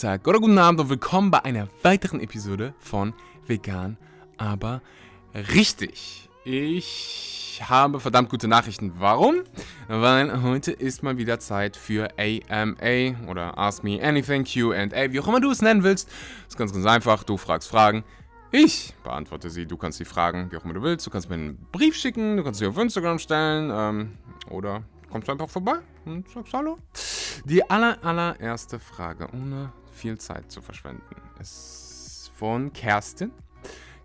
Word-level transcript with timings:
Mittag 0.00 0.26
oder 0.26 0.40
guten 0.40 0.56
Abend 0.56 0.80
und 0.80 0.88
willkommen 0.88 1.30
bei 1.30 1.44
einer 1.44 1.68
weiteren 1.82 2.20
Episode 2.20 2.72
von 2.78 3.12
Vegan, 3.46 3.98
aber 4.38 4.80
richtig. 5.34 6.30
Ich 6.42 7.60
habe 7.62 8.00
verdammt 8.00 8.30
gute 8.30 8.48
Nachrichten. 8.48 8.94
Warum? 8.96 9.42
Weil 9.88 10.42
heute 10.42 10.72
ist 10.72 11.02
mal 11.02 11.18
wieder 11.18 11.38
Zeit 11.38 11.76
für 11.76 12.08
AMA 12.16 13.28
oder 13.28 13.58
Ask 13.58 13.84
Me 13.84 14.02
Anything, 14.02 14.44
QA, 14.44 15.12
wie 15.12 15.20
auch 15.20 15.28
immer 15.28 15.38
du 15.38 15.50
es 15.50 15.60
nennen 15.60 15.82
willst. 15.82 16.08
Das 16.08 16.54
ist 16.54 16.56
ganz, 16.56 16.72
ganz 16.72 16.86
einfach. 16.86 17.22
Du 17.22 17.36
fragst 17.36 17.68
Fragen. 17.68 18.02
Ich 18.52 18.94
beantworte 19.04 19.50
sie. 19.50 19.66
Du 19.66 19.76
kannst 19.76 20.00
die 20.00 20.06
Fragen, 20.06 20.50
wie 20.50 20.56
auch 20.56 20.64
immer 20.64 20.72
du 20.72 20.82
willst. 20.82 21.06
Du 21.06 21.10
kannst 21.10 21.28
mir 21.28 21.34
einen 21.34 21.68
Brief 21.72 21.94
schicken, 21.94 22.38
du 22.38 22.42
kannst 22.42 22.60
sie 22.60 22.66
auf 22.66 22.78
Instagram 22.78 23.18
stellen 23.18 23.70
ähm, 23.70 24.18
oder 24.48 24.82
kommst 25.10 25.28
einfach 25.28 25.50
vorbei 25.50 25.74
und 26.06 26.26
sagst 26.30 26.54
Hallo. 26.54 26.78
Die 27.44 27.68
aller, 27.68 27.98
allererste 28.02 28.78
Frage, 28.78 29.28
ohne 29.34 29.72
viel 30.00 30.16
Zeit 30.16 30.50
zu 30.50 30.62
verschwenden, 30.62 31.14
ist 31.40 32.32
von 32.34 32.72
Kerstin. 32.72 33.32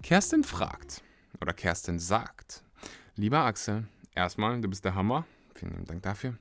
Kerstin 0.04 0.44
fragt, 0.44 1.02
oder 1.40 1.54
Kerstin 1.54 2.00
sagt, 2.00 2.66
lieber 3.16 3.46
Axel, 3.46 3.88
erstmal, 4.14 4.60
du 4.60 4.68
bist 4.68 4.84
der 4.84 4.94
Hammer. 4.94 5.26
Vielen 5.54 5.86
Dank 5.86 6.04
dafür. 6.04 6.36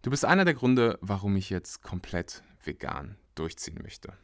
Du 0.00 0.08
bist 0.08 0.24
einer 0.24 0.46
der 0.46 0.54
Gründe, 0.54 0.98
warum 1.02 1.36
ich 1.36 1.50
jetzt 1.50 1.82
komplett 1.82 2.42
vegan 2.64 3.16
durchziehen 3.34 3.78
möchte. 3.82 4.14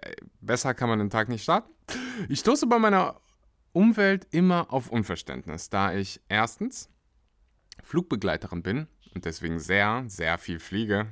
Äh, 0.00 0.14
besser 0.40 0.72
kann 0.72 0.88
man 0.88 1.00
den 1.00 1.10
Tag 1.10 1.28
nicht 1.28 1.42
starten. 1.42 1.72
Ich 2.28 2.38
stoße 2.40 2.68
bei 2.68 2.78
meiner 2.78 3.20
Umwelt 3.72 4.28
immer 4.30 4.72
auf 4.72 4.90
Unverständnis, 4.90 5.70
da 5.70 5.92
ich 5.92 6.20
erstens 6.28 6.88
Flugbegleiterin 7.82 8.62
bin 8.62 8.86
und 9.12 9.24
deswegen 9.24 9.58
sehr, 9.58 10.04
sehr 10.06 10.38
viel 10.38 10.60
fliege. 10.60 11.08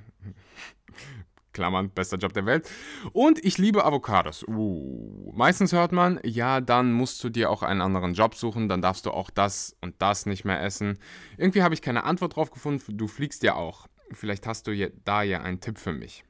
Klammern, 1.55 1.89
bester 1.89 2.19
Job 2.19 2.35
der 2.35 2.45
Welt. 2.45 2.69
Und 3.13 3.43
ich 3.43 3.57
liebe 3.57 3.85
Avocados. 3.85 4.45
Uh. 4.47 5.33
Meistens 5.35 5.73
hört 5.73 5.93
man, 5.93 6.21
ja, 6.23 6.61
dann 6.61 6.93
musst 6.93 7.25
du 7.25 7.31
dir 7.31 7.49
auch 7.49 7.63
einen 7.63 7.81
anderen 7.81 8.13
Job 8.13 8.35
suchen, 8.35 8.69
dann 8.69 8.83
darfst 8.83 9.07
du 9.07 9.11
auch 9.11 9.31
das 9.31 9.75
und 9.81 9.95
das 10.03 10.27
nicht 10.27 10.45
mehr 10.45 10.63
essen. 10.63 10.99
Irgendwie 11.39 11.63
habe 11.63 11.73
ich 11.73 11.81
keine 11.81 12.05
Antwort 12.05 12.37
drauf 12.37 12.51
gefunden. 12.51 12.99
Du 12.99 13.09
fliegst 13.09 13.43
ja 13.43 13.55
auch. 13.55 13.87
Vielleicht 14.13 14.47
hast 14.47 14.67
du 14.67 14.91
da 15.05 15.23
ja 15.23 15.41
einen 15.41 15.61
Tipp 15.61 15.79
für 15.79 15.93
mich. 15.93 16.25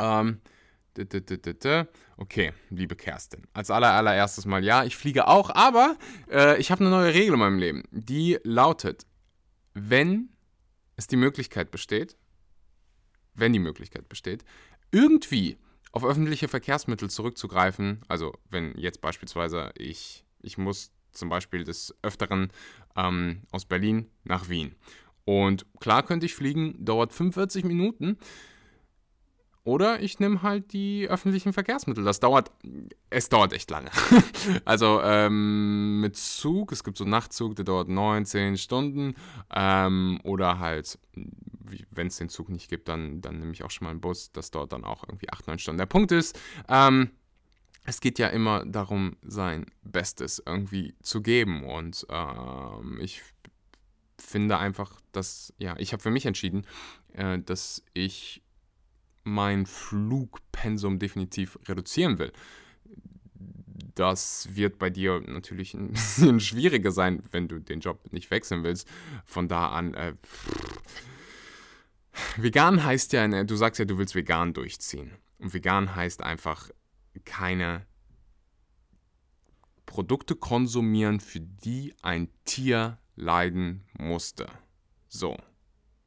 Ähm, 0.00 0.40
Okay, 2.16 2.52
liebe 2.70 2.94
Kerstin. 2.94 3.42
Als 3.52 3.70
allererstes 3.70 4.46
mal 4.46 4.62
ja, 4.62 4.84
ich 4.84 4.96
fliege 4.96 5.26
auch, 5.26 5.50
aber 5.50 5.96
äh, 6.30 6.58
ich 6.58 6.70
habe 6.70 6.82
eine 6.82 6.90
neue 6.90 7.12
Regel 7.12 7.34
in 7.34 7.40
meinem 7.40 7.58
Leben. 7.58 7.82
Die 7.90 8.38
lautet, 8.44 9.06
wenn 9.72 10.30
es 10.96 11.08
die 11.08 11.16
Möglichkeit 11.16 11.70
besteht, 11.70 12.16
wenn 13.34 13.52
die 13.52 13.58
Möglichkeit 13.58 14.08
besteht, 14.08 14.44
irgendwie 14.90 15.58
auf 15.92 16.04
öffentliche 16.04 16.48
Verkehrsmittel 16.48 17.08
zurückzugreifen, 17.10 18.02
also 18.08 18.32
wenn 18.50 18.76
jetzt 18.76 19.00
beispielsweise 19.00 19.70
ich, 19.76 20.24
ich 20.42 20.58
muss 20.58 20.92
zum 21.12 21.28
Beispiel 21.28 21.64
des 21.64 21.94
Öfteren 22.02 22.50
ähm, 22.96 23.42
aus 23.50 23.64
Berlin 23.64 24.10
nach 24.24 24.48
Wien. 24.48 24.74
Und 25.24 25.66
klar 25.80 26.02
könnte 26.02 26.26
ich 26.26 26.34
fliegen, 26.34 26.84
dauert 26.84 27.12
45 27.12 27.64
Minuten. 27.64 28.18
Oder 29.64 30.02
ich 30.02 30.20
nehme 30.20 30.42
halt 30.42 30.74
die 30.74 31.08
öffentlichen 31.08 31.54
Verkehrsmittel. 31.54 32.04
Das 32.04 32.20
dauert, 32.20 32.50
es 33.08 33.30
dauert 33.30 33.54
echt 33.54 33.70
lange. 33.70 33.90
also 34.66 35.00
ähm, 35.02 36.00
mit 36.00 36.16
Zug, 36.16 36.70
es 36.70 36.84
gibt 36.84 36.98
so 36.98 37.04
einen 37.04 37.12
Nachtzug, 37.12 37.56
der 37.56 37.64
dauert 37.64 37.88
9, 37.88 38.26
10 38.26 38.58
Stunden. 38.58 39.14
Ähm, 39.54 40.20
oder 40.22 40.58
halt, 40.58 40.98
wenn 41.90 42.08
es 42.08 42.16
den 42.16 42.28
Zug 42.28 42.48
nicht 42.48 42.68
gibt, 42.68 42.88
dann, 42.88 43.20
dann 43.20 43.38
nehme 43.38 43.52
ich 43.52 43.62
auch 43.64 43.70
schon 43.70 43.86
mal 43.86 43.90
einen 43.90 44.00
Bus. 44.00 44.32
Das 44.32 44.50
dauert 44.50 44.72
dann 44.72 44.84
auch 44.84 45.04
irgendwie 45.08 45.30
8, 45.30 45.46
9 45.46 45.58
Stunden. 45.58 45.78
Der 45.78 45.86
Punkt 45.86 46.12
ist, 46.12 46.38
ähm, 46.68 47.10
es 47.84 48.00
geht 48.00 48.18
ja 48.18 48.28
immer 48.28 48.64
darum, 48.64 49.16
sein 49.22 49.66
Bestes 49.82 50.42
irgendwie 50.44 50.94
zu 51.02 51.22
geben. 51.22 51.64
Und 51.64 52.06
ähm, 52.08 52.98
ich 53.00 53.22
finde 54.18 54.58
einfach, 54.58 55.00
dass, 55.12 55.52
ja, 55.58 55.76
ich 55.78 55.92
habe 55.92 56.02
für 56.02 56.10
mich 56.10 56.26
entschieden, 56.26 56.66
äh, 57.12 57.38
dass 57.38 57.84
ich 57.92 58.42
mein 59.22 59.66
Flugpensum 59.66 60.98
definitiv 60.98 61.58
reduzieren 61.66 62.18
will. 62.18 62.32
Das 63.94 64.54
wird 64.54 64.78
bei 64.78 64.90
dir 64.90 65.22
natürlich 65.26 65.74
ein 65.74 65.88
bisschen 65.92 66.40
schwieriger 66.40 66.90
sein, 66.90 67.22
wenn 67.32 67.48
du 67.48 67.58
den 67.58 67.80
Job 67.80 68.12
nicht 68.12 68.30
wechseln 68.30 68.64
willst. 68.64 68.88
Von 69.24 69.48
da 69.48 69.68
an, 69.68 69.94
äh, 69.94 70.14
vegan 72.36 72.84
heißt 72.84 73.12
ja, 73.12 73.44
du 73.44 73.56
sagst 73.56 73.78
ja, 73.78 73.84
du 73.84 73.98
willst 73.98 74.14
vegan 74.14 74.54
durchziehen. 74.54 75.12
Und 75.38 75.52
vegan 75.52 75.94
heißt 75.94 76.22
einfach 76.22 76.70
keine 77.24 77.86
Produkte 79.86 80.34
konsumieren, 80.34 81.20
für 81.20 81.40
die 81.40 81.94
ein 82.02 82.28
Tier 82.44 82.98
leiden 83.16 83.84
musste. 83.98 84.48
So, 85.08 85.36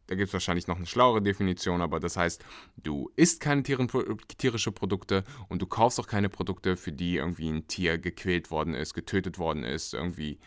da 0.08 0.16
gibt 0.16 0.30
es 0.30 0.34
wahrscheinlich 0.34 0.68
noch 0.68 0.78
eine 0.78 0.86
schlauere 0.86 1.22
Definition, 1.22 1.82
aber 1.82 2.00
das 2.00 2.18
heißt, 2.18 2.44
du 2.78 3.12
isst 3.16 3.40
keine 3.42 3.64
tierische 3.64 4.72
Produkte 4.72 5.24
und 5.50 5.62
du 5.62 5.68
kaufst 5.68 6.00
auch 6.00 6.08
keine 6.08 6.30
Produkte, 6.30 6.78
für 6.78 6.92
die 6.92 7.18
irgendwie 7.18 7.50
ein 7.50 7.68
Tier 7.68 7.98
gequält 7.98 8.50
worden 8.50 8.74
ist, 8.74 8.94
getötet 8.94 9.38
worden 9.38 9.64
ist, 9.64 9.94
irgendwie. 9.94 10.40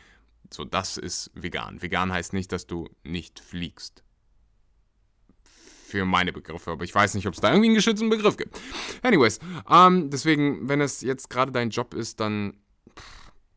So, 0.52 0.64
das 0.64 0.96
ist 0.96 1.30
vegan. 1.34 1.80
Vegan 1.80 2.12
heißt 2.12 2.32
nicht, 2.32 2.50
dass 2.50 2.66
du 2.66 2.88
nicht 3.04 3.38
fliegst. 3.38 4.02
Für 5.90 6.04
meine 6.04 6.32
Begriffe, 6.32 6.70
aber 6.70 6.84
ich 6.84 6.94
weiß 6.94 7.14
nicht, 7.14 7.26
ob 7.26 7.34
es 7.34 7.40
da 7.40 7.48
irgendwie 7.48 7.66
einen 7.66 7.74
geschützten 7.74 8.10
Begriff 8.10 8.36
gibt. 8.36 8.60
Anyways, 9.02 9.40
ähm, 9.68 10.08
deswegen, 10.08 10.68
wenn 10.68 10.80
es 10.80 11.00
jetzt 11.00 11.28
gerade 11.30 11.50
dein 11.50 11.70
Job 11.70 11.94
ist, 11.94 12.20
dann 12.20 12.54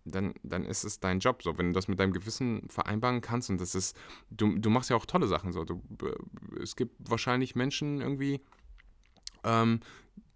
dann, 0.06 0.34
dann 0.44 0.66
ist 0.66 0.84
es 0.84 1.00
dein 1.00 1.20
Job. 1.20 1.44
So, 1.44 1.58
wenn 1.58 1.68
du 1.68 1.74
das 1.74 1.88
mit 1.88 2.00
deinem 2.00 2.12
Gewissen 2.12 2.68
vereinbaren 2.70 3.22
kannst 3.22 3.50
und 3.50 3.62
das 3.62 3.76
ist, 3.76 3.96
du, 4.32 4.58
du 4.58 4.70
machst 4.70 4.90
ja 4.90 4.96
auch 4.96 5.06
tolle 5.06 5.28
Sachen. 5.28 5.54
So, 5.54 5.64
du, 5.64 5.82
äh, 6.02 6.62
es 6.62 6.76
gibt 6.76 7.10
wahrscheinlich 7.10 7.56
Menschen 7.56 8.02
irgendwie, 8.02 8.42
ähm, 9.44 9.80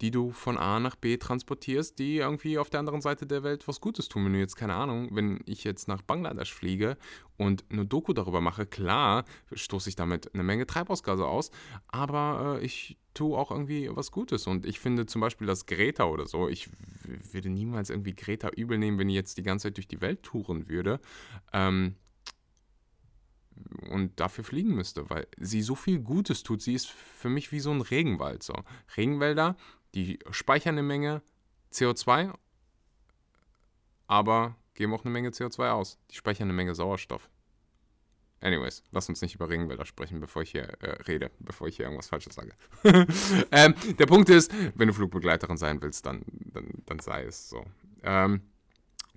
die 0.00 0.10
du 0.10 0.30
von 0.30 0.58
A 0.58 0.78
nach 0.78 0.96
B 0.96 1.16
transportierst, 1.16 1.98
die 1.98 2.18
irgendwie 2.18 2.58
auf 2.58 2.70
der 2.70 2.80
anderen 2.80 3.00
Seite 3.00 3.26
der 3.26 3.42
Welt 3.42 3.66
was 3.66 3.80
Gutes 3.80 4.08
tun. 4.08 4.24
Wenn 4.24 4.32
du 4.32 4.38
jetzt, 4.38 4.56
keine 4.56 4.74
Ahnung, 4.74 5.08
wenn 5.12 5.40
ich 5.46 5.64
jetzt 5.64 5.88
nach 5.88 6.02
Bangladesch 6.02 6.52
fliege 6.52 6.96
und 7.36 7.64
eine 7.70 7.84
Doku 7.84 8.12
darüber 8.12 8.40
mache, 8.40 8.66
klar 8.66 9.24
stoße 9.52 9.88
ich 9.88 9.96
damit 9.96 10.34
eine 10.34 10.44
Menge 10.44 10.66
Treibhausgase 10.66 11.26
aus, 11.26 11.50
aber 11.88 12.58
äh, 12.60 12.64
ich 12.64 12.96
tue 13.14 13.36
auch 13.36 13.50
irgendwie 13.50 13.90
was 13.92 14.12
Gutes. 14.12 14.46
Und 14.46 14.66
ich 14.66 14.78
finde 14.78 15.06
zum 15.06 15.20
Beispiel 15.20 15.46
das 15.46 15.66
Greta 15.66 16.04
oder 16.04 16.26
so, 16.26 16.48
ich 16.48 16.70
würde 17.32 17.50
niemals 17.50 17.90
irgendwie 17.90 18.14
Greta 18.14 18.50
übel 18.50 18.78
nehmen, 18.78 18.98
wenn 18.98 19.08
ich 19.08 19.16
jetzt 19.16 19.38
die 19.38 19.42
ganze 19.42 19.64
Zeit 19.64 19.76
durch 19.76 19.88
die 19.88 20.00
Welt 20.00 20.22
touren 20.22 20.68
würde. 20.68 21.00
Ähm, 21.52 21.96
und 23.90 24.18
dafür 24.20 24.44
fliegen 24.44 24.74
müsste, 24.74 25.08
weil 25.10 25.26
sie 25.38 25.62
so 25.62 25.74
viel 25.74 26.00
Gutes 26.00 26.42
tut. 26.42 26.62
Sie 26.62 26.74
ist 26.74 26.88
für 26.88 27.28
mich 27.28 27.52
wie 27.52 27.60
so 27.60 27.70
ein 27.70 27.80
Regenwald. 27.80 28.42
So. 28.42 28.54
Regenwälder, 28.96 29.56
die 29.94 30.18
speichern 30.30 30.74
eine 30.74 30.82
Menge 30.82 31.22
CO2, 31.72 32.32
aber 34.06 34.56
geben 34.74 34.94
auch 34.94 35.04
eine 35.04 35.12
Menge 35.12 35.30
CO2 35.30 35.70
aus. 35.70 35.98
Die 36.10 36.16
speichern 36.16 36.46
eine 36.46 36.54
Menge 36.54 36.74
Sauerstoff. 36.74 37.28
Anyways, 38.40 38.84
lass 38.92 39.08
uns 39.08 39.20
nicht 39.20 39.34
über 39.34 39.48
Regenwälder 39.48 39.84
sprechen, 39.84 40.20
bevor 40.20 40.42
ich 40.42 40.52
hier 40.52 40.62
äh, 40.80 41.02
rede, 41.02 41.30
bevor 41.40 41.66
ich 41.66 41.76
hier 41.76 41.86
irgendwas 41.86 42.08
Falsches 42.08 42.36
sage. 42.36 42.52
ähm, 43.50 43.74
der 43.98 44.06
Punkt 44.06 44.28
ist, 44.28 44.52
wenn 44.76 44.86
du 44.86 44.94
Flugbegleiterin 44.94 45.56
sein 45.56 45.82
willst, 45.82 46.06
dann, 46.06 46.22
dann, 46.52 46.68
dann 46.86 47.00
sei 47.00 47.24
es 47.24 47.48
so. 47.48 47.64
Ähm, 48.04 48.42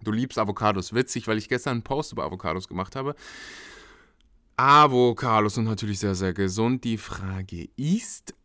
du 0.01 0.11
liebst 0.11 0.39
Avocados. 0.39 0.93
Witzig, 0.95 1.27
weil 1.27 1.37
ich 1.37 1.49
gestern 1.49 1.73
einen 1.73 1.83
Post 1.83 2.13
über 2.13 2.23
Avocados 2.23 2.67
gemacht 2.67 2.95
habe. 2.95 3.15
Avocados 4.63 5.55
sind 5.55 5.63
natürlich 5.63 5.97
sehr, 5.97 6.13
sehr 6.13 6.33
gesund. 6.33 6.83
Die 6.83 6.99
Frage 6.99 7.67
ist, 7.77 8.35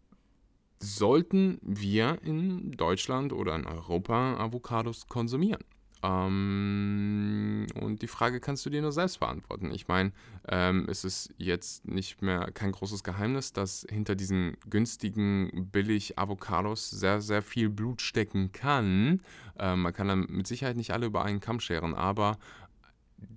sollten 0.78 1.58
wir 1.60 2.22
in 2.22 2.70
Deutschland 2.70 3.34
oder 3.34 3.54
in 3.54 3.66
Europa 3.66 4.38
Avocados 4.38 5.08
konsumieren? 5.08 5.62
Ähm, 6.02 7.66
und 7.74 8.00
die 8.00 8.06
Frage 8.06 8.40
kannst 8.40 8.64
du 8.64 8.70
dir 8.70 8.80
nur 8.80 8.92
selbst 8.92 9.20
beantworten. 9.20 9.70
Ich 9.72 9.88
meine, 9.88 10.12
ähm, 10.48 10.86
es 10.88 11.04
ist 11.04 11.34
jetzt 11.36 11.86
nicht 11.86 12.22
mehr 12.22 12.50
kein 12.52 12.72
großes 12.72 13.04
Geheimnis, 13.04 13.52
dass 13.52 13.86
hinter 13.90 14.14
diesen 14.14 14.56
günstigen, 14.70 15.68
billig 15.70 16.18
Avocados 16.18 16.88
sehr, 16.88 17.20
sehr 17.20 17.42
viel 17.42 17.68
Blut 17.68 18.00
stecken 18.00 18.52
kann. 18.52 19.20
Ähm, 19.58 19.82
man 19.82 19.92
kann 19.92 20.08
dann 20.08 20.26
mit 20.30 20.46
Sicherheit 20.46 20.76
nicht 20.76 20.92
alle 20.92 21.06
über 21.06 21.26
einen 21.26 21.40
Kamm 21.40 21.60
scheren, 21.60 21.94
aber 21.94 22.38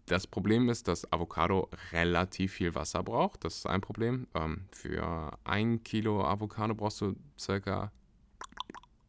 das 0.06 0.28
Problem 0.28 0.70
ist, 0.70 0.88
dass 0.88 1.12
Avocado 1.12 1.70
relativ 1.92 2.54
viel 2.54 2.76
Wasser 2.76 3.04
braucht. 3.04 3.46
Das 3.46 3.58
ist 3.58 3.66
ein 3.66 3.82
Problem. 3.82 4.28
Ähm, 4.34 4.66
für 4.72 5.38
ein 5.44 5.84
Kilo 5.84 6.26
Avocado 6.26 6.76
brauchst 6.76 7.02
du 7.02 7.16
circa 7.38 7.92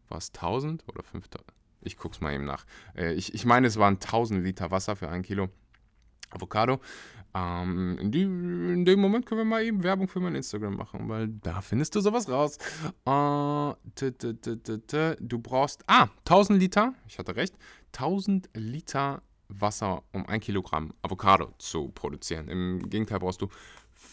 was 0.08 0.28
1000 0.34 0.84
oder 0.88 1.02
5000? 1.02 1.52
Ich 1.82 1.96
guck's 1.96 2.20
mal 2.20 2.34
eben 2.34 2.44
nach. 2.44 2.66
Äh, 2.94 3.14
ich, 3.14 3.34
ich 3.34 3.44
meine, 3.44 3.66
es 3.66 3.78
waren 3.78 3.94
1000 3.94 4.44
Liter 4.44 4.70
Wasser 4.70 4.96
für 4.96 5.08
ein 5.08 5.22
Kilo 5.22 5.48
Avocado. 6.30 6.80
Ähm, 7.32 7.96
in, 8.00 8.10
die, 8.10 8.22
in, 8.22 8.84
dem 8.84 9.00
Moment 9.00 9.24
können 9.24 9.40
wir 9.40 9.44
mal 9.44 9.62
eben 9.64 9.82
Werbung 9.82 10.08
für 10.08 10.20
mein 10.20 10.34
Instagram 10.34 10.74
machen, 10.76 11.08
weil 11.08 11.28
da 11.28 11.60
findest 11.60 11.94
du 11.94 12.00
sowas 12.00 12.28
raus. 12.28 12.58
Äh, 13.06 13.74
du 15.20 15.38
brauchst, 15.38 15.84
ah, 15.86 16.08
1000 16.26 16.58
Liter, 16.58 16.94
ich 17.06 17.18
hatte 17.18 17.36
recht, 17.36 17.54
1000 17.92 18.50
Liter 18.54 19.22
Wasser, 19.50 20.02
um 20.12 20.26
ein 20.26 20.40
Kilogramm 20.40 20.94
Avocado 21.02 21.52
zu 21.58 21.88
produzieren. 21.88 22.48
Im 22.48 22.88
Gegenteil 22.88 23.18
brauchst 23.18 23.42
du 23.42 23.48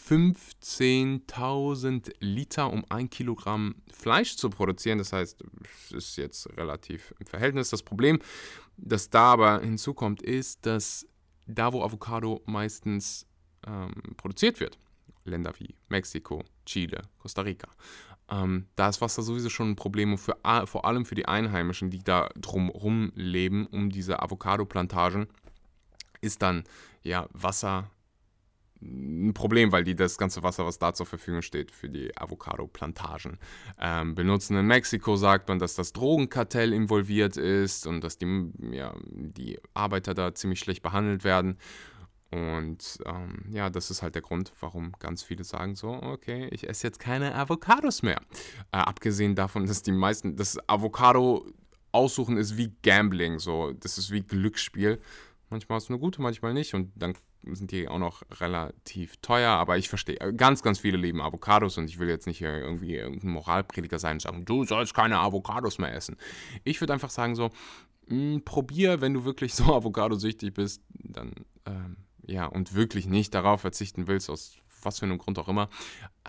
15.000 0.08 2.12
Liter, 2.20 2.72
um 2.72 2.84
ein 2.88 3.10
Kilogramm 3.10 3.74
Fleisch 3.92 4.36
zu 4.36 4.48
produzieren. 4.50 4.98
Das 4.98 5.12
heißt, 5.12 5.42
es 5.86 5.92
ist 5.92 6.16
jetzt 6.16 6.48
relativ 6.56 7.12
im 7.18 7.26
Verhältnis. 7.26 7.70
Das 7.70 7.82
Problem, 7.82 8.20
das 8.76 9.10
da 9.10 9.32
aber 9.32 9.60
hinzukommt, 9.60 10.22
ist, 10.22 10.64
dass 10.66 11.04
da, 11.46 11.72
wo 11.72 11.82
Avocado 11.82 12.42
meistens 12.46 13.26
ähm, 13.66 13.92
produziert 14.16 14.60
wird, 14.60 14.78
Länder 15.24 15.52
wie 15.58 15.74
Mexiko, 15.88 16.44
Chile, 16.64 17.02
Costa 17.18 17.42
Rica, 17.42 17.68
ähm, 18.30 18.66
da 18.76 18.88
ist 18.88 19.00
Wasser 19.00 19.22
sowieso 19.22 19.48
schon 19.48 19.70
ein 19.70 19.76
Problem 19.76 20.18
für, 20.18 20.36
vor 20.64 20.84
allem 20.84 21.04
für 21.04 21.14
die 21.14 21.26
Einheimischen, 21.26 21.90
die 21.90 22.02
da 22.02 22.28
drumherum 22.36 23.12
leben, 23.14 23.66
um 23.66 23.90
diese 23.90 24.22
Avocado-Plantagen, 24.22 25.28
ist 26.20 26.42
dann 26.42 26.64
ja 27.02 27.28
Wasser 27.32 27.90
ein 28.80 29.34
Problem, 29.34 29.72
weil 29.72 29.82
die 29.82 29.96
das 29.96 30.18
ganze 30.18 30.42
Wasser, 30.42 30.64
was 30.64 30.78
da 30.78 30.94
zur 30.94 31.06
Verfügung 31.06 31.42
steht 31.42 31.70
für 31.70 31.88
die 31.88 32.16
Avocado-Plantagen, 32.16 33.38
ähm, 33.80 34.14
benutzen. 34.14 34.56
In 34.56 34.66
Mexiko 34.66 35.16
sagt 35.16 35.48
man, 35.48 35.58
dass 35.58 35.74
das 35.74 35.92
Drogenkartell 35.92 36.72
involviert 36.72 37.36
ist 37.36 37.86
und 37.86 38.04
dass 38.04 38.18
die, 38.18 38.52
ja, 38.70 38.94
die 39.04 39.58
Arbeiter 39.74 40.14
da 40.14 40.34
ziemlich 40.34 40.60
schlecht 40.60 40.82
behandelt 40.82 41.24
werden. 41.24 41.58
Und 42.30 42.98
ähm, 43.06 43.44
ja, 43.50 43.70
das 43.70 43.90
ist 43.90 44.02
halt 44.02 44.14
der 44.14 44.22
Grund, 44.22 44.52
warum 44.60 44.92
ganz 44.98 45.22
viele 45.22 45.44
sagen 45.44 45.74
so, 45.74 45.88
okay, 45.90 46.48
ich 46.50 46.68
esse 46.68 46.86
jetzt 46.86 46.98
keine 46.98 47.34
Avocados 47.34 48.02
mehr. 48.02 48.20
Äh, 48.70 48.78
abgesehen 48.78 49.34
davon, 49.34 49.66
dass 49.66 49.82
die 49.82 49.92
meisten, 49.92 50.36
das 50.36 50.58
Avocado 50.68 51.46
aussuchen 51.90 52.36
ist 52.36 52.58
wie 52.58 52.74
Gambling, 52.82 53.38
so, 53.38 53.72
das 53.72 53.96
ist 53.96 54.10
wie 54.10 54.20
Glücksspiel. 54.20 55.00
Manchmal 55.48 55.76
hast 55.76 55.88
du 55.88 55.94
eine 55.94 56.00
gute, 56.00 56.20
manchmal 56.20 56.52
nicht. 56.52 56.74
Und 56.74 56.92
dann 56.96 57.14
sind 57.44 57.70
die 57.70 57.88
auch 57.88 57.98
noch 57.98 58.22
relativ 58.40 59.16
teuer. 59.18 59.52
Aber 59.52 59.78
ich 59.78 59.88
verstehe, 59.88 60.16
ganz, 60.34 60.62
ganz 60.62 60.80
viele 60.80 60.98
lieben 60.98 61.22
Avocados. 61.22 61.78
Und 61.78 61.88
ich 61.88 61.98
will 61.98 62.08
jetzt 62.08 62.26
nicht 62.26 62.42
irgendwie 62.42 62.96
irgendein 62.96 63.30
Moralprediger 63.30 63.98
sein 63.98 64.16
und 64.16 64.22
sagen, 64.22 64.44
du 64.44 64.64
sollst 64.64 64.94
keine 64.94 65.18
Avocados 65.18 65.78
mehr 65.78 65.94
essen. 65.94 66.16
Ich 66.64 66.80
würde 66.80 66.92
einfach 66.92 67.10
sagen 67.10 67.34
so, 67.34 67.50
mh, 68.08 68.34
hm, 68.34 68.44
probier, 68.44 69.00
wenn 69.00 69.14
du 69.14 69.24
wirklich 69.24 69.54
so 69.54 69.64
Avocado-süchtig 69.74 70.52
bist, 70.52 70.82
dann, 70.90 71.32
ähm, 71.64 71.96
ja, 72.28 72.46
und 72.46 72.74
wirklich 72.74 73.06
nicht 73.06 73.34
darauf 73.34 73.62
verzichten 73.62 74.06
willst, 74.06 74.30
aus 74.30 74.58
was 74.82 75.00
für 75.00 75.06
einem 75.06 75.18
Grund 75.18 75.38
auch 75.38 75.48
immer, 75.48 75.68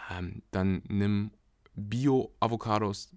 ähm, 0.10 0.42
dann 0.52 0.82
nimm 0.88 1.32
Bio-Avocados, 1.76 3.16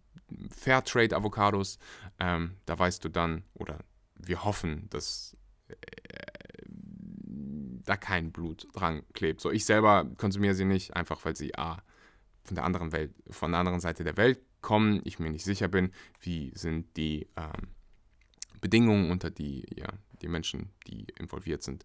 Fairtrade-Avocados. 0.51 1.79
Ähm, 2.19 2.57
da 2.67 2.79
weißt 2.79 3.05
du 3.05 3.09
dann, 3.09 3.45
oder 3.55 3.79
wir 4.15 4.45
hoffen, 4.45 4.89
dass 4.91 5.37
da 7.85 7.97
kein 7.97 8.33
Blut 8.33 8.69
dran 8.75 9.03
klebt. 9.13 9.41
So, 9.41 9.51
ich 9.51 9.65
selber 9.65 10.07
konsumiere 10.17 10.55
sie 10.55 10.65
nicht, 10.65 10.95
einfach 10.95 11.25
weil 11.25 11.37
sie 11.37 11.57
A, 11.57 11.83
von 12.45 12.55
der 12.57 12.65
anderen 12.65 12.93
Welt, 12.93 13.13
von 13.31 13.53
der 13.53 13.61
anderen 13.61 13.81
Seite 13.81 14.05
der 14.05 14.17
Welt 14.17 14.41
kommen, 14.61 15.01
ich 15.05 15.19
mir 15.19 15.31
nicht 15.31 15.45
sicher 15.45 15.69
bin, 15.69 15.93
wie 16.21 16.53
sind 16.55 16.97
die 16.97 17.29
ähm, 17.37 17.69
Bedingungen, 18.61 19.11
unter 19.11 19.31
die 19.31 19.67
ja, 19.77 19.89
die 20.23 20.29
Menschen, 20.29 20.71
die 20.87 21.07
involviert 21.19 21.63
sind, 21.63 21.85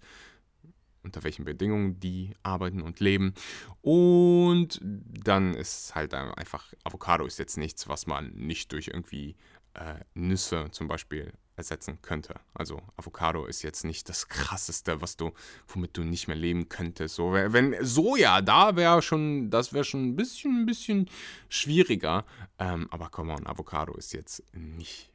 unter 1.07 1.23
welchen 1.23 1.45
Bedingungen 1.45 1.99
die 1.99 2.33
arbeiten 2.43 2.81
und 2.81 2.99
leben. 2.99 3.33
Und 3.81 4.79
dann 4.81 5.53
ist 5.55 5.95
halt 5.95 6.13
einfach, 6.13 6.73
Avocado 6.83 7.25
ist 7.25 7.39
jetzt 7.39 7.57
nichts, 7.57 7.87
was 7.87 8.05
man 8.07 8.29
nicht 8.33 8.71
durch 8.73 8.89
irgendwie 8.89 9.35
äh, 9.73 9.95
Nüsse 10.13 10.67
zum 10.71 10.87
Beispiel 10.87 11.33
ersetzen 11.55 11.99
könnte. 12.01 12.35
Also 12.53 12.81
Avocado 12.97 13.45
ist 13.45 13.63
jetzt 13.63 13.83
nicht 13.83 14.07
das 14.09 14.27
krasseste, 14.27 15.01
was 15.01 15.17
du, 15.17 15.31
womit 15.67 15.97
du 15.97 16.03
nicht 16.03 16.27
mehr 16.27 16.37
leben 16.37 16.69
könntest. 16.69 17.15
So, 17.15 17.33
wenn 17.33 17.75
Soja, 17.83 18.41
da 18.41 18.75
wäre 18.75 19.01
schon, 19.01 19.49
das 19.49 19.73
wäre 19.73 19.83
schon 19.83 20.09
ein 20.09 20.15
bisschen, 20.15 20.61
ein 20.61 20.65
bisschen 20.65 21.09
schwieriger. 21.49 22.25
Ähm, 22.59 22.87
aber 22.91 23.09
come 23.09 23.33
on, 23.33 23.47
Avocado 23.47 23.95
ist 23.95 24.13
jetzt 24.13 24.43
nicht 24.53 25.09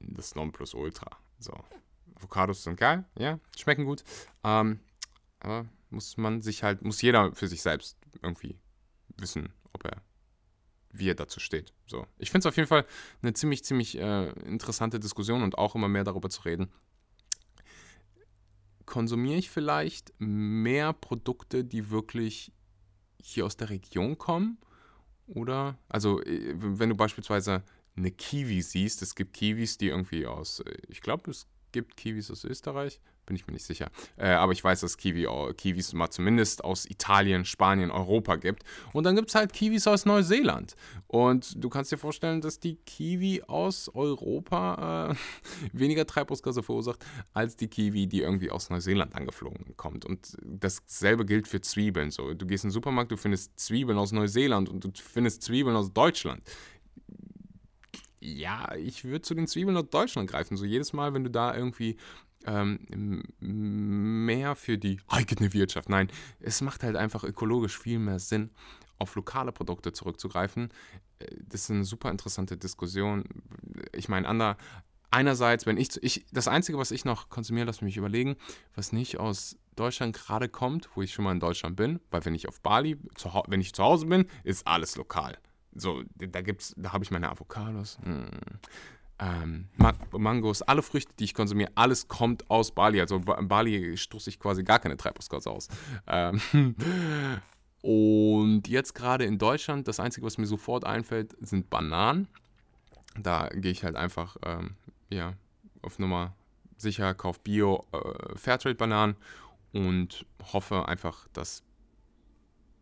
das 0.00 0.34
Nonplusultra. 0.34 1.08
So, 1.38 1.54
Avocados 2.16 2.64
sind 2.64 2.76
geil, 2.76 3.04
ja, 3.18 3.38
schmecken 3.56 3.84
gut. 3.84 4.04
Ähm, 4.42 4.80
aber 5.40 5.66
muss 5.90 6.16
man 6.16 6.42
sich 6.42 6.62
halt, 6.62 6.82
muss 6.82 7.02
jeder 7.02 7.32
für 7.34 7.46
sich 7.46 7.62
selbst 7.62 7.96
irgendwie 8.22 8.58
wissen, 9.16 9.52
ob 9.72 9.84
er 9.84 10.02
wie 10.98 11.10
er 11.10 11.14
dazu 11.14 11.40
steht. 11.40 11.72
So. 11.86 12.06
Ich 12.18 12.30
finde 12.30 12.40
es 12.40 12.46
auf 12.46 12.56
jeden 12.56 12.68
Fall 12.68 12.86
eine 13.22 13.32
ziemlich, 13.34 13.64
ziemlich 13.64 13.98
äh, 13.98 14.30
interessante 14.46 14.98
Diskussion 14.98 15.42
und 15.42 15.58
auch 15.58 15.74
immer 15.74 15.88
mehr 15.88 16.04
darüber 16.04 16.30
zu 16.30 16.42
reden. 16.42 16.70
Konsumiere 18.84 19.38
ich 19.38 19.50
vielleicht 19.50 20.14
mehr 20.18 20.92
Produkte, 20.92 21.64
die 21.64 21.90
wirklich 21.90 22.52
hier 23.20 23.44
aus 23.44 23.56
der 23.56 23.70
Region 23.70 24.16
kommen? 24.16 24.58
Oder, 25.26 25.78
also, 25.88 26.22
äh, 26.22 26.54
wenn 26.56 26.90
du 26.90 26.96
beispielsweise 26.96 27.64
eine 27.96 28.10
Kiwi 28.10 28.62
siehst, 28.62 29.02
es 29.02 29.14
gibt 29.14 29.34
Kiwis, 29.34 29.78
die 29.78 29.88
irgendwie 29.88 30.26
aus, 30.26 30.60
äh, 30.60 30.76
ich 30.88 31.00
glaube, 31.00 31.30
es 31.30 31.46
gibt 31.76 31.98
Kiwis 31.98 32.30
aus 32.30 32.42
Österreich, 32.42 33.00
bin 33.26 33.36
ich 33.36 33.46
mir 33.46 33.52
nicht 33.52 33.66
sicher. 33.66 33.90
Äh, 34.16 34.28
aber 34.28 34.52
ich 34.52 34.64
weiß, 34.64 34.80
dass 34.80 34.96
Kiwi, 34.96 35.28
Kiwis 35.58 35.92
mal 35.92 36.08
zumindest 36.08 36.64
aus 36.64 36.86
Italien, 36.86 37.44
Spanien, 37.44 37.90
Europa 37.90 38.36
gibt. 38.36 38.62
Und 38.94 39.04
dann 39.04 39.14
gibt 39.14 39.28
es 39.28 39.34
halt 39.34 39.52
Kiwis 39.52 39.86
aus 39.86 40.06
Neuseeland. 40.06 40.74
Und 41.06 41.62
du 41.62 41.68
kannst 41.68 41.92
dir 41.92 41.98
vorstellen, 41.98 42.40
dass 42.40 42.60
die 42.60 42.76
Kiwi 42.76 43.42
aus 43.46 43.90
Europa 43.92 45.10
äh, 45.10 45.14
weniger 45.78 46.06
Treibhausgase 46.06 46.62
verursacht, 46.62 47.04
als 47.34 47.56
die 47.56 47.68
Kiwi, 47.68 48.06
die 48.06 48.22
irgendwie 48.22 48.50
aus 48.50 48.70
Neuseeland 48.70 49.14
angeflogen 49.14 49.76
kommt. 49.76 50.06
Und 50.06 50.34
dasselbe 50.42 51.26
gilt 51.26 51.46
für 51.46 51.60
Zwiebeln. 51.60 52.10
So, 52.10 52.32
du 52.32 52.46
gehst 52.46 52.64
in 52.64 52.68
den 52.68 52.72
Supermarkt, 52.72 53.12
du 53.12 53.18
findest 53.18 53.60
Zwiebeln 53.60 53.98
aus 53.98 54.12
Neuseeland 54.12 54.70
und 54.70 54.82
du 54.82 54.90
findest 54.94 55.42
Zwiebeln 55.42 55.76
aus 55.76 55.92
Deutschland 55.92 56.42
ja, 58.26 58.74
ich 58.74 59.04
würde 59.04 59.22
zu 59.22 59.34
den 59.34 59.46
Zwiebeln 59.46 59.76
aus 59.76 59.88
Deutschland 59.90 60.30
greifen. 60.30 60.56
So 60.56 60.64
jedes 60.64 60.92
Mal, 60.92 61.14
wenn 61.14 61.24
du 61.24 61.30
da 61.30 61.54
irgendwie 61.54 61.96
ähm, 62.46 63.22
mehr 63.40 64.56
für 64.56 64.78
die 64.78 65.00
eigene 65.08 65.52
Wirtschaft. 65.52 65.88
Nein, 65.88 66.10
es 66.40 66.60
macht 66.60 66.82
halt 66.82 66.96
einfach 66.96 67.24
ökologisch 67.24 67.78
viel 67.78 67.98
mehr 67.98 68.18
Sinn, 68.18 68.50
auf 68.98 69.14
lokale 69.14 69.52
Produkte 69.52 69.92
zurückzugreifen. 69.92 70.70
Äh, 71.18 71.26
das 71.48 71.62
ist 71.62 71.70
eine 71.70 71.84
super 71.84 72.10
interessante 72.10 72.56
Diskussion. 72.56 73.24
Ich 73.92 74.08
meine, 74.08 74.28
ander, 74.28 74.56
einerseits, 75.10 75.66
wenn 75.66 75.76
ich, 75.76 76.02
ich, 76.02 76.26
das 76.32 76.48
Einzige, 76.48 76.78
was 76.78 76.90
ich 76.90 77.04
noch 77.04 77.28
konsumiere, 77.28 77.66
lass 77.66 77.80
mich 77.80 77.96
überlegen, 77.96 78.36
was 78.74 78.92
nicht 78.92 79.18
aus 79.18 79.56
Deutschland 79.76 80.16
gerade 80.16 80.48
kommt, 80.48 80.88
wo 80.94 81.02
ich 81.02 81.12
schon 81.12 81.24
mal 81.24 81.32
in 81.32 81.40
Deutschland 81.40 81.76
bin, 81.76 82.00
weil 82.10 82.24
wenn 82.24 82.34
ich 82.34 82.48
auf 82.48 82.60
Bali, 82.60 82.98
zu, 83.14 83.30
wenn 83.46 83.60
ich 83.60 83.74
zu 83.74 83.82
Hause 83.82 84.06
bin, 84.06 84.26
ist 84.42 84.66
alles 84.66 84.96
lokal. 84.96 85.38
So, 85.76 86.02
da 86.16 86.42
gibt's, 86.42 86.74
da 86.76 86.92
habe 86.92 87.04
ich 87.04 87.10
meine 87.10 87.30
Avocados. 87.30 87.98
Hm 88.02 88.28
ähm, 89.18 89.68
Mangos, 90.12 90.62
alle 90.62 90.82
Früchte, 90.82 91.12
die 91.18 91.24
ich 91.24 91.34
konsumiere, 91.34 91.70
alles 91.74 92.08
kommt 92.08 92.50
aus 92.50 92.70
Bali. 92.72 93.00
Also 93.00 93.16
in 93.16 93.48
Bali 93.48 93.96
stoße 93.96 94.30
ich 94.30 94.38
quasi 94.38 94.62
gar 94.62 94.78
keine 94.78 94.96
Treibhausgase 94.96 95.50
aus. 95.50 95.68
Ähm, 96.06 96.40
und 97.82 98.68
jetzt 98.68 98.94
gerade 98.94 99.24
in 99.24 99.38
Deutschland, 99.38 99.88
das 99.88 100.00
Einzige, 100.00 100.26
was 100.26 100.38
mir 100.38 100.46
sofort 100.46 100.84
einfällt, 100.84 101.34
sind 101.40 101.70
Bananen. 101.70 102.28
Da 103.18 103.48
gehe 103.48 103.72
ich 103.72 103.84
halt 103.84 103.96
einfach 103.96 104.36
ähm, 104.44 104.76
ja, 105.08 105.34
auf 105.80 105.98
Nummer 105.98 106.34
sicher, 106.76 107.14
kaufe 107.14 107.40
Bio 107.42 107.86
äh, 107.92 108.36
und 109.72 110.26
hoffe 110.52 110.88
einfach, 110.88 111.26
dass 111.32 111.62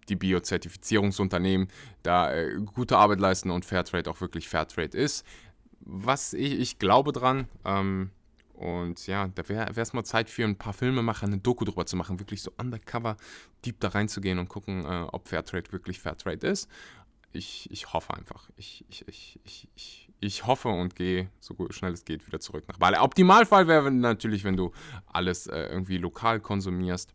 die 0.08 0.16
Bio-Zertifizierungsunternehmen 0.16 1.68
da 2.02 2.32
äh, 2.32 2.56
gute 2.74 2.96
Arbeit 2.96 3.20
leisten 3.20 3.50
und 3.50 3.64
Fairtrade 3.64 4.10
auch 4.10 4.20
wirklich 4.20 4.48
Fairtrade 4.48 4.96
ist 4.96 5.24
was 5.84 6.32
ich, 6.32 6.58
ich 6.58 6.78
glaube 6.78 7.12
dran. 7.12 7.46
Ähm, 7.64 8.10
und 8.54 9.06
ja, 9.06 9.28
da 9.28 9.48
wäre 9.48 9.70
es 9.74 9.92
mal 9.92 10.04
Zeit 10.04 10.30
für 10.30 10.44
ein 10.44 10.56
paar 10.56 10.72
Filmemacher 10.72 11.26
eine 11.26 11.38
Doku 11.38 11.64
drüber 11.64 11.86
zu 11.86 11.96
machen, 11.96 12.20
wirklich 12.20 12.42
so 12.42 12.52
undercover 12.56 13.16
deep 13.64 13.80
da 13.80 13.88
reinzugehen 13.88 14.38
und 14.38 14.48
gucken, 14.48 14.84
äh, 14.84 15.06
ob 15.12 15.28
Fairtrade 15.28 15.72
wirklich 15.72 16.00
Fairtrade 16.00 16.46
ist. 16.46 16.68
Ich, 17.32 17.68
ich 17.72 17.92
hoffe 17.92 18.14
einfach. 18.14 18.48
Ich, 18.56 18.84
ich, 18.88 19.08
ich, 19.08 19.40
ich, 19.42 19.68
ich, 19.74 20.10
ich 20.20 20.46
hoffe 20.46 20.68
und 20.68 20.94
gehe 20.94 21.30
so 21.40 21.56
schnell 21.70 21.92
es 21.92 22.04
geht 22.04 22.24
wieder 22.28 22.38
zurück 22.38 22.64
nach 22.68 22.78
Bali. 22.78 22.96
Optimalfall 22.98 23.66
wäre 23.66 23.90
natürlich, 23.90 24.44
wenn 24.44 24.56
du 24.56 24.70
alles 25.06 25.48
äh, 25.48 25.66
irgendwie 25.66 25.98
lokal 25.98 26.38
konsumierst. 26.38 27.12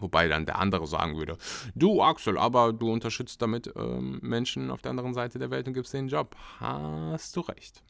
Wobei 0.00 0.26
dann 0.28 0.46
der 0.46 0.58
andere 0.58 0.86
sagen 0.86 1.16
würde, 1.16 1.36
du 1.74 2.02
Axel, 2.02 2.38
aber 2.38 2.72
du 2.72 2.90
unterstützt 2.90 3.40
damit 3.40 3.72
ähm, 3.76 4.18
Menschen 4.22 4.70
auf 4.70 4.82
der 4.82 4.90
anderen 4.90 5.14
Seite 5.14 5.38
der 5.38 5.50
Welt 5.50 5.66
und 5.68 5.74
gibst 5.74 5.92
denen 5.92 6.02
einen 6.02 6.08
Job. 6.08 6.36
Hast 6.58 7.36
du 7.36 7.40
recht. 7.40 7.82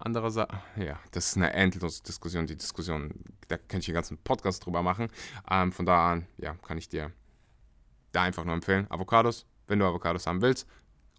Andererseits, 0.00 0.52
ja, 0.76 1.00
das 1.10 1.30
ist 1.30 1.36
eine 1.36 1.52
endlose 1.52 2.02
Diskussion. 2.02 2.46
Die 2.46 2.56
Diskussion, 2.56 3.10
da 3.48 3.58
könnte 3.58 3.78
ich 3.78 3.88
einen 3.88 3.94
ganzen 3.94 4.18
Podcast 4.18 4.64
drüber 4.64 4.82
machen. 4.82 5.08
Ähm, 5.50 5.72
von 5.72 5.86
da 5.86 6.12
an, 6.12 6.26
ja, 6.36 6.54
kann 6.54 6.78
ich 6.78 6.88
dir 6.88 7.12
da 8.12 8.22
einfach 8.22 8.44
nur 8.44 8.54
empfehlen. 8.54 8.86
Avocados, 8.90 9.46
wenn 9.66 9.80
du 9.80 9.86
Avocados 9.86 10.26
haben 10.26 10.40
willst. 10.40 10.68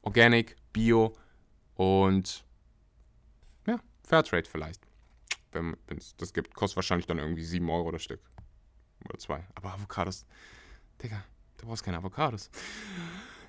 Organic, 0.01 0.55
Bio 0.71 1.13
und 1.75 2.45
ja, 3.67 3.79
Fairtrade 4.03 4.47
vielleicht. 4.49 4.81
Wenn 5.51 5.75
es 5.97 6.15
das 6.15 6.31
gibt, 6.31 6.53
kostet 6.53 6.77
wahrscheinlich 6.77 7.07
dann 7.07 7.19
irgendwie 7.19 7.43
7 7.43 7.69
Euro 7.69 7.91
das 7.91 8.03
Stück. 8.03 8.21
Oder 9.05 9.17
2. 9.17 9.43
Aber 9.55 9.73
Avocados, 9.73 10.25
Digga, 11.01 11.23
du 11.57 11.67
brauchst 11.67 11.83
keine 11.83 11.97
Avocados. 11.97 12.49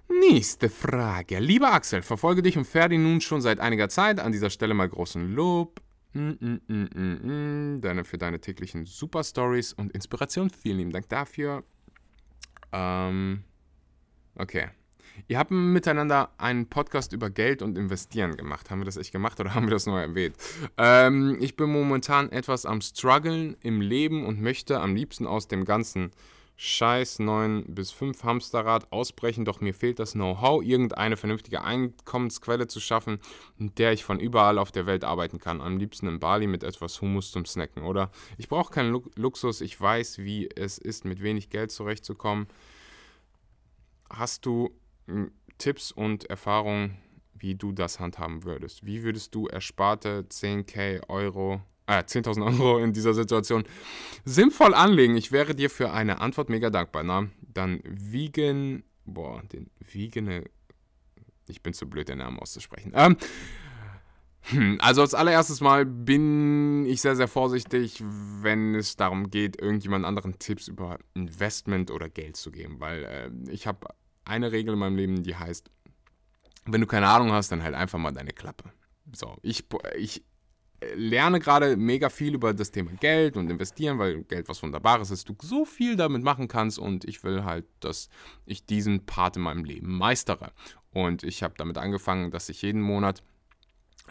Nächste 0.08 0.68
Frage. 0.68 1.38
Lieber 1.38 1.72
Axel, 1.72 2.02
verfolge 2.02 2.42
dich 2.42 2.58
und 2.58 2.66
Ferdi 2.66 2.98
nun 2.98 3.20
schon 3.20 3.40
seit 3.40 3.60
einiger 3.60 3.88
Zeit. 3.88 4.18
An 4.18 4.32
dieser 4.32 4.50
Stelle 4.50 4.74
mal 4.74 4.88
großen 4.88 5.34
Lob. 5.34 5.80
Mm, 6.12 6.30
mm, 6.30 6.60
mm, 6.66 6.88
mm, 6.94 7.74
mm. 7.74 7.80
Deine, 7.80 8.04
für 8.04 8.18
deine 8.18 8.40
täglichen 8.40 8.86
Super 8.86 9.22
Stories 9.22 9.72
und 9.72 9.92
Inspiration. 9.92 10.50
Vielen 10.50 10.78
lieben 10.78 10.90
Dank 10.90 11.08
dafür. 11.08 11.62
Ähm, 12.72 13.44
okay. 14.34 14.70
Ihr 15.28 15.38
habt 15.38 15.50
miteinander 15.50 16.30
einen 16.38 16.66
Podcast 16.66 17.12
über 17.12 17.30
Geld 17.30 17.62
und 17.62 17.76
Investieren 17.78 18.36
gemacht. 18.36 18.70
Haben 18.70 18.80
wir 18.80 18.84
das 18.84 18.96
echt 18.96 19.12
gemacht 19.12 19.40
oder 19.40 19.54
haben 19.54 19.66
wir 19.66 19.72
das 19.72 19.86
nur 19.86 20.00
erwähnt? 20.00 20.36
Ähm, 20.76 21.36
ich 21.40 21.56
bin 21.56 21.70
momentan 21.70 22.30
etwas 22.30 22.66
am 22.66 22.80
struggeln 22.80 23.56
im 23.62 23.80
Leben 23.80 24.26
und 24.26 24.40
möchte 24.40 24.80
am 24.80 24.94
liebsten 24.94 25.26
aus 25.26 25.48
dem 25.48 25.64
ganzen 25.64 26.10
scheiß 26.62 27.20
9 27.20 27.74
bis 27.74 27.90
5 27.90 28.22
Hamsterrad 28.22 28.92
ausbrechen, 28.92 29.46
doch 29.46 29.62
mir 29.62 29.72
fehlt 29.72 29.98
das 29.98 30.12
Know-how, 30.12 30.62
irgendeine 30.62 31.16
vernünftige 31.16 31.62
Einkommensquelle 31.62 32.66
zu 32.66 32.80
schaffen, 32.80 33.18
in 33.58 33.74
der 33.76 33.92
ich 33.92 34.04
von 34.04 34.20
überall 34.20 34.58
auf 34.58 34.70
der 34.70 34.84
Welt 34.84 35.02
arbeiten 35.02 35.38
kann. 35.38 35.62
Am 35.62 35.78
liebsten 35.78 36.06
in 36.06 36.20
Bali 36.20 36.46
mit 36.46 36.62
etwas 36.62 37.00
Hummus 37.00 37.32
zum 37.32 37.46
Snacken, 37.46 37.82
oder? 37.82 38.10
Ich 38.36 38.50
brauche 38.50 38.74
keinen 38.74 39.02
Luxus, 39.16 39.62
ich 39.62 39.80
weiß, 39.80 40.18
wie 40.18 40.50
es 40.54 40.76
ist, 40.76 41.06
mit 41.06 41.22
wenig 41.22 41.48
Geld 41.48 41.70
zurechtzukommen. 41.70 42.46
Hast 44.10 44.44
du 44.44 44.70
Tipps 45.58 45.92
und 45.92 46.24
Erfahrungen, 46.24 46.96
wie 47.34 47.54
du 47.54 47.72
das 47.72 48.00
handhaben 48.00 48.44
würdest? 48.44 48.84
Wie 48.84 49.02
würdest 49.02 49.34
du 49.34 49.46
ersparte 49.46 50.26
10k 50.28 51.08
Euro 51.08 51.62
äh, 51.90 52.04
10.000 52.04 52.46
Euro 52.46 52.78
in 52.78 52.92
dieser 52.92 53.14
Situation 53.14 53.64
sinnvoll 54.24 54.74
anlegen. 54.74 55.16
Ich 55.16 55.32
wäre 55.32 55.56
dir 55.56 55.68
für 55.68 55.90
eine 55.90 56.20
Antwort 56.20 56.48
mega 56.48 56.70
dankbar. 56.70 57.02
Na, 57.02 57.26
dann 57.40 57.80
Vegan, 57.84 58.84
boah, 59.04 59.42
den 59.52 59.68
Vegan, 59.80 60.44
ich 61.48 61.62
bin 61.62 61.72
zu 61.72 61.90
blöd, 61.90 62.08
den 62.08 62.18
Namen 62.18 62.38
auszusprechen. 62.38 62.92
Ähm, 62.94 63.16
hm, 64.42 64.78
also 64.80 65.02
als 65.02 65.14
allererstes 65.14 65.60
Mal 65.60 65.84
bin 65.84 66.86
ich 66.86 67.00
sehr, 67.00 67.16
sehr 67.16 67.28
vorsichtig, 67.28 68.00
wenn 68.02 68.74
es 68.74 68.96
darum 68.96 69.30
geht, 69.30 69.60
irgendjemand 69.60 70.04
anderen 70.04 70.38
Tipps 70.38 70.68
über 70.68 70.98
Investment 71.14 71.90
oder 71.90 72.08
Geld 72.08 72.36
zu 72.36 72.50
geben, 72.50 72.80
weil 72.80 73.04
äh, 73.04 73.30
ich 73.50 73.66
habe 73.66 73.88
eine 74.30 74.52
Regel 74.52 74.74
in 74.74 74.80
meinem 74.80 74.96
Leben, 74.96 75.22
die 75.22 75.36
heißt, 75.36 75.70
wenn 76.66 76.80
du 76.80 76.86
keine 76.86 77.08
Ahnung 77.08 77.32
hast, 77.32 77.50
dann 77.52 77.62
halt 77.62 77.74
einfach 77.74 77.98
mal 77.98 78.12
deine 78.12 78.32
Klappe. 78.32 78.70
So, 79.12 79.36
ich, 79.42 79.64
ich 79.96 80.22
lerne 80.94 81.40
gerade 81.40 81.76
mega 81.76 82.08
viel 82.08 82.34
über 82.34 82.54
das 82.54 82.70
Thema 82.70 82.92
Geld 82.92 83.36
und 83.36 83.50
investieren, 83.50 83.98
weil 83.98 84.22
Geld 84.24 84.48
was 84.48 84.62
Wunderbares 84.62 85.10
ist, 85.10 85.28
du 85.28 85.36
so 85.42 85.64
viel 85.64 85.96
damit 85.96 86.22
machen 86.22 86.48
kannst 86.48 86.78
und 86.78 87.04
ich 87.04 87.22
will 87.22 87.44
halt, 87.44 87.66
dass 87.80 88.08
ich 88.46 88.64
diesen 88.64 89.04
Part 89.04 89.36
in 89.36 89.42
meinem 89.42 89.64
Leben 89.64 89.96
meistere. 89.98 90.52
Und 90.92 91.22
ich 91.22 91.42
habe 91.42 91.54
damit 91.56 91.78
angefangen, 91.78 92.30
dass 92.30 92.48
ich 92.48 92.62
jeden 92.62 92.80
Monat 92.80 93.22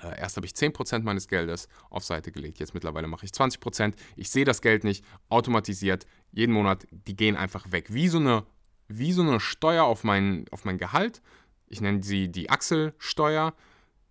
äh, 0.02 0.20
Erst 0.20 0.38
habe 0.38 0.46
ich 0.46 0.54
10% 0.54 1.02
meines 1.02 1.28
Geldes 1.28 1.68
auf 1.90 2.04
Seite 2.04 2.32
gelegt. 2.32 2.60
Jetzt 2.60 2.74
mittlerweile 2.74 3.08
mache 3.08 3.26
ich 3.26 3.32
20%. 3.32 3.94
Ich 4.16 4.30
sehe 4.30 4.46
das 4.46 4.62
Geld 4.62 4.84
nicht 4.84 5.04
automatisiert. 5.30 6.06
Jeden 6.32 6.54
Monat, 6.54 6.88
die 6.92 7.16
gehen 7.16 7.36
einfach 7.36 7.72
weg. 7.72 7.94
Wie 7.94 8.08
so 8.08 8.20
eine, 8.20 8.46
wie 8.90 9.14
so 9.14 9.22
eine 9.22 9.40
Steuer 9.40 9.86
auf 9.86 10.04
mein, 10.04 10.46
auf 10.52 10.66
mein 10.66 10.78
Gehalt. 10.78 11.22
Ich 11.68 11.80
nenne 11.80 12.04
sie 12.04 12.30
die 12.30 12.50
Achselsteuer. 12.50 13.54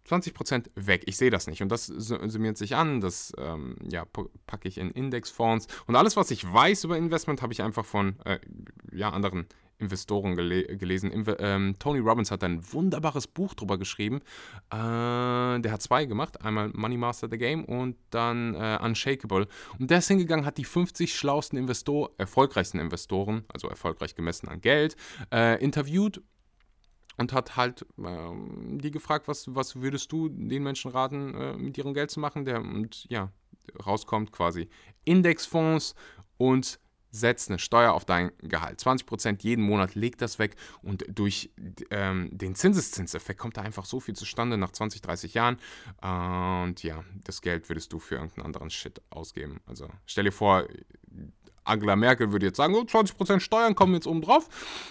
20% 0.08 0.70
weg. 0.74 1.02
Ich 1.04 1.18
sehe 1.18 1.30
das 1.30 1.46
nicht. 1.46 1.60
Und 1.60 1.68
das 1.70 1.86
summiert 1.86 2.56
sich 2.56 2.76
an. 2.76 3.02
Das 3.02 3.32
ähm, 3.36 3.76
ja, 3.90 4.06
packe 4.46 4.66
ich 4.66 4.78
in 4.78 4.90
Indexfonds. 4.90 5.66
Und 5.86 5.96
alles, 5.96 6.16
was 6.16 6.30
ich 6.30 6.50
weiß 6.50 6.84
über 6.84 6.96
Investment, 6.96 7.42
habe 7.42 7.52
ich 7.52 7.62
einfach 7.62 7.84
von 7.84 8.18
äh, 8.24 8.38
ja, 8.90 9.10
anderen 9.10 9.46
Investoren 9.78 10.36
gele 10.36 10.64
gelesen. 10.76 11.10
Inve 11.10 11.36
ähm, 11.40 11.76
Tony 11.78 12.00
Robbins 12.00 12.30
hat 12.30 12.42
ein 12.44 12.60
wunderbares 12.72 13.26
Buch 13.26 13.54
drüber 13.54 13.78
geschrieben. 13.78 14.20
Äh, 14.70 15.60
der 15.60 15.70
hat 15.70 15.82
zwei 15.82 16.04
gemacht. 16.04 16.44
Einmal 16.44 16.70
Money 16.74 16.96
Master 16.96 17.28
the 17.30 17.38
Game 17.38 17.64
und 17.64 17.96
dann 18.10 18.54
äh, 18.54 18.78
Unshakable. 18.82 19.46
Und 19.78 19.90
der 19.90 19.98
ist 19.98 20.08
hingegangen, 20.08 20.44
hat 20.44 20.58
die 20.58 20.64
50 20.64 21.14
schlauesten 21.14 21.58
Investor 21.58 22.10
erfolgreichsten 22.18 22.78
Investoren, 22.78 23.44
also 23.48 23.68
erfolgreich 23.68 24.14
gemessen 24.14 24.48
an 24.48 24.60
Geld, 24.60 24.96
äh, 25.32 25.62
interviewt 25.62 26.22
und 27.18 27.32
hat 27.32 27.56
halt 27.56 27.84
ähm, 27.98 28.78
die 28.80 28.90
gefragt, 28.90 29.28
was, 29.28 29.54
was 29.54 29.76
würdest 29.76 30.10
du 30.12 30.28
den 30.28 30.62
Menschen 30.62 30.90
raten, 30.90 31.34
äh, 31.34 31.56
mit 31.56 31.76
ihrem 31.76 31.94
Geld 31.94 32.10
zu 32.10 32.20
machen? 32.20 32.44
Der, 32.44 32.60
und 32.60 33.06
ja, 33.10 33.32
rauskommt 33.84 34.32
quasi 34.32 34.68
Indexfonds 35.04 35.94
und 36.36 36.78
setzt 37.10 37.50
eine 37.50 37.58
Steuer 37.58 37.92
auf 37.92 38.04
dein 38.04 38.32
Gehalt. 38.38 38.80
20% 38.80 39.42
jeden 39.42 39.64
Monat 39.64 39.94
legt 39.94 40.22
das 40.22 40.38
weg 40.38 40.56
und 40.82 41.04
durch 41.08 41.50
ähm, 41.90 42.30
den 42.32 42.54
Zinseszinseffekt 42.54 43.38
kommt 43.38 43.56
da 43.56 43.62
einfach 43.62 43.84
so 43.84 44.00
viel 44.00 44.14
zustande 44.14 44.58
nach 44.58 44.72
20, 44.72 45.00
30 45.00 45.34
Jahren. 45.34 45.58
und 46.02 46.82
ja, 46.82 47.04
das 47.24 47.42
Geld 47.42 47.68
würdest 47.68 47.92
du 47.92 47.98
für 47.98 48.16
irgendeinen 48.16 48.46
anderen 48.46 48.70
Shit 48.70 49.00
ausgeben. 49.10 49.60
Also 49.66 49.88
stell 50.06 50.24
dir 50.24 50.32
vor, 50.32 50.66
Angela 51.68 51.96
Merkel 51.96 52.32
würde 52.32 52.46
jetzt 52.46 52.56
sagen, 52.56 52.74
oh, 52.74 52.82
20% 52.82 53.40
Steuern 53.40 53.74
kommen 53.74 53.94
jetzt 53.94 54.06
oben 54.06 54.22
drauf. 54.22 54.48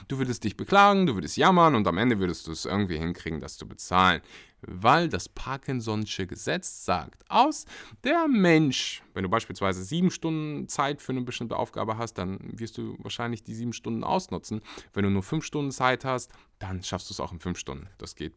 Du 0.08 0.18
würdest 0.18 0.44
dich 0.44 0.56
beklagen, 0.56 1.06
du 1.06 1.16
würdest 1.16 1.38
jammern 1.38 1.76
und 1.76 1.88
am 1.88 1.98
Ende 1.98 2.20
würdest 2.20 2.48
du 2.48 2.52
es 2.52 2.66
irgendwie 2.66 2.98
hinkriegen, 2.98 3.40
das 3.40 3.58
zu 3.58 3.68
bezahlen. 3.68 4.22
Weil 4.62 5.08
das 5.08 5.30
Parkinson'sche 5.30 6.26
Gesetz 6.26 6.84
sagt 6.84 7.24
aus, 7.30 7.66
der 8.04 8.28
Mensch, 8.28 9.04
wenn 9.14 9.24
du 9.24 9.30
beispielsweise 9.30 9.84
sieben 9.84 10.10
Stunden 10.10 10.68
Zeit 10.68 11.02
für 11.02 11.12
eine 11.12 11.22
bestimmte 11.22 11.58
Aufgabe 11.58 11.98
hast, 11.98 12.16
dann 12.16 12.40
wirst 12.42 12.78
du 12.78 12.96
wahrscheinlich 13.00 13.44
die 13.44 13.54
sieben 13.54 13.74
Stunden 13.74 14.04
ausnutzen. 14.04 14.62
Wenn 14.94 15.04
du 15.04 15.12
nur 15.12 15.24
fünf 15.24 15.46
Stunden 15.46 15.72
Zeit 15.72 16.06
hast, 16.06 16.32
dann 16.58 16.82
schaffst 16.82 17.10
du 17.10 17.14
es 17.14 17.20
auch 17.20 17.32
in 17.32 17.40
fünf 17.40 17.60
Stunden. 17.60 17.88
Das 18.00 18.16
geht 18.16 18.34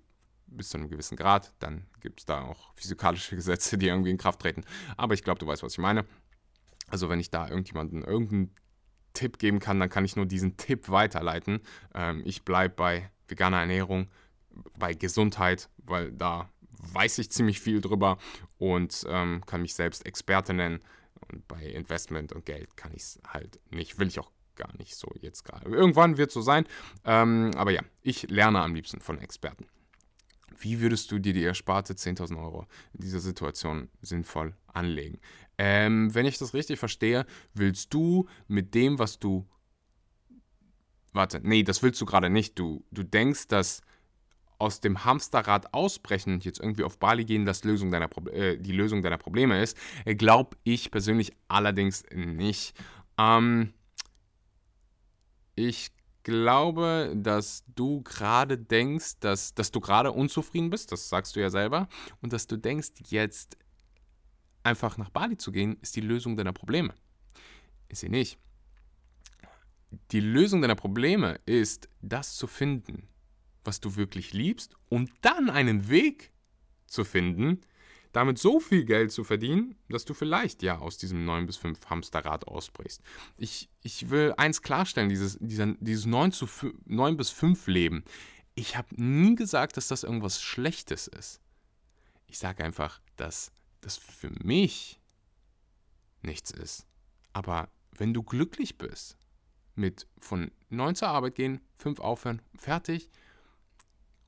bis 0.51 0.71
zu 0.71 0.79
einem 0.79 0.89
gewissen 0.89 1.17
Grad. 1.17 1.53
Dann 1.59 1.87
gibt 2.01 2.21
es 2.21 2.27
da 2.27 2.43
auch 2.43 2.75
physikalische 2.75 3.37
Gesetze, 3.37 3.79
die 3.79 3.87
irgendwie 3.87 4.11
in 4.11 4.19
Kraft 4.19 4.41
treten. 4.41 4.65
Aber 4.97 5.15
ich 5.15 5.23
glaube, 5.23 5.39
du 5.39 5.47
weißt, 5.47 5.63
was 5.63 5.73
ich 5.73 5.79
meine. 5.79 6.05
Also 6.91 7.09
wenn 7.09 7.21
ich 7.21 7.31
da 7.31 7.49
irgendjemanden 7.49 8.05
irgendeinen 8.05 8.51
Tipp 9.15 9.39
geben 9.39 9.59
kann, 9.59 9.81
dann 9.81 9.89
kann 9.89 10.05
ich 10.05 10.17
nur 10.17 10.27
diesen 10.27 10.57
Tipp 10.57 10.89
weiterleiten. 10.89 11.61
Ähm, 11.95 12.23
ich 12.25 12.43
bleibe 12.43 12.75
bei 12.75 13.11
veganer 13.29 13.61
Ernährung, 13.61 14.09
bei 14.79 14.95
Gesundheit, 14.95 15.69
weil 15.79 16.13
da 16.13 16.49
weiß 16.93 17.19
ich 17.19 17.31
ziemlich 17.31 17.61
viel 17.61 17.81
drüber 17.81 18.19
und 18.59 19.05
ähm, 19.09 19.43
kann 19.47 19.63
mich 19.63 19.75
selbst 19.75 20.07
Experte 20.07 20.53
nennen. 20.55 20.81
Und 21.29 21.47
bei 21.47 21.63
Investment 21.63 22.33
und 22.33 22.47
Geld 22.47 22.77
kann 22.77 22.93
ich 22.93 23.03
es 23.03 23.21
halt 23.27 23.61
nicht, 23.71 23.99
will 23.99 24.09
ich 24.09 24.19
auch 24.19 24.31
gar 24.57 24.75
nicht 24.77 24.97
so 24.97 25.09
jetzt 25.21 25.45
gerade. 25.45 25.69
Irgendwann 25.71 26.17
wird 26.17 26.29
es 26.29 26.35
so 26.35 26.41
sein. 26.41 26.65
Ähm, 27.05 27.51
aber 27.57 27.71
ja, 27.71 27.83
ich 28.03 28.29
lerne 28.31 28.61
am 28.61 28.75
liebsten 28.75 29.01
von 29.01 29.19
Experten. 29.19 29.67
Wie 30.59 30.81
würdest 30.81 31.11
du 31.11 31.19
dir 31.19 31.33
die 31.33 31.45
ersparte 31.45 31.95
10.000 31.95 32.39
Euro 32.43 32.67
in 32.93 33.01
dieser 33.01 33.21
Situation 33.21 33.89
sinnvoll 34.03 34.55
anlegen? 34.67 35.19
Ähm, 35.63 36.15
wenn 36.15 36.25
ich 36.25 36.39
das 36.39 36.55
richtig 36.55 36.79
verstehe, 36.79 37.27
willst 37.53 37.93
du 37.93 38.27
mit 38.49 38.75
dem, 38.75 38.99
was 38.99 39.19
du. 39.19 39.47
Warte, 41.13 41.39
nee, 41.43 41.63
das 41.63 41.83
willst 41.83 42.01
du 42.01 42.07
gerade 42.07 42.31
nicht. 42.31 42.59
Du, 42.59 42.83
du 42.91 43.03
denkst, 43.03 43.49
dass 43.49 43.83
aus 44.59 44.81
dem 44.81 45.05
Hamsterrad 45.05 45.75
ausbrechen 45.75 46.33
und 46.33 46.47
jetzt 46.47 46.61
irgendwie 46.61 46.83
auf 46.83 46.99
Bali 46.99 47.27
gehen, 47.27 47.45
das 47.45 47.63
Lösung 47.65 47.91
deiner 47.91 48.09
äh, 48.33 48.57
die 48.57 48.73
Lösung 48.73 49.03
deiner 49.03 49.19
Probleme 49.19 49.63
ist, 49.63 49.77
äh, 50.07 50.15
glaube 50.15 50.57
ich 50.65 50.91
persönlich 50.91 51.35
allerdings 51.49 52.05
nicht. 52.11 52.75
Ähm, 53.19 53.75
ich 55.57 55.91
glaube, 56.23 57.13
dass 57.15 57.65
du 57.75 58.01
gerade 58.01 58.57
denkst, 58.57 59.21
dass, 59.21 59.55
dass 59.55 59.71
du 59.73 59.81
gerade 59.81 60.13
unzufrieden 60.13 60.71
bist, 60.71 60.91
das 60.91 61.11
sagst 61.11 61.37
du 61.37 61.41
ja 61.41 61.51
selber, 61.51 61.87
und 62.23 62.33
dass 62.33 62.47
du 62.47 62.57
denkst, 62.57 62.93
jetzt 63.09 63.59
einfach 64.63 64.97
nach 64.97 65.11
Bali 65.11 65.37
zu 65.37 65.53
gehen, 65.53 65.77
ist 65.81 65.97
die 65.97 66.01
Lösung 66.01 66.37
deiner 66.37 66.53
Probleme. 66.53 66.95
Ist 67.89 68.01
sie 68.01 68.09
nicht. 68.09 68.39
Die 70.13 70.21
Lösung 70.21 70.63
deiner 70.63 70.77
Probleme 70.77 71.41
ist, 71.47 71.89
das 72.01 72.37
zu 72.37 72.47
finden, 72.47 73.09
was 73.65 73.81
du 73.81 73.97
wirklich 73.97 74.33
liebst, 74.33 74.75
und 74.89 75.11
dann 75.23 75.51
einen 75.51 75.89
Weg 75.89 76.33
zu 76.87 77.05
finden, 77.05 77.61
damit 78.13 78.39
so 78.39 78.59
viel 78.59 78.85
Geld 78.85 79.13
zu 79.13 79.25
verdienen, 79.25 79.77
dass 79.89 80.05
du 80.05 80.15
vielleicht 80.15 80.63
ja 80.63 80.79
aus 80.79 80.99
diesem 80.99 81.25
9 81.25 81.47
bis 81.47 81.57
5 81.57 81.87
Hamsterrad 81.87 82.47
ausbrichst. 82.49 83.03
Ich, 83.37 83.69
ich 83.83 84.11
will 84.11 84.35
eins 84.37 84.63
klarstellen, 84.63 85.09
dieses, 85.09 85.39
dieser, 85.41 85.75
dieses 85.79 86.07
9, 86.07 86.33
zu 86.33 86.47
5, 86.47 86.75
9 86.87 87.17
bis 87.17 87.31
5 87.31 87.67
Leben. 87.69 88.05
Ich 88.55 88.77
habe 88.77 88.89
nie 88.97 89.37
gesagt, 89.37 89.77
dass 89.77 89.89
das 89.89 90.03
irgendwas 90.03 90.43
Schlechtes 90.43 91.07
ist. 91.07 91.41
Ich 92.27 92.39
sage 92.39 92.65
einfach, 92.65 93.01
dass 93.17 93.53
das 93.81 93.97
für 93.97 94.31
mich 94.43 95.01
nichts 96.23 96.51
ist. 96.51 96.87
Aber 97.33 97.69
wenn 97.93 98.15
du 98.15 98.23
glücklich 98.23 98.79
bist, 98.79 99.17
mit 99.75 100.07
von 100.19 100.51
9 100.69 100.95
zur 100.95 101.09
Arbeit 101.09 101.35
gehen, 101.35 101.61
5 101.79 102.01
aufhören, 102.01 102.43
fertig, 102.57 103.09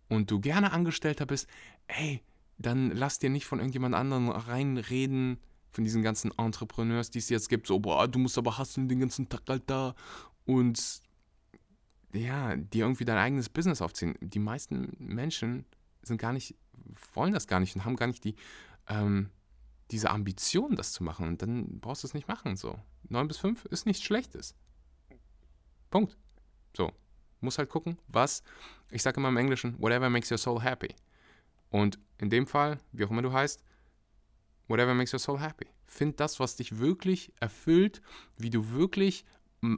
und 0.09 0.31
du 0.31 0.41
gerne 0.41 0.73
Angestellter 0.73 1.27
bist, 1.27 1.47
ey, 1.87 2.23
dann 2.59 2.91
lass 2.91 3.19
dir 3.19 3.31
nicht 3.31 3.47
von 3.47 3.59
irgendjemand 3.59 3.95
anderem 3.95 4.29
reinreden, 4.29 5.39
von 5.71 5.85
diesen 5.85 6.03
ganzen 6.03 6.31
Entrepreneurs, 6.37 7.11
die 7.11 7.19
es 7.19 7.31
jetzt 7.31 7.49
gibt, 7.49 7.67
so, 7.67 7.81
boah, 7.81 8.07
du 8.07 8.19
musst 8.19 8.37
aber 8.37 8.59
hasseln 8.59 8.89
den 8.89 9.01
ganzen 9.01 9.29
Tag, 9.29 9.43
Alter. 9.49 9.95
Und 10.45 11.03
ja, 12.13 12.57
dir 12.57 12.85
irgendwie 12.85 13.07
dein 13.07 13.17
eigenes 13.17 13.49
Business 13.49 13.81
aufziehen. 13.81 14.17
Die 14.21 14.39
meisten 14.39 14.95
Menschen 14.99 15.65
sind 16.03 16.19
gar 16.19 16.33
nicht, 16.33 16.55
wollen 17.15 17.33
das 17.33 17.47
gar 17.47 17.59
nicht 17.61 17.75
und 17.75 17.85
haben 17.85 17.97
gar 17.97 18.07
nicht 18.07 18.23
die, 18.25 18.35
ähm, 18.89 19.31
diese 19.93 20.11
Ambition, 20.11 20.75
das 20.75 20.93
zu 20.93 21.05
machen. 21.05 21.29
Und 21.29 21.43
dann 21.43 21.81
brauchst 21.81 22.03
du 22.03 22.09
es 22.09 22.15
nicht 22.15 22.27
machen. 22.27 22.57
So. 22.57 22.79
9 23.09 23.29
bis 23.29 23.39
5 23.39 23.67
ist 23.67 23.87
nichts 23.87 24.03
Schlechtes. 24.03 24.57
Punkt. 25.91 26.17
So. 26.77 26.93
Muss 27.41 27.59
halt 27.59 27.69
gucken, 27.69 27.99
was, 28.09 28.43
ich 28.91 29.03
sage 29.03 29.19
immer 29.19 29.29
im 29.29 29.37
Englischen, 29.37 29.81
whatever 29.81 30.09
makes 30.09 30.31
your 30.31 30.39
soul 30.39 30.63
happy. 30.63 30.95
Und 31.71 31.99
in 32.19 32.31
dem 32.31 32.47
Fall, 32.47 32.79
wie 32.93 33.05
auch 33.05 33.11
immer 33.11 33.23
du 33.23 33.33
heißt, 33.33 33.63
whatever 34.69 34.95
makes 34.95 35.13
your 35.13 35.19
soul 35.19 35.41
happy. 35.41 35.67
Find 35.85 36.21
das, 36.21 36.41
was 36.41 36.57
dich 36.57 36.79
wirklich 36.79 37.33
erfüllt, 37.41 38.01
wie 38.39 38.51
du 38.51 38.71
wirklich 38.71 39.25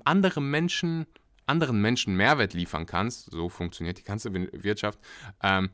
andere 0.04 0.40
Menschen, 0.40 1.06
anderen 1.46 1.80
Menschen 1.80 2.16
Mehrwert 2.16 2.54
liefern 2.54 2.86
kannst. 2.86 3.30
So 3.30 3.48
funktioniert 3.48 3.98
die 3.98 4.04
ganze 4.04 4.32
Wirtschaft. 4.32 4.98
Ähm, 5.42 5.70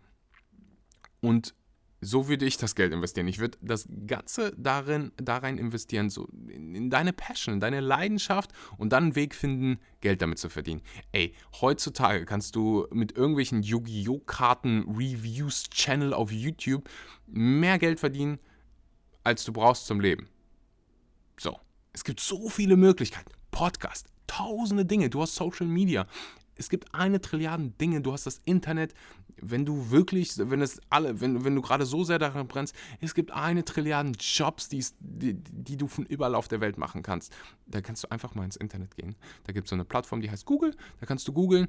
und 1.21 1.55
so 2.01 2.29
würde 2.29 2.47
ich 2.47 2.57
das 2.57 2.75
Geld 2.75 2.93
investieren. 2.93 3.29
Ich 3.29 3.39
würde 3.39 3.59
das 3.61 3.87
Ganze 4.07 4.53
darin, 4.57 5.13
darin 5.17 5.59
investieren, 5.59 6.09
so 6.09 6.29
in, 6.49 6.75
in, 6.75 6.91
deine 6.91 7.13
Passion, 7.13 7.55
in 7.55 7.61
deine 7.61 7.81
Leidenschaft 7.81 8.53
und 8.79 8.93
dann 8.93 9.05
einen 9.05 9.17
Weg 9.17 9.35
finden, 9.35 9.81
Geld 10.01 10.23
damit 10.23 10.39
zu 10.39 10.49
verdienen. 10.49 10.81
Ey, 11.13 11.35
heutzutage 11.61 12.25
kannst 12.25 12.57
du 12.57 12.87
mit 12.91 13.17
irgendwelchen 13.17 13.63
Yu-Gi-Oh! 13.63 14.21
Karten 14.21 14.85
Reviews 14.89 15.65
Channel 15.71 16.15
auf 16.15 16.33
YouTube 16.33 16.89
mehr 17.27 17.79
Geld 17.79 18.01
verdienen, 18.01 18.39
als 19.25 19.45
du 19.45 19.53
brauchst 19.53 19.87
zum 19.87 20.01
Leben. 20.01 20.29
So, 21.39 21.59
es 21.93 22.05
gibt 22.05 22.21
so 22.21 22.49
viele 22.49 22.77
Möglichkeiten. 22.77 23.33
Podcast, 23.51 24.07
tausende 24.27 24.87
Dinge. 24.87 25.11
Du 25.11 25.21
hast 25.21 25.35
Social 25.35 25.67
Media 25.67 26.07
es 26.61 26.69
gibt 26.69 26.95
eine 26.95 27.21
Trilliarden 27.21 27.77
Dinge, 27.79 28.03
du 28.03 28.13
hast 28.13 28.27
das 28.27 28.41
Internet, 28.45 28.95
wenn 29.41 29.65
du 29.65 29.91
wirklich, 29.91 30.33
wenn 30.37 30.61
es 30.61 30.81
alle, 30.91 31.21
wenn, 31.21 31.45
wenn 31.45 31.55
du 31.55 31.63
gerade 31.63 31.87
so 31.87 32.05
sehr 32.05 32.19
daran 32.19 32.47
brennst, 32.47 32.75
es 33.01 33.15
gibt 33.15 33.33
eine 33.33 33.65
Trilliarden 33.65 34.13
Jobs, 34.21 34.69
die, 34.69 34.85
die 35.01 35.77
du 35.77 35.89
von 35.89 36.05
überall 36.05 36.35
auf 36.35 36.49
der 36.49 36.61
Welt 36.61 36.77
machen 36.77 37.03
kannst. 37.03 37.35
Da 37.67 37.81
kannst 37.81 38.05
du 38.05 38.11
einfach 38.11 38.35
mal 38.35 38.45
ins 38.45 38.57
Internet 38.57 38.95
gehen. 38.95 39.17
Da 39.45 39.53
gibt 39.53 39.67
es 39.67 39.71
so 39.71 39.77
eine 39.77 39.87
Plattform, 39.87 40.21
die 40.21 40.31
heißt 40.31 40.45
Google, 40.45 40.77
da 41.01 41.07
kannst 41.07 41.27
du 41.27 41.33
googeln. 41.33 41.69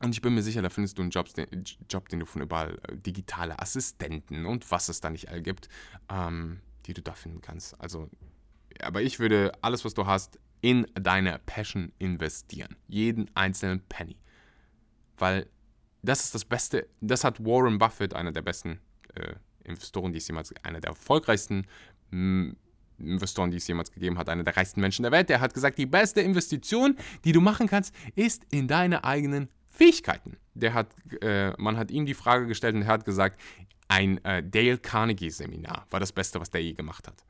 Und 0.00 0.10
ich 0.10 0.20
bin 0.20 0.34
mir 0.34 0.42
sicher, 0.42 0.62
da 0.62 0.68
findest 0.68 0.98
du 0.98 1.02
einen 1.02 1.12
Job, 1.12 1.32
den, 1.32 1.46
Job, 1.88 2.08
den 2.08 2.18
du 2.18 2.26
von 2.26 2.42
überall, 2.42 2.80
äh, 2.88 2.96
digitale 2.96 3.60
Assistenten 3.60 4.46
und 4.46 4.68
was 4.72 4.88
es 4.88 5.00
da 5.00 5.10
nicht 5.10 5.28
all 5.28 5.42
gibt, 5.42 5.68
ähm, 6.10 6.58
die 6.86 6.92
du 6.92 7.02
da 7.02 7.12
finden 7.12 7.40
kannst. 7.40 7.80
Also, 7.80 8.10
aber 8.80 9.02
ich 9.02 9.20
würde 9.20 9.52
alles, 9.62 9.84
was 9.84 9.94
du 9.94 10.06
hast, 10.06 10.40
in 10.62 10.86
deine 10.94 11.38
Passion 11.44 11.92
investieren. 11.98 12.76
Jeden 12.88 13.30
einzelnen 13.34 13.80
Penny. 13.88 14.16
Weil 15.18 15.46
das 16.02 16.24
ist 16.24 16.34
das 16.34 16.44
Beste, 16.44 16.88
das 17.00 17.24
hat 17.24 17.44
Warren 17.44 17.78
Buffett, 17.78 18.14
einer 18.14 18.32
der 18.32 18.42
besten 18.42 18.80
äh, 19.14 19.34
Investoren, 19.64 20.12
die 20.12 20.18
es 20.18 20.26
jemals, 20.26 20.54
einer 20.62 20.80
der 20.80 20.90
erfolgreichsten 20.90 21.66
mh, 22.10 22.54
Investoren, 22.98 23.50
die 23.50 23.56
es 23.56 23.66
jemals 23.66 23.90
gegeben 23.90 24.18
hat, 24.18 24.28
einer 24.28 24.44
der 24.44 24.56
reichsten 24.56 24.80
Menschen 24.80 25.02
der 25.02 25.12
Welt, 25.12 25.28
der 25.28 25.40
hat 25.40 25.52
gesagt, 25.52 25.78
die 25.78 25.86
beste 25.86 26.20
Investition, 26.20 26.96
die 27.24 27.32
du 27.32 27.40
machen 27.40 27.66
kannst, 27.66 27.94
ist 28.14 28.44
in 28.50 28.68
deine 28.68 29.04
eigenen 29.04 29.48
Fähigkeiten. 29.66 30.36
Der 30.54 30.74
hat, 30.74 30.94
äh, 31.22 31.50
man 31.60 31.76
hat 31.76 31.90
ihm 31.90 32.06
die 32.06 32.14
Frage 32.14 32.46
gestellt 32.46 32.76
und 32.76 32.82
er 32.82 32.88
hat 32.88 33.04
gesagt, 33.04 33.40
ein 33.88 34.24
äh, 34.24 34.42
Dale 34.44 34.78
Carnegie 34.78 35.30
Seminar 35.30 35.86
war 35.90 35.98
das 35.98 36.12
Beste, 36.12 36.40
was 36.40 36.50
der 36.50 36.62
je 36.62 36.74
gemacht 36.74 37.08
hat 37.08 37.24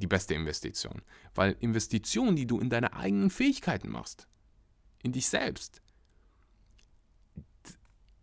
die 0.00 0.06
beste 0.06 0.34
Investition. 0.34 1.02
Weil 1.34 1.56
Investitionen, 1.60 2.36
die 2.36 2.46
du 2.46 2.58
in 2.58 2.70
deine 2.70 2.94
eigenen 2.94 3.30
Fähigkeiten 3.30 3.90
machst, 3.90 4.26
in 5.02 5.12
dich 5.12 5.28
selbst, 5.28 5.82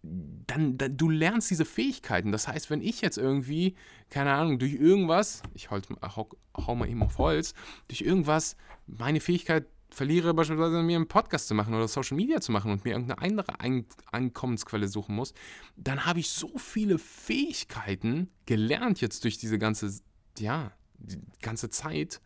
dann, 0.03 0.77
dann, 0.77 0.97
du 0.97 1.09
lernst 1.09 1.49
diese 1.51 1.65
Fähigkeiten. 1.65 2.31
Das 2.31 2.47
heißt, 2.47 2.69
wenn 2.69 2.81
ich 2.81 3.01
jetzt 3.01 3.17
irgendwie, 3.17 3.75
keine 4.09 4.33
Ahnung, 4.33 4.59
durch 4.59 4.73
irgendwas, 4.73 5.41
ich 5.53 5.69
halt, 5.69 5.87
hau, 6.01 6.29
hau 6.55 6.75
mal 6.75 6.89
eben 6.89 7.03
auf 7.03 7.17
Holz, 7.17 7.53
durch 7.87 8.01
irgendwas 8.01 8.55
meine 8.85 9.19
Fähigkeit 9.19 9.65
verliere, 9.89 10.33
beispielsweise 10.33 10.81
mir 10.83 10.97
einen 10.97 11.07
Podcast 11.07 11.47
zu 11.47 11.55
machen 11.55 11.73
oder 11.73 11.87
Social 11.87 12.17
Media 12.17 12.41
zu 12.41 12.51
machen 12.51 12.71
und 12.71 12.85
mir 12.85 12.91
irgendeine 12.91 13.21
andere 13.21 13.59
Ein 13.59 13.85
Einkommensquelle 14.11 14.87
suchen 14.87 15.15
muss, 15.15 15.33
dann 15.75 16.05
habe 16.05 16.19
ich 16.19 16.29
so 16.29 16.57
viele 16.57 16.97
Fähigkeiten 16.97 18.29
gelernt 18.45 19.01
jetzt 19.01 19.23
durch 19.23 19.37
diese 19.37 19.57
ganze, 19.57 19.91
ja, 20.37 20.71
die 20.97 21.19
ganze 21.41 21.69
Zeit, 21.69 22.21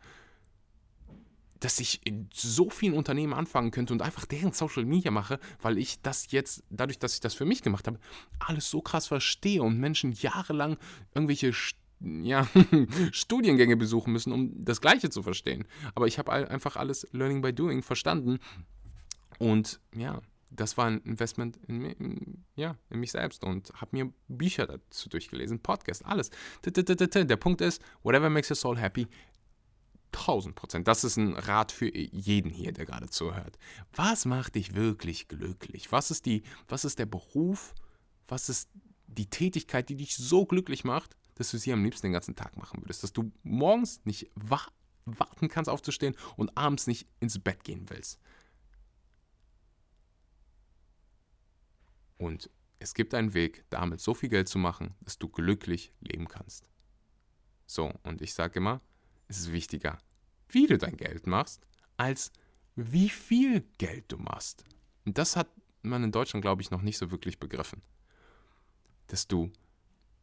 dass 1.60 1.78
ich 1.78 2.04
in 2.04 2.28
so 2.32 2.70
vielen 2.70 2.94
Unternehmen 2.94 3.32
anfangen 3.32 3.70
könnte 3.70 3.92
und 3.92 4.02
einfach 4.02 4.24
deren 4.24 4.52
Social 4.52 4.84
Media 4.84 5.10
mache, 5.10 5.38
weil 5.60 5.78
ich 5.78 6.02
das 6.02 6.30
jetzt, 6.32 6.64
dadurch, 6.70 6.98
dass 6.98 7.14
ich 7.14 7.20
das 7.20 7.34
für 7.34 7.44
mich 7.44 7.62
gemacht 7.62 7.86
habe, 7.86 7.98
alles 8.40 8.68
so 8.68 8.80
krass 8.80 9.06
verstehe 9.06 9.62
und 9.62 9.78
Menschen 9.78 10.12
jahrelang 10.12 10.76
irgendwelche 11.14 11.52
ja, 12.00 12.48
Studiengänge 13.12 13.76
besuchen 13.76 14.12
müssen, 14.12 14.32
um 14.32 14.64
das 14.64 14.80
Gleiche 14.80 15.10
zu 15.10 15.22
verstehen. 15.22 15.64
Aber 15.94 16.06
ich 16.06 16.18
habe 16.18 16.32
einfach 16.32 16.76
alles 16.76 17.06
Learning 17.12 17.42
by 17.42 17.52
Doing 17.52 17.82
verstanden. 17.82 18.38
Und 19.38 19.80
ja, 19.94 20.20
das 20.54 20.76
war 20.76 20.86
ein 20.86 21.00
Investment 21.02 21.56
in, 21.66 21.82
in, 21.82 22.44
ja, 22.54 22.76
in 22.90 23.00
mich 23.00 23.12
selbst 23.12 23.44
und 23.44 23.72
habe 23.74 23.96
mir 23.96 24.12
Bücher 24.28 24.66
dazu 24.66 25.08
durchgelesen, 25.08 25.60
Podcast, 25.60 26.04
alles. 26.04 26.30
Der 26.64 27.36
Punkt 27.36 27.60
ist, 27.60 27.82
whatever 28.02 28.28
makes 28.30 28.50
your 28.50 28.56
soul 28.56 28.78
happy, 28.78 29.08
1000 30.12 30.54
Prozent. 30.54 30.88
Das 30.88 31.04
ist 31.04 31.16
ein 31.16 31.34
Rat 31.34 31.72
für 31.72 31.94
jeden 31.94 32.50
hier, 32.50 32.72
der 32.72 32.84
gerade 32.84 33.08
zuhört. 33.08 33.58
Was 33.94 34.24
macht 34.24 34.54
dich 34.54 34.74
wirklich 34.74 35.28
glücklich? 35.28 35.90
Was 35.90 36.10
ist, 36.10 36.26
die, 36.26 36.42
was 36.68 36.84
ist 36.84 36.98
der 36.98 37.06
Beruf? 37.06 37.74
Was 38.28 38.48
ist 38.48 38.70
die 39.06 39.28
Tätigkeit, 39.28 39.88
die 39.88 39.96
dich 39.96 40.16
so 40.16 40.46
glücklich 40.46 40.84
macht, 40.84 41.16
dass 41.36 41.50
du 41.50 41.58
sie 41.58 41.72
am 41.72 41.82
liebsten 41.82 42.08
den 42.08 42.12
ganzen 42.12 42.36
Tag 42.36 42.56
machen 42.56 42.82
würdest? 42.82 43.02
Dass 43.02 43.12
du 43.12 43.32
morgens 43.42 44.04
nicht 44.04 44.30
warten 44.34 45.48
kannst 45.48 45.70
aufzustehen 45.70 46.14
und 46.36 46.56
abends 46.56 46.86
nicht 46.86 47.08
ins 47.20 47.38
Bett 47.38 47.64
gehen 47.64 47.88
willst? 47.88 48.20
Und 52.22 52.48
es 52.78 52.94
gibt 52.94 53.14
einen 53.14 53.34
Weg, 53.34 53.64
damit 53.68 54.00
so 54.00 54.14
viel 54.14 54.28
Geld 54.28 54.48
zu 54.48 54.56
machen, 54.56 54.94
dass 55.00 55.18
du 55.18 55.28
glücklich 55.28 55.92
leben 55.98 56.28
kannst. 56.28 56.70
So, 57.66 57.92
und 58.04 58.22
ich 58.22 58.32
sage 58.32 58.60
immer, 58.60 58.80
es 59.26 59.40
ist 59.40 59.50
wichtiger, 59.50 59.98
wie 60.48 60.68
du 60.68 60.78
dein 60.78 60.96
Geld 60.96 61.26
machst, 61.26 61.66
als 61.96 62.30
wie 62.76 63.08
viel 63.08 63.62
Geld 63.76 64.04
du 64.12 64.18
machst. 64.18 64.64
Und 65.04 65.18
das 65.18 65.34
hat 65.34 65.48
man 65.82 66.04
in 66.04 66.12
Deutschland, 66.12 66.42
glaube 66.42 66.62
ich, 66.62 66.70
noch 66.70 66.82
nicht 66.82 66.96
so 66.96 67.10
wirklich 67.10 67.40
begriffen. 67.40 67.82
Dass 69.08 69.26
du, 69.26 69.50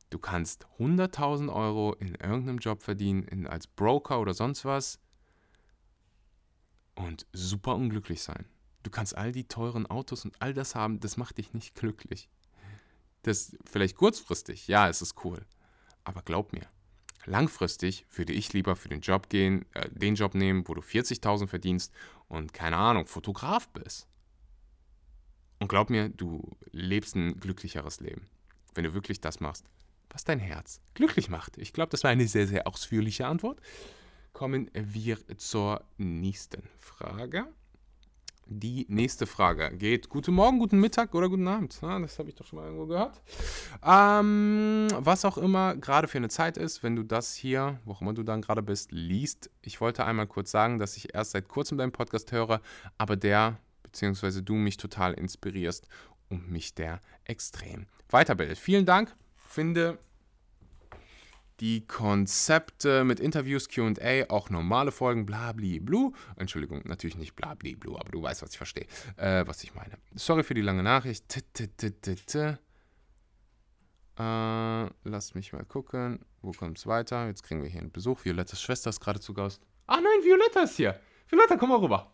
du 0.10 0.20
kannst 0.20 0.68
100.000 0.78 1.54
Euro 1.54 1.96
in 1.96 2.16
irgendeinem 2.16 2.60
Job 2.60 2.82
verdienen, 2.82 3.24
in, 3.24 3.46
als 3.46 3.68
Broker 3.68 4.22
oder 4.22 4.34
sonst 4.34 4.64
was 4.64 5.02
und 6.96 7.28
super 7.34 7.76
unglücklich 7.76 8.22
sein. 8.22 8.46
Du 8.84 8.90
kannst 8.90 9.18
all 9.18 9.32
die 9.32 9.48
teuren 9.48 9.86
Autos 9.88 10.26
und 10.26 10.42
all 10.42 10.54
das 10.54 10.76
haben, 10.76 11.00
das 11.00 11.18
macht 11.18 11.38
dich 11.38 11.54
nicht 11.54 11.76
glücklich. 11.76 12.30
Das 13.24 13.58
vielleicht 13.66 13.98
kurzfristig, 13.98 14.68
ja, 14.68 14.88
es 14.88 15.02
ist 15.02 15.24
cool. 15.24 15.46
Aber 16.06 16.22
glaub 16.22 16.54
mir, 16.54 16.66
langfristig 17.26 18.06
würde 18.14 18.34
ich 18.34 18.54
lieber 18.54 18.76
für 18.76 18.90
den 18.90 19.02
Job 19.02 19.30
gehen, 19.30 19.66
äh, 19.74 19.90
den 19.90 20.16
Job 20.16 20.34
nehmen, 20.34 20.68
wo 20.68 20.74
du 20.74 20.82
40.000 20.82 21.48
verdienst 21.48 21.94
und 22.28 22.54
keine 22.54 22.78
Ahnung, 22.78 23.06
Fotograf 23.08 23.68
bist. 23.70 24.08
Und 25.60 25.68
glaub 25.68 25.90
mir, 25.90 26.08
du 26.08 26.58
lebst 26.72 27.16
ein 27.16 27.38
glücklicheres 27.40 28.00
Leben, 28.00 28.28
wenn 28.76 28.86
du 28.86 28.94
wirklich 28.94 29.20
das 29.20 29.42
machst, 29.42 29.66
was 30.10 30.24
dein 30.24 30.40
Herz 30.40 30.80
glücklich 30.94 31.30
macht. 31.30 31.58
Ich 31.58 31.74
glaube, 31.74 31.90
das 31.90 32.04
war 32.04 32.12
eine 32.12 32.28
sehr, 32.28 32.48
sehr 32.48 32.66
ausführliche 32.66 33.28
Antwort. 33.28 33.60
Kommen 34.32 34.72
wir 34.74 35.18
zur 35.38 35.84
nächsten 35.98 36.64
Frage. 36.80 37.48
Die 38.52 38.88
nächste 38.90 39.28
Frage 39.28 39.78
geht: 39.78 40.10
Guten 40.10 40.34
Morgen, 40.34 40.58
guten 40.58 40.80
Mittag 40.80 41.14
oder 41.14 41.30
guten 41.30 41.48
Abend. 41.48 41.80
Ja, 41.84 42.00
das 42.00 42.18
habe 42.18 42.30
ich 42.30 42.36
doch 42.36 42.48
schon 42.48 42.58
mal 42.58 42.66
irgendwo 42.66 42.88
gehört. 42.88 43.22
Ähm, 43.86 44.88
was 44.98 45.24
auch 45.24 45.38
immer 45.38 45.76
gerade 45.76 46.08
für 46.08 46.18
eine 46.18 46.30
Zeit 46.30 46.58
ist, 46.58 46.82
wenn 46.82 46.96
du 46.96 47.04
das 47.04 47.36
hier, 47.36 47.80
wo 47.86 47.92
auch 47.92 48.02
immer 48.02 48.14
du 48.14 48.24
dann 48.24 48.42
gerade 48.42 48.64
bist, 48.64 48.92
liest. 48.92 49.52
Ich 49.62 49.80
wollte 49.82 50.04
einmal 50.04 50.26
kurz 50.26 50.50
sagen, 50.50 50.80
dass 50.80 50.98
ich 50.98 51.14
erst 51.14 51.32
seit 51.32 51.48
kurzem 51.48 51.78
deinen 51.78 51.92
Podcast 51.92 52.32
höre, 52.32 52.60
aber 52.98 53.16
der, 53.16 53.60
beziehungsweise 53.84 54.42
du 54.42 54.56
mich 54.56 54.78
total 54.78 55.14
inspirierst 55.14 55.88
und 56.30 56.50
mich 56.50 56.74
der 56.74 57.02
extrem 57.26 57.86
weiterbildet. 58.10 58.58
Vielen 58.58 58.88
Dank. 58.88 59.16
Finde 59.36 60.00
die 61.60 61.86
Konzepte 61.86 63.04
mit 63.04 63.20
Interviews, 63.20 63.68
QA, 63.68 64.26
auch 64.30 64.50
normale 64.50 64.92
Folgen, 64.92 65.26
blabli 65.26 65.80
blue. 65.80 66.14
Entschuldigung, 66.36 66.82
natürlich 66.86 67.18
nicht 67.18 67.36
blabli 67.36 67.76
blue, 67.76 68.00
aber 68.00 68.12
du 68.12 68.22
weißt, 68.22 68.42
was 68.42 68.52
ich 68.52 68.58
verstehe, 68.58 68.88
äh, 69.18 69.46
was 69.46 69.64
ich 69.64 69.76
meine. 69.76 69.98
Sorry 70.16 70.44
für 70.44 70.54
die 70.54 70.62
lange 70.62 70.84
Nachricht. 70.84 71.28
T 71.30 71.42
-t 71.56 71.70
-t 71.78 72.58
äh, 74.20 74.90
lass 75.06 75.34
mich 75.34 75.54
mal 75.54 75.64
gucken. 75.64 76.20
Wo 76.42 76.52
kommt 76.52 76.78
es 76.78 76.86
weiter? 76.86 77.28
Jetzt 77.28 77.44
kriegen 77.44 77.64
wir 77.64 77.70
hier 77.70 77.80
einen 77.80 77.92
Besuch. 77.92 78.26
Violettas 78.26 78.62
Schwester 78.62 78.90
ist 78.90 79.00
gerade 79.00 79.22
zu 79.22 79.34
Gast. 79.34 79.62
Ah 79.88 79.96
nein, 80.02 80.24
Violetta 80.24 80.64
ist 80.64 80.76
hier. 80.76 81.00
Violetta, 81.30 81.56
komm 81.56 81.70
mal 81.70 81.80
rüber. 81.80 82.12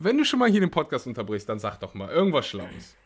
Wenn 0.00 0.18
du 0.18 0.24
schon 0.24 0.40
mal 0.40 0.50
hier 0.50 0.60
den 0.60 0.70
Podcast 0.70 1.06
unterbrichst, 1.06 1.48
dann 1.48 1.60
sag 1.60 1.78
doch 1.78 1.94
mal 1.94 2.10
irgendwas 2.10 2.48
Schlaues. 2.48 2.96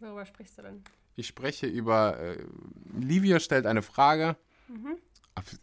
Worüber 0.00 0.26
sprichst 0.26 0.58
du 0.58 0.62
denn? 0.62 0.82
Ich 1.16 1.26
spreche 1.26 1.66
über. 1.66 2.18
Äh, 2.18 2.44
Livia 2.98 3.40
stellt 3.40 3.66
eine 3.66 3.82
Frage. 3.82 4.36
Mhm. 4.68 4.98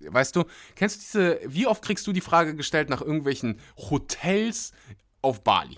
Weißt 0.01 0.35
du, 0.35 0.45
kennst 0.75 0.97
du 0.97 1.01
diese. 1.01 1.39
Wie 1.45 1.67
oft 1.67 1.83
kriegst 1.83 2.05
du 2.07 2.11
die 2.11 2.21
Frage 2.21 2.55
gestellt 2.55 2.89
nach 2.89 3.01
irgendwelchen 3.01 3.59
Hotels 3.77 4.73
auf 5.21 5.43
Bali? 5.43 5.77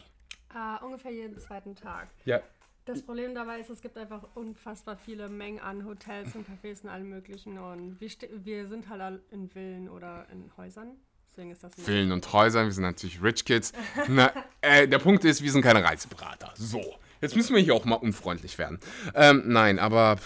Uh, 0.53 0.85
ungefähr 0.85 1.11
jeden 1.11 1.37
zweiten 1.39 1.75
Tag. 1.75 2.09
Ja. 2.25 2.41
Das 2.85 3.03
Problem 3.03 3.35
dabei 3.35 3.59
ist, 3.59 3.69
es 3.69 3.81
gibt 3.81 3.97
einfach 3.97 4.23
unfassbar 4.33 4.97
viele 4.97 5.29
Mengen 5.29 5.59
an 5.59 5.85
Hotels 5.85 6.35
und 6.35 6.47
Cafés 6.47 6.83
und 6.83 6.89
allem 6.89 7.09
möglichen. 7.09 7.57
Und 7.57 8.01
wir, 8.01 8.09
wir 8.43 8.67
sind 8.67 8.89
halt 8.89 9.21
in 9.31 9.47
Villen 9.47 9.87
oder 9.87 10.27
in 10.31 10.51
Häusern. 10.57 10.97
Deswegen 11.29 11.51
ist 11.51 11.63
das 11.63 11.73
Villen 11.75 12.11
und 12.11 12.33
Häusern, 12.33 12.65
wir 12.65 12.73
sind 12.73 12.83
natürlich 12.83 13.21
Rich 13.23 13.45
Kids. 13.45 13.71
Na, 14.09 14.33
äh, 14.59 14.87
der 14.87 14.99
Punkt 14.99 15.23
ist, 15.23 15.41
wir 15.41 15.51
sind 15.51 15.61
keine 15.61 15.83
Reiseberater. 15.83 16.53
So. 16.55 16.97
Jetzt 17.21 17.35
müssen 17.35 17.55
wir 17.55 17.61
hier 17.61 17.75
auch 17.75 17.85
mal 17.85 17.95
unfreundlich 17.95 18.57
werden. 18.57 18.79
Ähm, 19.13 19.43
nein, 19.45 19.79
aber 19.79 20.17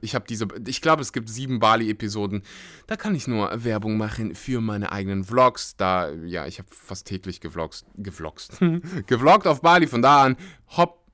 ich 0.00 0.14
habe 0.14 0.24
diese. 0.28 0.48
Ich 0.66 0.80
glaube, 0.80 1.02
es 1.02 1.12
gibt 1.12 1.28
sieben 1.28 1.60
Bali-Episoden. 1.60 2.42
Da 2.86 2.96
kann 2.96 3.14
ich 3.14 3.26
nur 3.26 3.64
Werbung 3.64 3.96
machen 3.96 4.34
für 4.34 4.60
meine 4.60 4.92
eigenen 4.92 5.24
Vlogs. 5.24 5.76
Da, 5.76 6.10
ja, 6.10 6.46
ich 6.46 6.58
habe 6.58 6.68
fast 6.70 7.06
täglich 7.06 7.40
gevlogs, 7.40 7.84
gevlogs, 7.96 8.48
gevloggt 9.06 9.46
auf 9.46 9.62
Bali. 9.62 9.86
Von 9.86 10.02
da 10.02 10.24
an, 10.24 10.36
hopp, 10.76 11.06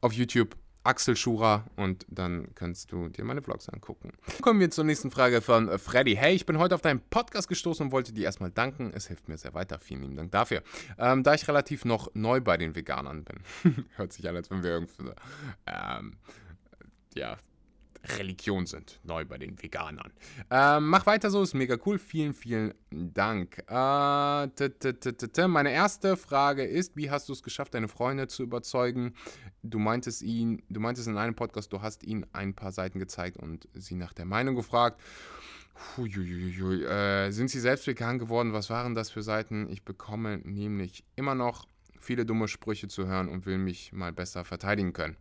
auf 0.00 0.12
YouTube 0.12 0.56
Axel 0.84 1.16
Schura 1.16 1.64
und 1.76 2.04
dann 2.08 2.54
kannst 2.54 2.92
du 2.92 3.08
dir 3.08 3.24
meine 3.24 3.42
Vlogs 3.42 3.68
angucken. 3.68 4.12
Kommen 4.42 4.60
wir 4.60 4.70
zur 4.70 4.84
nächsten 4.84 5.10
Frage 5.10 5.40
von 5.40 5.68
äh, 5.68 5.78
Freddy. 5.78 6.14
Hey, 6.14 6.34
ich 6.34 6.46
bin 6.46 6.58
heute 6.58 6.74
auf 6.74 6.82
deinen 6.82 7.00
Podcast 7.00 7.48
gestoßen 7.48 7.86
und 7.86 7.92
wollte 7.92 8.12
dir 8.12 8.24
erstmal 8.24 8.50
danken. 8.50 8.92
Es 8.94 9.06
hilft 9.08 9.28
mir 9.28 9.38
sehr 9.38 9.54
weiter. 9.54 9.78
Vielen 9.78 10.02
lieben 10.02 10.16
Dank 10.16 10.30
dafür. 10.30 10.62
Ähm, 10.98 11.22
da 11.22 11.34
ich 11.34 11.48
relativ 11.48 11.84
noch 11.84 12.10
neu 12.14 12.40
bei 12.40 12.56
den 12.56 12.76
Veganern 12.76 13.24
bin. 13.24 13.84
Hört 13.96 14.12
sich 14.12 14.28
an, 14.28 14.36
als 14.36 14.50
wenn 14.50 14.62
wir 14.62 14.70
irgendwie 14.70 15.10
ähm, 15.66 16.12
ja, 17.14 17.38
Religion 18.18 18.66
sind, 18.66 19.00
neu 19.02 19.24
bei 19.24 19.38
den 19.38 19.60
Veganern. 19.62 20.12
Ähm, 20.50 20.88
mach 20.88 21.06
weiter 21.06 21.30
so, 21.30 21.42
ist 21.42 21.54
mega 21.54 21.76
cool. 21.86 21.98
Vielen, 21.98 22.34
vielen 22.34 22.74
Dank. 22.90 23.64
Äh, 23.68 24.48
meine 25.48 25.72
erste 25.72 26.16
Frage 26.16 26.64
ist, 26.64 26.96
wie 26.96 27.10
hast 27.10 27.28
du 27.28 27.32
es 27.32 27.42
geschafft, 27.42 27.74
deine 27.74 27.88
Freunde 27.88 28.28
zu 28.28 28.42
überzeugen? 28.42 29.14
Du 29.62 29.78
meintest 29.78 30.22
ihn, 30.22 30.62
du 30.68 30.80
meintest 30.80 31.08
in 31.08 31.16
einem 31.16 31.34
Podcast, 31.34 31.72
du 31.72 31.80
hast 31.80 32.04
ihnen 32.04 32.26
ein 32.32 32.54
paar 32.54 32.72
Seiten 32.72 32.98
gezeigt 32.98 33.36
und 33.36 33.68
sie 33.74 33.94
nach 33.94 34.12
der 34.12 34.26
Meinung 34.26 34.54
gefragt. 34.54 35.00
Huiuiui, 35.96 36.84
äh, 36.84 37.30
sind 37.32 37.48
sie 37.48 37.58
selbst 37.58 37.86
vegan 37.86 38.18
geworden? 38.18 38.52
Was 38.52 38.70
waren 38.70 38.94
das 38.94 39.10
für 39.10 39.22
Seiten? 39.22 39.68
Ich 39.70 39.84
bekomme 39.84 40.38
nämlich 40.38 41.04
immer 41.16 41.34
noch 41.34 41.66
viele 41.98 42.24
dumme 42.26 42.48
Sprüche 42.48 42.86
zu 42.86 43.06
hören 43.06 43.28
und 43.28 43.46
will 43.46 43.58
mich 43.58 43.92
mal 43.92 44.12
besser 44.12 44.44
verteidigen 44.44 44.92
können. 44.92 45.16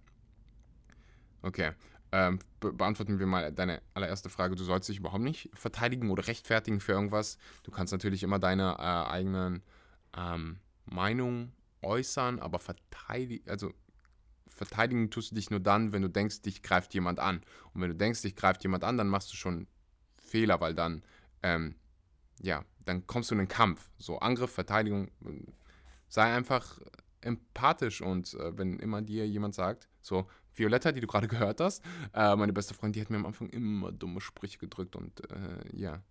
Okay 1.42 1.72
ähm, 2.14 2.38
be 2.60 2.72
beantworten 2.72 3.18
wir 3.18 3.26
mal 3.26 3.52
deine 3.52 3.82
allererste 3.96 4.30
Frage. 4.30 4.56
Du 4.56 4.64
sollst 4.64 4.88
dich 4.88 5.00
überhaupt 5.00 5.24
nicht 5.24 5.50
verteidigen 5.56 6.12
oder 6.12 6.28
rechtfertigen 6.28 6.80
für 6.80 6.92
irgendwas. 6.92 7.40
Du 7.64 7.72
kannst 7.72 7.92
natürlich 7.92 8.22
immer 8.22 8.38
deine 8.38 8.76
äh, 8.78 9.10
eigenen 9.10 9.64
ähm, 10.16 10.60
Meinungen 10.86 11.54
äußern, 11.82 12.40
aber 12.40 12.60
verteidigen, 12.60 13.50
also 13.50 13.74
verteidigen 14.48 15.10
tust 15.10 15.32
du 15.32 15.36
dich 15.36 15.50
nur 15.50 15.60
dann, 15.60 15.92
wenn 15.92 16.04
du 16.04 16.08
denkst, 16.08 16.44
dich 16.44 16.62
greift 16.62 16.94
jemand 16.94 17.20
an. 17.20 17.42
Und 17.74 17.82
wenn 17.82 17.90
du 17.90 17.96
denkst, 17.96 18.22
dich 18.22 18.36
greift 18.36 18.62
jemand 18.62 18.84
an, 18.84 18.96
dann 18.96 19.08
machst 19.08 19.34
du 19.34 19.36
schon 19.36 19.66
Fehler, 20.14 20.62
weil 20.62 20.76
dann, 20.76 21.04
ähm, 21.42 21.74
ja, 22.44 22.64
dann 22.86 23.08
kommst 23.08 23.32
du 23.32 23.36
in 23.36 23.40
den 23.40 23.48
Kampf. 23.48 23.90
So 23.98 24.20
Angriff, 24.20 24.52
Verteidigung, 24.52 25.10
sei 26.10 26.32
einfach 26.32 26.80
empathisch 27.26 28.02
und 28.02 28.34
äh, 28.34 28.58
wenn 28.58 28.80
immer 28.80 29.02
dir 29.02 29.28
jemand 29.28 29.56
sagt, 29.56 29.88
so, 30.02 30.28
Violetta, 30.54 30.92
die 30.92 31.02
du 31.02 31.08
gerade 31.08 31.28
gehört 31.30 31.60
hast, 31.60 31.84
äh, 32.14 32.36
meine 32.36 32.54
beste 32.54 32.74
Freundin, 32.74 32.94
die 32.94 33.02
hat 33.02 33.10
mir 33.10 33.18
am 33.18 33.26
Anfang 33.26 33.50
immer 33.50 33.92
dumme 33.92 34.22
Sprüche 34.22 34.58
gedrückt 34.58 34.96
und 34.96 35.30
äh, 35.32 35.76
ja, 35.76 36.02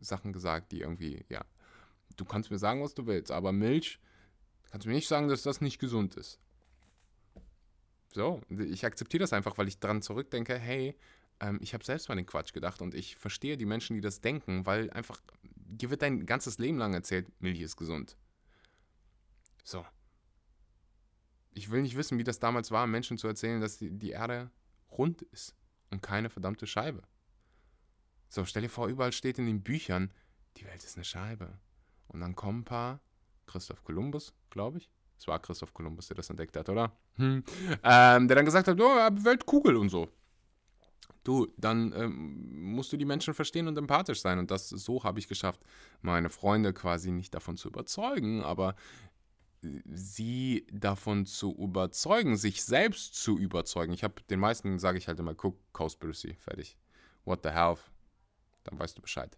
Sachen 0.00 0.32
gesagt, 0.32 0.72
die 0.72 0.80
irgendwie, 0.80 1.24
ja, 1.28 1.44
du 2.16 2.24
kannst 2.24 2.50
mir 2.50 2.58
sagen, 2.58 2.82
was 2.82 2.94
du 2.94 3.06
willst, 3.06 3.30
aber 3.30 3.52
Milch, 3.52 3.98
kannst 4.70 4.84
du 4.84 4.88
mir 4.88 4.96
nicht 4.96 5.08
sagen, 5.08 5.28
dass 5.28 5.42
das 5.42 5.60
nicht 5.60 5.78
gesund 5.78 6.16
ist. 6.16 6.38
So, 8.12 8.40
ich 8.48 8.84
akzeptiere 8.86 9.22
das 9.22 9.32
einfach, 9.32 9.58
weil 9.58 9.68
ich 9.68 9.78
dran 9.78 10.00
zurückdenke, 10.00 10.58
hey, 10.58 10.96
ähm, 11.40 11.58
ich 11.60 11.74
habe 11.74 11.84
selbst 11.84 12.08
mal 12.08 12.14
den 12.14 12.26
Quatsch 12.26 12.52
gedacht 12.52 12.80
und 12.80 12.94
ich 12.94 13.16
verstehe 13.16 13.56
die 13.56 13.66
Menschen, 13.66 13.94
die 13.94 14.00
das 14.00 14.20
denken, 14.20 14.64
weil 14.64 14.90
einfach, 14.90 15.20
dir 15.42 15.90
wird 15.90 16.02
dein 16.02 16.24
ganzes 16.24 16.58
Leben 16.58 16.78
lang 16.78 16.94
erzählt, 16.94 17.26
Milch 17.40 17.60
ist 17.60 17.76
gesund. 17.76 18.16
So, 19.64 19.84
ich 21.56 21.70
will 21.70 21.82
nicht 21.82 21.96
wissen, 21.96 22.18
wie 22.18 22.24
das 22.24 22.38
damals 22.38 22.70
war, 22.70 22.86
Menschen 22.86 23.16
zu 23.16 23.26
erzählen, 23.26 23.60
dass 23.60 23.78
die, 23.78 23.90
die 23.90 24.10
Erde 24.10 24.50
rund 24.90 25.22
ist 25.22 25.56
und 25.90 26.02
keine 26.02 26.28
verdammte 26.28 26.66
Scheibe. 26.66 27.02
So, 28.28 28.44
stell 28.44 28.62
dir 28.62 28.68
vor, 28.68 28.88
überall 28.88 29.12
steht 29.12 29.38
in 29.38 29.46
den 29.46 29.62
Büchern, 29.62 30.12
die 30.58 30.66
Welt 30.66 30.84
ist 30.84 30.96
eine 30.96 31.04
Scheibe. 31.04 31.58
Und 32.08 32.20
dann 32.20 32.36
kommen 32.36 32.60
ein 32.60 32.64
paar, 32.64 33.00
Christoph 33.46 33.82
Kolumbus, 33.84 34.34
glaube 34.50 34.78
ich. 34.78 34.90
Es 35.18 35.26
war 35.26 35.40
Christoph 35.40 35.72
Kolumbus, 35.72 36.08
der 36.08 36.16
das 36.16 36.28
entdeckt 36.28 36.56
hat, 36.56 36.68
oder? 36.68 36.92
Hm. 37.14 37.42
Ähm, 37.82 38.28
der 38.28 38.34
dann 38.34 38.44
gesagt 38.44 38.68
hat, 38.68 38.78
oh, 38.78 39.24
Weltkugel 39.24 39.76
und 39.76 39.88
so. 39.88 40.08
Du, 41.24 41.48
dann 41.56 41.92
ähm, 41.96 42.72
musst 42.74 42.92
du 42.92 42.98
die 42.98 43.06
Menschen 43.06 43.32
verstehen 43.32 43.66
und 43.66 43.78
empathisch 43.78 44.20
sein. 44.20 44.38
Und 44.38 44.50
das 44.50 44.68
so 44.68 45.02
habe 45.04 45.18
ich 45.18 45.26
geschafft, 45.26 45.60
meine 46.02 46.28
Freunde 46.28 46.74
quasi 46.74 47.10
nicht 47.12 47.34
davon 47.34 47.56
zu 47.56 47.68
überzeugen, 47.68 48.42
aber 48.42 48.76
sie 49.62 50.66
davon 50.72 51.26
zu 51.26 51.54
überzeugen, 51.56 52.36
sich 52.36 52.64
selbst 52.64 53.14
zu 53.14 53.38
überzeugen. 53.38 53.92
Ich 53.92 54.04
habe 54.04 54.22
den 54.30 54.40
meisten, 54.40 54.78
sage 54.78 54.98
ich 54.98 55.08
halt 55.08 55.18
immer, 55.18 55.34
guck, 55.34 55.58
Cowspiracy, 55.72 56.34
fertig. 56.34 56.76
What 57.24 57.40
the 57.42 57.50
hell? 57.50 57.76
Dann 58.64 58.78
weißt 58.78 58.96
du 58.96 59.02
Bescheid. 59.02 59.36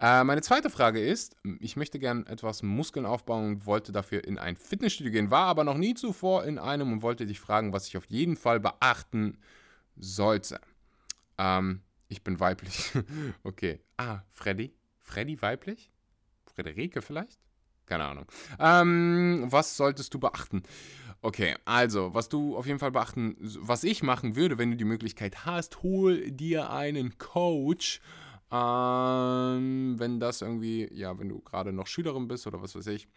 Äh, 0.00 0.22
meine 0.24 0.42
zweite 0.42 0.70
Frage 0.70 1.00
ist, 1.00 1.36
ich 1.60 1.76
möchte 1.76 1.98
gern 1.98 2.24
etwas 2.26 2.62
Muskeln 2.62 3.04
aufbauen 3.04 3.46
und 3.46 3.66
wollte 3.66 3.90
dafür 3.90 4.24
in 4.24 4.38
ein 4.38 4.56
Fitnessstudio 4.56 5.12
gehen, 5.12 5.30
war 5.30 5.46
aber 5.46 5.64
noch 5.64 5.76
nie 5.76 5.94
zuvor 5.94 6.44
in 6.44 6.58
einem 6.58 6.92
und 6.92 7.02
wollte 7.02 7.26
dich 7.26 7.40
fragen, 7.40 7.72
was 7.72 7.88
ich 7.88 7.96
auf 7.96 8.04
jeden 8.06 8.36
Fall 8.36 8.60
beachten 8.60 9.38
sollte. 9.96 10.60
Ähm, 11.36 11.82
ich 12.08 12.22
bin 12.22 12.38
weiblich. 12.38 12.92
okay. 13.42 13.80
Ah, 13.96 14.20
Freddy? 14.30 14.72
Freddy 15.00 15.42
weiblich? 15.42 15.90
Frederike 16.46 17.02
vielleicht? 17.02 17.47
Keine 17.88 18.04
Ahnung. 18.04 18.26
Ähm, 18.58 19.46
was 19.48 19.76
solltest 19.76 20.12
du 20.12 20.18
beachten? 20.18 20.62
Okay, 21.22 21.56
also, 21.64 22.14
was 22.14 22.28
du 22.28 22.56
auf 22.56 22.66
jeden 22.66 22.78
Fall 22.78 22.92
beachten, 22.92 23.36
was 23.40 23.82
ich 23.82 24.02
machen 24.02 24.36
würde, 24.36 24.58
wenn 24.58 24.70
du 24.70 24.76
die 24.76 24.84
Möglichkeit 24.84 25.46
hast, 25.46 25.82
hol 25.82 26.30
dir 26.30 26.70
einen 26.70 27.18
Coach. 27.18 28.00
Ähm, 28.52 29.98
wenn 29.98 30.20
das 30.20 30.42
irgendwie, 30.42 30.88
ja, 30.92 31.18
wenn 31.18 31.28
du 31.28 31.40
gerade 31.40 31.72
noch 31.72 31.86
Schülerin 31.86 32.28
bist 32.28 32.46
oder 32.46 32.62
was 32.62 32.74
weiß 32.76 32.86
ich 32.88 33.08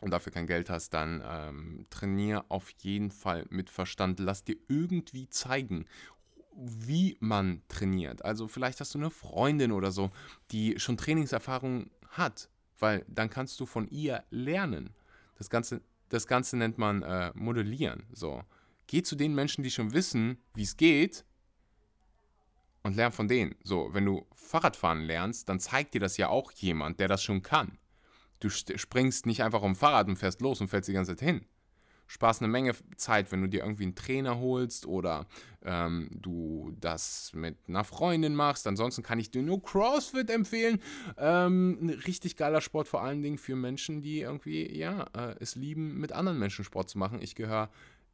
und 0.00 0.10
dafür 0.10 0.32
kein 0.32 0.46
Geld 0.46 0.68
hast, 0.68 0.90
dann 0.90 1.22
ähm, 1.24 1.86
trainier 1.88 2.44
auf 2.48 2.70
jeden 2.78 3.10
Fall 3.10 3.46
mit 3.50 3.70
Verstand. 3.70 4.20
Lass 4.20 4.44
dir 4.44 4.56
irgendwie 4.68 5.28
zeigen, 5.30 5.86
wie 6.54 7.16
man 7.20 7.62
trainiert. 7.68 8.24
Also 8.24 8.46
vielleicht 8.46 8.80
hast 8.80 8.94
du 8.94 8.98
eine 8.98 9.10
Freundin 9.10 9.72
oder 9.72 9.90
so, 9.90 10.10
die 10.50 10.78
schon 10.78 10.96
Trainingserfahrung 10.96 11.90
hat 12.10 12.48
weil 12.82 13.04
dann 13.06 13.30
kannst 13.30 13.60
du 13.60 13.66
von 13.66 13.86
ihr 13.88 14.24
lernen. 14.30 14.90
Das 15.38 15.48
Ganze, 15.48 15.82
das 16.08 16.26
Ganze 16.26 16.56
nennt 16.56 16.78
man 16.78 17.02
äh, 17.02 17.30
Modellieren. 17.34 18.02
So. 18.12 18.42
Geh 18.88 19.02
zu 19.02 19.14
den 19.14 19.34
Menschen, 19.34 19.62
die 19.62 19.70
schon 19.70 19.92
wissen, 19.92 20.36
wie 20.54 20.64
es 20.64 20.76
geht 20.76 21.24
und 22.82 22.96
lern 22.96 23.12
von 23.12 23.28
denen. 23.28 23.54
So, 23.62 23.94
wenn 23.94 24.04
du 24.04 24.26
Fahrradfahren 24.34 25.02
lernst, 25.02 25.48
dann 25.48 25.60
zeigt 25.60 25.94
dir 25.94 26.00
das 26.00 26.16
ja 26.16 26.28
auch 26.28 26.50
jemand, 26.52 26.98
der 26.98 27.06
das 27.06 27.22
schon 27.22 27.42
kann. 27.42 27.78
Du 28.40 28.50
springst 28.50 29.26
nicht 29.26 29.44
einfach 29.44 29.62
um 29.62 29.76
Fahrrad 29.76 30.08
und 30.08 30.16
fährst 30.16 30.40
los 30.40 30.60
und 30.60 30.66
fällst 30.66 30.88
die 30.88 30.92
ganze 30.92 31.14
Zeit 31.16 31.26
hin 31.26 31.46
sparst 32.12 32.42
eine 32.42 32.52
Menge 32.52 32.74
Zeit, 32.96 33.32
wenn 33.32 33.40
du 33.40 33.48
dir 33.48 33.62
irgendwie 33.62 33.84
einen 33.84 33.94
Trainer 33.94 34.38
holst 34.38 34.84
oder 34.84 35.26
ähm, 35.64 36.10
du 36.12 36.76
das 36.78 37.32
mit 37.32 37.56
einer 37.66 37.84
Freundin 37.84 38.34
machst. 38.34 38.66
Ansonsten 38.66 39.02
kann 39.02 39.18
ich 39.18 39.30
dir 39.30 39.42
nur 39.42 39.62
CrossFit 39.62 40.28
empfehlen. 40.28 40.78
Ähm, 41.16 41.78
ein 41.80 41.88
richtig 41.88 42.36
geiler 42.36 42.60
Sport, 42.60 42.86
vor 42.86 43.02
allen 43.02 43.22
Dingen 43.22 43.38
für 43.38 43.56
Menschen, 43.56 44.02
die 44.02 44.20
irgendwie, 44.20 44.76
ja, 44.76 45.06
äh, 45.14 45.36
es 45.40 45.56
lieben, 45.56 45.98
mit 45.98 46.12
anderen 46.12 46.38
Menschen 46.38 46.66
Sport 46.66 46.90
zu 46.90 46.98
machen. 46.98 47.22
Ich 47.22 47.34
gehöre 47.34 47.70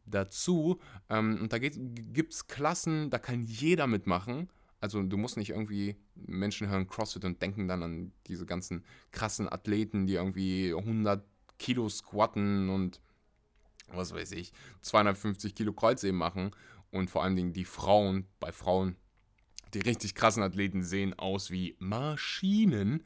dazu. 0.06 0.78
Ähm, 1.10 1.38
und 1.42 1.52
da 1.52 1.58
gibt 1.58 2.32
es 2.32 2.46
Klassen, 2.46 3.10
da 3.10 3.18
kann 3.18 3.42
jeder 3.42 3.88
mitmachen. 3.88 4.48
Also 4.80 5.02
du 5.02 5.16
musst 5.16 5.36
nicht 5.36 5.50
irgendwie 5.50 5.96
Menschen 6.14 6.68
hören 6.68 6.86
CrossFit 6.86 7.24
und 7.24 7.42
denken 7.42 7.66
dann 7.66 7.82
an 7.82 8.12
diese 8.28 8.46
ganzen 8.46 8.84
krassen 9.10 9.52
Athleten, 9.52 10.06
die 10.06 10.14
irgendwie 10.14 10.72
100 10.72 11.24
Kilo 11.58 11.88
squatten 11.88 12.68
und 12.68 13.00
was 13.92 14.14
weiß 14.14 14.32
ich, 14.32 14.52
250 14.82 15.54
Kilo 15.54 15.72
Kreuzheben 15.72 16.18
machen. 16.18 16.50
Und 16.90 17.10
vor 17.10 17.22
allen 17.22 17.36
Dingen 17.36 17.52
die 17.52 17.66
Frauen, 17.66 18.26
bei 18.40 18.50
Frauen, 18.50 18.96
die 19.74 19.80
richtig 19.80 20.14
krassen 20.14 20.42
Athleten 20.42 20.82
sehen 20.82 21.18
aus 21.18 21.50
wie 21.50 21.76
Maschinen. 21.78 23.04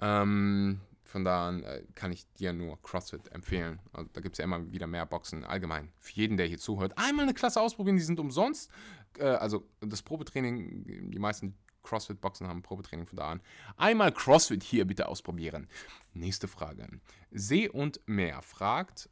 Ähm, 0.00 0.80
von 1.04 1.24
da 1.24 1.48
an 1.48 1.62
äh, 1.62 1.82
kann 1.94 2.12
ich 2.12 2.26
dir 2.34 2.52
nur 2.52 2.80
CrossFit 2.82 3.32
empfehlen. 3.32 3.80
Also, 3.92 4.08
da 4.12 4.20
gibt 4.20 4.34
es 4.34 4.38
ja 4.38 4.44
immer 4.44 4.72
wieder 4.72 4.86
mehr 4.86 5.06
Boxen 5.06 5.44
allgemein. 5.44 5.92
Für 5.98 6.12
jeden, 6.12 6.36
der 6.36 6.46
hier 6.46 6.58
zuhört, 6.58 6.92
einmal 6.96 7.24
eine 7.24 7.34
Klasse 7.34 7.60
ausprobieren, 7.60 7.96
die 7.96 8.02
sind 8.02 8.20
umsonst. 8.20 8.70
Äh, 9.18 9.24
also 9.24 9.68
das 9.80 10.02
Probetraining, 10.02 11.10
die 11.10 11.18
meisten 11.18 11.56
CrossFit-Boxen 11.82 12.46
haben 12.46 12.62
Probetraining 12.62 13.06
von 13.06 13.16
da 13.16 13.28
an. 13.30 13.40
Einmal 13.76 14.12
CrossFit 14.12 14.62
hier 14.62 14.86
bitte 14.86 15.08
ausprobieren. 15.08 15.68
Nächste 16.12 16.48
Frage. 16.48 16.88
See 17.30 17.68
und 17.68 18.00
Meer 18.06 18.42
fragt, 18.42 19.08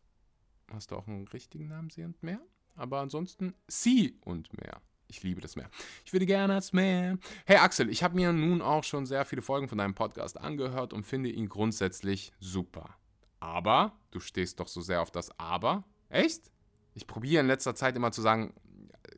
hast 0.73 0.91
du 0.91 0.97
auch 0.97 1.07
einen 1.07 1.27
richtigen 1.29 1.69
Namen, 1.69 1.91
See 1.91 2.05
und 2.05 2.23
Meer? 2.23 2.41
Aber 2.75 3.01
ansonsten 3.01 3.55
Sea 3.67 4.11
und 4.21 4.57
Meer. 4.61 4.81
Ich 5.09 5.23
liebe 5.23 5.41
das 5.41 5.57
Meer. 5.57 5.71
Ich 6.05 6.13
würde 6.13 6.27
gerne 6.27 6.55
das 6.55 6.73
Meer. 6.73 7.19
Hey 7.47 7.57
Axel, 7.57 7.89
ich 7.89 8.03
habe 8.03 8.15
mir 8.15 8.33
nun 8.33 8.61
auch 8.61 8.85
schon 8.85 9.07
sehr 9.07 9.25
viele 9.25 9.43
Folgen 9.43 9.69
von 9.69 9.79
deinem 9.79 9.95
Podcast 9.95 10.39
angehört 10.39 10.93
und 10.93 11.05
finde 11.05 11.31
ihn 11.31 11.49
grundsätzlich 11.49 12.33
super. 12.41 12.95
Aber, 13.41 13.99
du 14.11 14.21
stehst 14.21 14.61
doch 14.61 14.69
so 14.69 14.81
sehr 14.81 15.01
auf 15.01 15.11
das 15.11 15.31
Aber. 15.39 15.85
Echt? 16.11 16.51
Ich 16.95 17.07
probiere 17.07 17.41
in 17.41 17.47
letzter 17.47 17.75
Zeit 17.75 17.97
immer 17.97 18.13
zu 18.13 18.21
sagen, 18.21 18.53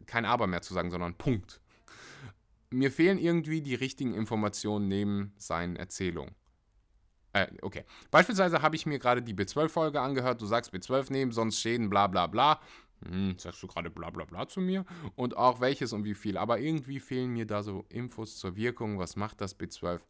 kein 0.06 0.24
Aber 0.24 0.46
mehr 0.46 0.62
zu 0.62 0.74
sagen, 0.74 0.90
sondern 0.90 1.16
Punkt. 1.16 1.60
Mir 2.70 2.92
fehlen 2.92 3.18
irgendwie 3.18 3.62
die 3.62 3.74
richtigen 3.74 4.14
Informationen 4.14 4.86
neben 4.86 5.32
seinen 5.38 5.74
Erzählungen. 5.74 6.34
Äh, 7.32 7.46
okay. 7.62 7.84
Beispielsweise 8.10 8.62
habe 8.62 8.76
ich 8.76 8.86
mir 8.86 8.98
gerade 8.98 9.22
die 9.22 9.34
B12-Folge 9.34 10.00
angehört. 10.00 10.40
Du 10.40 10.46
sagst 10.46 10.74
B12 10.74 11.12
nehmen, 11.12 11.32
sonst 11.32 11.60
Schäden, 11.60 11.88
bla 11.88 12.06
bla 12.06 12.26
bla. 12.26 12.60
Hm, 13.04 13.38
sagst 13.38 13.62
du 13.62 13.66
gerade 13.66 13.90
bla 13.90 14.10
bla 14.10 14.24
bla 14.24 14.46
zu 14.46 14.60
mir? 14.60 14.84
Und 15.16 15.36
auch 15.36 15.60
welches 15.60 15.92
und 15.92 16.04
wie 16.04 16.14
viel. 16.14 16.36
Aber 16.36 16.58
irgendwie 16.58 17.00
fehlen 17.00 17.30
mir 17.30 17.46
da 17.46 17.62
so 17.62 17.84
Infos 17.88 18.36
zur 18.36 18.56
Wirkung. 18.56 18.98
Was 18.98 19.16
macht 19.16 19.40
das 19.40 19.58
B12? 19.58 20.00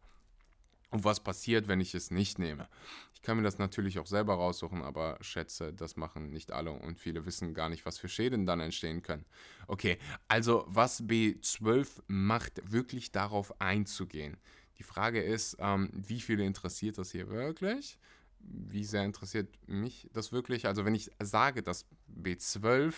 Und 0.91 1.05
was 1.05 1.21
passiert, 1.21 1.69
wenn 1.69 1.79
ich 1.79 1.95
es 1.95 2.11
nicht 2.11 2.37
nehme? 2.37 2.67
Ich 3.13 3.21
kann 3.21 3.37
mir 3.37 3.43
das 3.43 3.59
natürlich 3.59 3.97
auch 3.99 4.07
selber 4.07 4.33
raussuchen, 4.33 4.81
aber 4.81 5.17
schätze, 5.21 5.71
das 5.71 5.95
machen 5.95 6.31
nicht 6.31 6.51
alle 6.51 6.71
und 6.71 6.99
viele 6.99 7.25
wissen 7.25 7.53
gar 7.53 7.69
nicht, 7.69 7.85
was 7.85 7.97
für 7.97 8.09
Schäden 8.09 8.45
dann 8.45 8.59
entstehen 8.59 9.01
können. 9.01 9.25
Okay, 9.67 9.99
also 10.27 10.65
was 10.67 11.03
B12 11.03 12.01
macht, 12.07 12.61
wirklich 12.69 13.11
darauf 13.11 13.61
einzugehen. 13.61 14.37
Die 14.81 14.83
Frage 14.83 15.21
ist, 15.21 15.57
ähm, 15.59 15.91
wie 15.93 16.19
viele 16.19 16.43
interessiert 16.43 16.97
das 16.97 17.11
hier 17.11 17.29
wirklich? 17.29 17.99
wie 18.43 18.83
sehr 18.83 19.03
interessiert 19.03 19.49
mich 19.67 20.09
das 20.13 20.31
wirklich? 20.31 20.67
Also 20.67 20.85
wenn 20.85 20.95
ich 20.95 21.11
sage, 21.21 21.63
dass 21.63 21.85
B12 22.09 22.93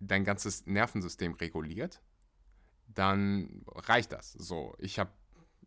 dein 0.00 0.24
ganzes 0.24 0.66
Nervensystem 0.66 1.34
reguliert, 1.34 2.00
dann 2.86 3.62
reicht 3.74 4.12
das. 4.12 4.32
So, 4.32 4.74
ich 4.78 4.98
habe 4.98 5.10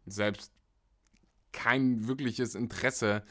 selbst 0.06 0.52
kein 1.52 2.08
wirkliches 2.08 2.56
Interesse 2.56 3.24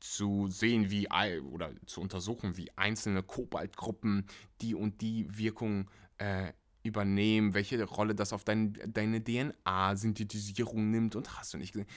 zu 0.00 0.48
sehen, 0.48 0.90
wie 0.90 1.08
oder 1.08 1.72
zu 1.86 2.00
untersuchen, 2.00 2.56
wie 2.56 2.70
einzelne 2.76 3.22
Kobaltgruppen 3.22 4.26
die 4.60 4.74
und 4.74 5.00
die 5.00 5.26
Wirkung 5.36 5.90
äh, 6.18 6.52
übernehmen, 6.88 7.54
welche 7.54 7.82
Rolle 7.84 8.14
das 8.14 8.32
auf 8.32 8.44
dein, 8.44 8.76
deine 8.86 9.22
DNA-Synthetisierung 9.22 10.90
nimmt 10.90 11.14
und 11.14 11.38
hast 11.38 11.54
du 11.54 11.58
nicht 11.58 11.72
gesehen 11.72 11.88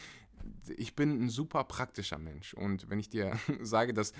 ich 0.77 0.95
bin 0.95 1.23
ein 1.23 1.29
super 1.29 1.63
praktischer 1.63 2.17
Mensch. 2.17 2.53
Und 2.53 2.89
wenn 2.89 2.99
ich 2.99 3.09
dir 3.09 3.37
sage, 3.61 3.93
dass 3.93 4.13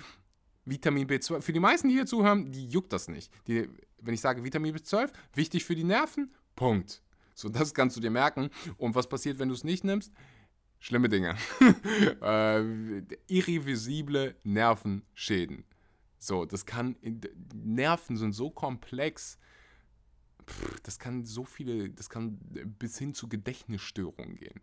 Vitamin 0.64 1.08
B12, 1.08 1.40
für 1.40 1.52
die 1.52 1.60
meisten, 1.60 1.88
die 1.88 1.94
hier 1.94 2.06
zuhören, 2.06 2.50
die 2.52 2.66
juckt 2.66 2.92
das 2.92 3.08
nicht. 3.08 3.32
Die, 3.46 3.68
wenn 4.00 4.14
ich 4.14 4.20
sage 4.20 4.44
Vitamin 4.44 4.76
B12, 4.76 5.10
wichtig 5.34 5.64
für 5.64 5.74
die 5.74 5.84
Nerven, 5.84 6.32
Punkt. 6.54 7.02
So, 7.34 7.48
das 7.48 7.74
kannst 7.74 7.96
du 7.96 8.00
dir 8.00 8.10
merken. 8.10 8.50
Und 8.76 8.94
was 8.94 9.08
passiert, 9.08 9.38
wenn 9.38 9.48
du 9.48 9.54
es 9.54 9.64
nicht 9.64 9.84
nimmst? 9.84 10.12
Schlimme 10.78 11.08
Dinge. 11.08 11.36
äh, 12.20 13.02
irreversible 13.28 14.36
Nervenschäden. 14.42 15.64
So, 16.18 16.44
das 16.44 16.66
kann, 16.66 16.96
Nerven 17.54 18.16
sind 18.16 18.32
so 18.32 18.50
komplex, 18.50 19.38
das 20.82 20.98
kann 20.98 21.24
so 21.24 21.44
viele, 21.44 21.90
das 21.90 22.10
kann 22.10 22.38
bis 22.78 22.98
hin 22.98 23.14
zu 23.14 23.28
Gedächtnisstörungen 23.28 24.36
gehen. 24.36 24.60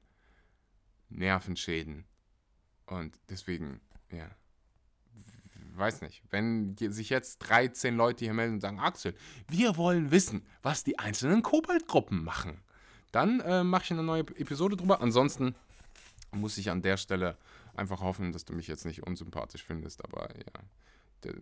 Nervenschäden. 1.10 2.06
Und 2.86 3.20
deswegen, 3.30 3.82
ja, 4.12 4.30
weiß 5.76 6.02
nicht, 6.02 6.22
wenn 6.30 6.76
sich 6.78 7.10
jetzt 7.10 7.40
13 7.40 7.96
Leute 7.96 8.26
hier 8.26 8.34
melden 8.34 8.56
und 8.56 8.62
sagen, 8.62 8.80
Axel, 8.80 9.16
wir 9.48 9.78
wollen 9.78 10.12
wissen, 10.12 10.46
was 10.62 10.84
die 10.84 11.00
einzelnen 11.00 11.42
Kobaltgruppen 11.42 12.24
machen, 12.24 12.62
dann 13.12 13.40
äh, 13.40 13.64
mache 13.64 13.86
ich 13.86 13.92
eine 13.92 14.04
neue 14.04 14.22
Episode 14.22 14.76
drüber. 14.78 15.02
Ansonsten 15.02 15.56
muss 16.32 16.58
ich 16.58 16.70
an 16.70 16.82
der 16.82 16.98
Stelle 16.98 17.38
einfach 17.76 18.02
hoffen, 18.02 18.32
dass 18.32 18.46
du 18.46 18.54
mich 18.54 18.68
jetzt 18.68 18.86
nicht 18.86 19.04
unsympathisch 19.04 19.64
findest, 19.64 20.04
aber 20.04 20.30
ja, 20.38 21.34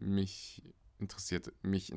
mich 0.00 0.62
interessiert 0.98 1.52
mich 1.62 1.92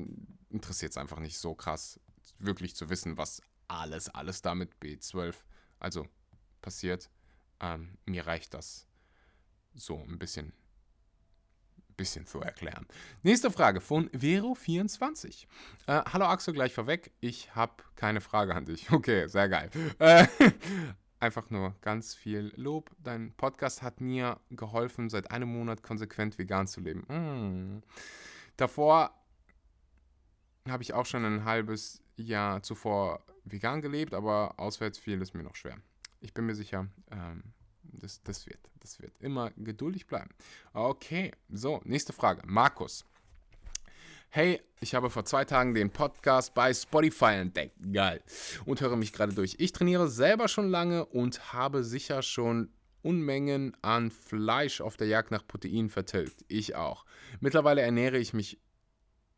interessiert 0.50 0.92
es 0.92 0.96
einfach 0.96 1.20
nicht 1.20 1.38
so 1.38 1.54
krass, 1.54 2.00
wirklich 2.38 2.74
zu 2.76 2.90
wissen, 2.90 3.16
was 3.16 3.42
alles, 3.68 4.08
alles 4.08 4.42
damit 4.42 4.74
B12, 4.82 5.34
also 5.78 6.06
passiert. 6.60 7.10
Ähm, 7.60 7.98
mir 8.06 8.26
reicht 8.26 8.54
das 8.54 8.86
so 9.74 9.98
ein 9.98 10.18
bisschen, 10.18 10.52
bisschen 11.96 12.26
zu 12.26 12.40
erklären. 12.40 12.86
Nächste 13.22 13.50
Frage 13.50 13.80
von 13.80 14.08
Vero24. 14.10 15.46
Äh, 15.86 16.02
hallo 16.12 16.26
Axel, 16.26 16.54
gleich 16.54 16.74
vorweg. 16.74 17.12
Ich 17.20 17.54
habe 17.54 17.74
keine 17.96 18.20
Frage 18.20 18.54
an 18.54 18.64
dich. 18.64 18.90
Okay, 18.92 19.28
sehr 19.28 19.48
geil. 19.48 19.70
Äh, 19.98 20.26
einfach 21.20 21.50
nur 21.50 21.76
ganz 21.82 22.14
viel 22.14 22.52
Lob. 22.56 22.90
Dein 22.98 23.32
Podcast 23.34 23.82
hat 23.82 24.00
mir 24.00 24.40
geholfen, 24.50 25.10
seit 25.10 25.30
einem 25.30 25.50
Monat 25.50 25.82
konsequent 25.82 26.38
vegan 26.38 26.66
zu 26.66 26.80
leben. 26.80 27.04
Mm. 27.08 27.82
Davor 28.60 29.14
habe 30.68 30.82
ich 30.82 30.92
auch 30.92 31.06
schon 31.06 31.24
ein 31.24 31.44
halbes 31.44 32.02
Jahr 32.16 32.62
zuvor 32.62 33.24
vegan 33.44 33.80
gelebt, 33.80 34.14
aber 34.14 34.54
auswärts 34.58 34.98
fiel 34.98 35.20
es 35.22 35.32
mir 35.34 35.42
noch 35.42 35.56
schwer 35.56 35.76
ich 36.20 36.34
bin 36.34 36.46
mir 36.46 36.54
sicher, 36.54 36.86
ähm, 37.10 37.42
das, 37.82 38.22
das 38.22 38.46
wird. 38.46 38.60
Das 38.80 39.00
wird 39.00 39.12
immer 39.20 39.50
geduldig 39.56 40.06
bleiben. 40.06 40.30
Okay, 40.72 41.32
so, 41.48 41.80
nächste 41.84 42.12
Frage. 42.12 42.42
Markus. 42.46 43.04
Hey, 44.30 44.62
ich 44.80 44.94
habe 44.94 45.10
vor 45.10 45.24
zwei 45.24 45.44
Tagen 45.44 45.74
den 45.74 45.90
Podcast 45.90 46.54
bei 46.54 46.72
Spotify 46.72 47.32
entdeckt. 47.32 47.76
Geil. 47.92 48.22
Und 48.64 48.80
höre 48.80 48.96
mich 48.96 49.12
gerade 49.12 49.34
durch. 49.34 49.56
Ich 49.58 49.72
trainiere 49.72 50.08
selber 50.08 50.46
schon 50.46 50.68
lange 50.68 51.04
und 51.04 51.52
habe 51.52 51.82
sicher 51.82 52.22
schon 52.22 52.72
Unmengen 53.02 53.76
an 53.82 54.10
Fleisch 54.10 54.80
auf 54.80 54.96
der 54.96 55.06
Jagd 55.06 55.30
nach 55.30 55.46
Protein 55.46 55.88
vertilgt. 55.88 56.44
Ich 56.48 56.74
auch. 56.74 57.04
Mittlerweile 57.40 57.82
ernähre 57.82 58.18
ich 58.18 58.32
mich 58.32 58.58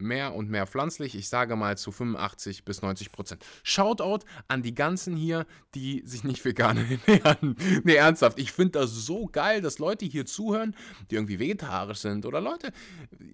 mehr 0.03 0.35
und 0.35 0.51
mehr 0.51 0.67
pflanzlich. 0.67 1.15
Ich 1.15 1.29
sage 1.29 1.57
mal 1.57 1.79
zu 1.79 1.93
85 1.93 2.65
bis 2.65 2.83
90 2.83 3.13
Prozent. 3.13 3.45
Shoutout 3.63 4.25
an 4.49 4.63
die 4.63 4.75
ganzen 4.75 5.17
hier, 5.17 5.47
die 5.75 6.03
sich 6.05 6.25
nicht 6.25 6.45
vegan 6.45 6.77
ernähren. 7.07 7.57
nee, 7.85 7.95
ernsthaft. 7.95 8.39
Ich 8.39 8.53
finde 8.53 8.81
das 8.81 8.91
so 8.91 9.27
geil, 9.27 9.61
dass 9.61 9.79
Leute 9.79 10.05
hier 10.05 10.27
zuhören, 10.27 10.75
die 11.11 11.15
irgendwie 11.15 11.39
vegetarisch 11.39 11.99
sind. 11.99 12.27
Oder 12.27 12.41
Leute, 12.41 12.73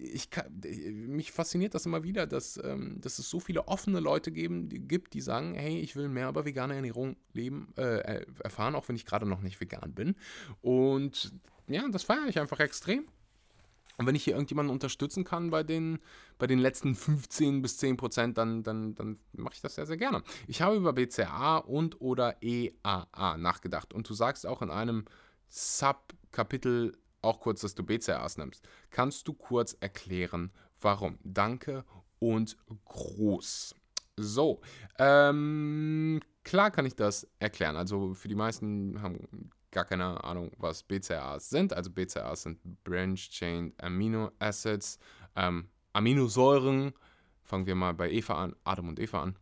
ich 0.01 0.29
kann, 0.29 0.45
mich 1.07 1.31
fasziniert 1.31 1.73
das 1.73 1.85
immer 1.85 2.03
wieder, 2.03 2.27
dass, 2.27 2.59
ähm, 2.63 2.99
dass 3.01 3.19
es 3.19 3.29
so 3.29 3.39
viele 3.39 3.67
offene 3.67 3.99
Leute 3.99 4.31
geben, 4.31 4.69
die, 4.69 4.79
gibt, 4.79 5.13
die 5.13 5.21
sagen, 5.21 5.53
hey, 5.55 5.79
ich 5.79 5.95
will 5.95 6.07
mehr 6.09 6.29
über 6.29 6.45
vegane 6.45 6.75
Ernährung 6.75 7.15
leben, 7.33 7.73
äh, 7.77 8.25
erfahren, 8.43 8.75
auch 8.75 8.87
wenn 8.87 8.95
ich 8.95 9.05
gerade 9.05 9.25
noch 9.25 9.41
nicht 9.41 9.59
vegan 9.59 9.93
bin. 9.93 10.15
Und 10.61 11.33
ja, 11.67 11.87
das 11.89 12.03
feiere 12.03 12.27
ich 12.27 12.39
einfach 12.39 12.59
extrem. 12.59 13.05
Und 13.99 14.05
wenn 14.05 14.15
ich 14.15 14.23
hier 14.23 14.33
irgendjemanden 14.33 14.71
unterstützen 14.71 15.25
kann 15.25 15.49
bei 15.49 15.61
den, 15.61 15.99
bei 16.37 16.47
den 16.47 16.57
letzten 16.57 16.95
15 16.95 17.61
bis 17.61 17.75
10 17.79 17.97
Prozent, 17.97 18.37
dann, 18.37 18.63
dann, 18.63 18.95
dann 18.95 19.19
mache 19.33 19.55
ich 19.55 19.61
das 19.61 19.75
sehr, 19.75 19.85
sehr 19.85 19.97
gerne. 19.97 20.23
Ich 20.47 20.61
habe 20.61 20.77
über 20.77 20.93
BCA 20.93 21.57
und 21.57 21.99
oder 21.99 22.37
EAA 22.41 23.35
nachgedacht. 23.35 23.93
Und 23.93 24.07
du 24.07 24.13
sagst 24.13 24.47
auch 24.47 24.61
in 24.61 24.69
einem 24.69 25.03
Subkapitel 25.49 26.97
auch 27.21 27.41
kurz, 27.41 27.59
dass 27.59 27.75
du 27.75 27.83
BCAAs 27.83 28.37
nimmst. 28.37 28.65
Kannst 28.89 29.27
du 29.27 29.33
kurz 29.33 29.75
erklären, 29.81 30.53
warum? 30.79 31.19
Danke 31.25 31.83
und 32.19 32.55
groß. 32.85 33.75
So, 34.15 34.61
ähm, 34.97 36.21
klar 36.45 36.71
kann 36.71 36.85
ich 36.85 36.95
das 36.95 37.27
erklären. 37.39 37.75
Also 37.75 38.13
für 38.13 38.29
die 38.29 38.35
meisten 38.35 39.01
haben 39.01 39.49
gar 39.71 39.85
keine 39.85 40.23
Ahnung, 40.23 40.51
was 40.57 40.83
BCAAs 40.83 41.49
sind. 41.49 41.73
Also 41.73 41.89
BCAAs 41.91 42.43
sind 42.43 42.59
Branch-Chain 42.83 43.73
Amino 43.77 44.31
Acids, 44.39 44.99
ähm, 45.35 45.69
Aminosäuren. 45.93 46.93
Fangen 47.43 47.65
wir 47.65 47.75
mal 47.75 47.93
bei 47.93 48.11
Eva 48.11 48.43
an, 48.43 48.55
Adam 48.63 48.89
und 48.89 48.99
Eva 48.99 49.23
an. 49.23 49.35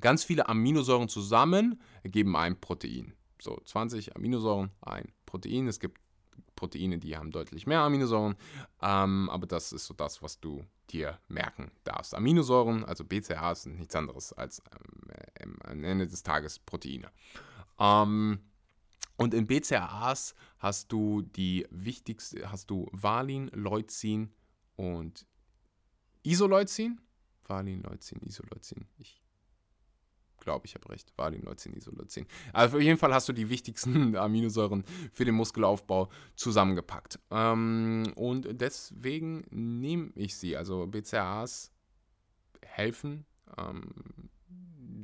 Ganz 0.00 0.24
viele 0.24 0.48
Aminosäuren 0.48 1.08
zusammen 1.08 1.80
ergeben 2.02 2.36
ein 2.36 2.60
Protein. 2.60 3.14
So 3.40 3.60
20 3.64 4.16
Aminosäuren, 4.16 4.70
ein 4.80 5.12
Protein. 5.26 5.68
Es 5.68 5.78
gibt 5.78 6.00
Proteine, 6.56 6.98
die 6.98 7.16
haben 7.16 7.30
deutlich 7.30 7.66
mehr 7.66 7.80
Aminosäuren, 7.80 8.36
ähm, 8.82 9.28
aber 9.30 9.46
das 9.46 9.72
ist 9.72 9.86
so 9.86 9.94
das, 9.94 10.22
was 10.22 10.40
du 10.40 10.64
dir 10.90 11.18
merken 11.28 11.70
darfst. 11.84 12.14
Aminosäuren, 12.14 12.84
also 12.84 13.04
BCAAs, 13.04 13.64
sind 13.64 13.78
nichts 13.78 13.94
anderes 13.96 14.32
als 14.32 14.62
ähm, 15.40 15.56
am 15.64 15.84
Ende 15.84 16.06
des 16.06 16.22
Tages 16.22 16.58
Proteine. 16.58 17.10
Ähm, 17.78 18.38
und 19.16 19.34
in 19.34 19.46
BCAAs 19.46 20.34
hast 20.58 20.90
du 20.90 21.22
die 21.22 21.66
wichtigste, 21.70 22.50
hast 22.50 22.70
du 22.70 22.88
Valin, 22.92 23.48
Leucin 23.54 24.32
und 24.76 25.26
Isoleucin. 26.22 27.00
Valin, 27.46 27.82
Leucin, 27.82 28.20
Isoleucin. 28.22 28.86
Ich 28.98 29.22
glaube, 30.40 30.66
ich 30.66 30.74
habe 30.74 30.88
recht. 30.88 31.12
Valin, 31.16 31.42
Leucin, 31.42 31.74
Isoleucin. 31.74 32.26
Also 32.52 32.76
auf 32.78 32.82
jeden 32.82 32.98
Fall 32.98 33.14
hast 33.14 33.28
du 33.28 33.32
die 33.32 33.48
wichtigsten 33.48 34.16
Aminosäuren 34.16 34.84
für 35.12 35.24
den 35.24 35.34
Muskelaufbau 35.34 36.08
zusammengepackt. 36.34 37.20
Ähm, 37.30 38.12
und 38.16 38.48
deswegen 38.60 39.44
nehme 39.50 40.10
ich 40.16 40.36
sie. 40.36 40.56
Also 40.56 40.86
BCAAs 40.86 41.70
helfen 42.62 43.26
ähm, 43.56 44.30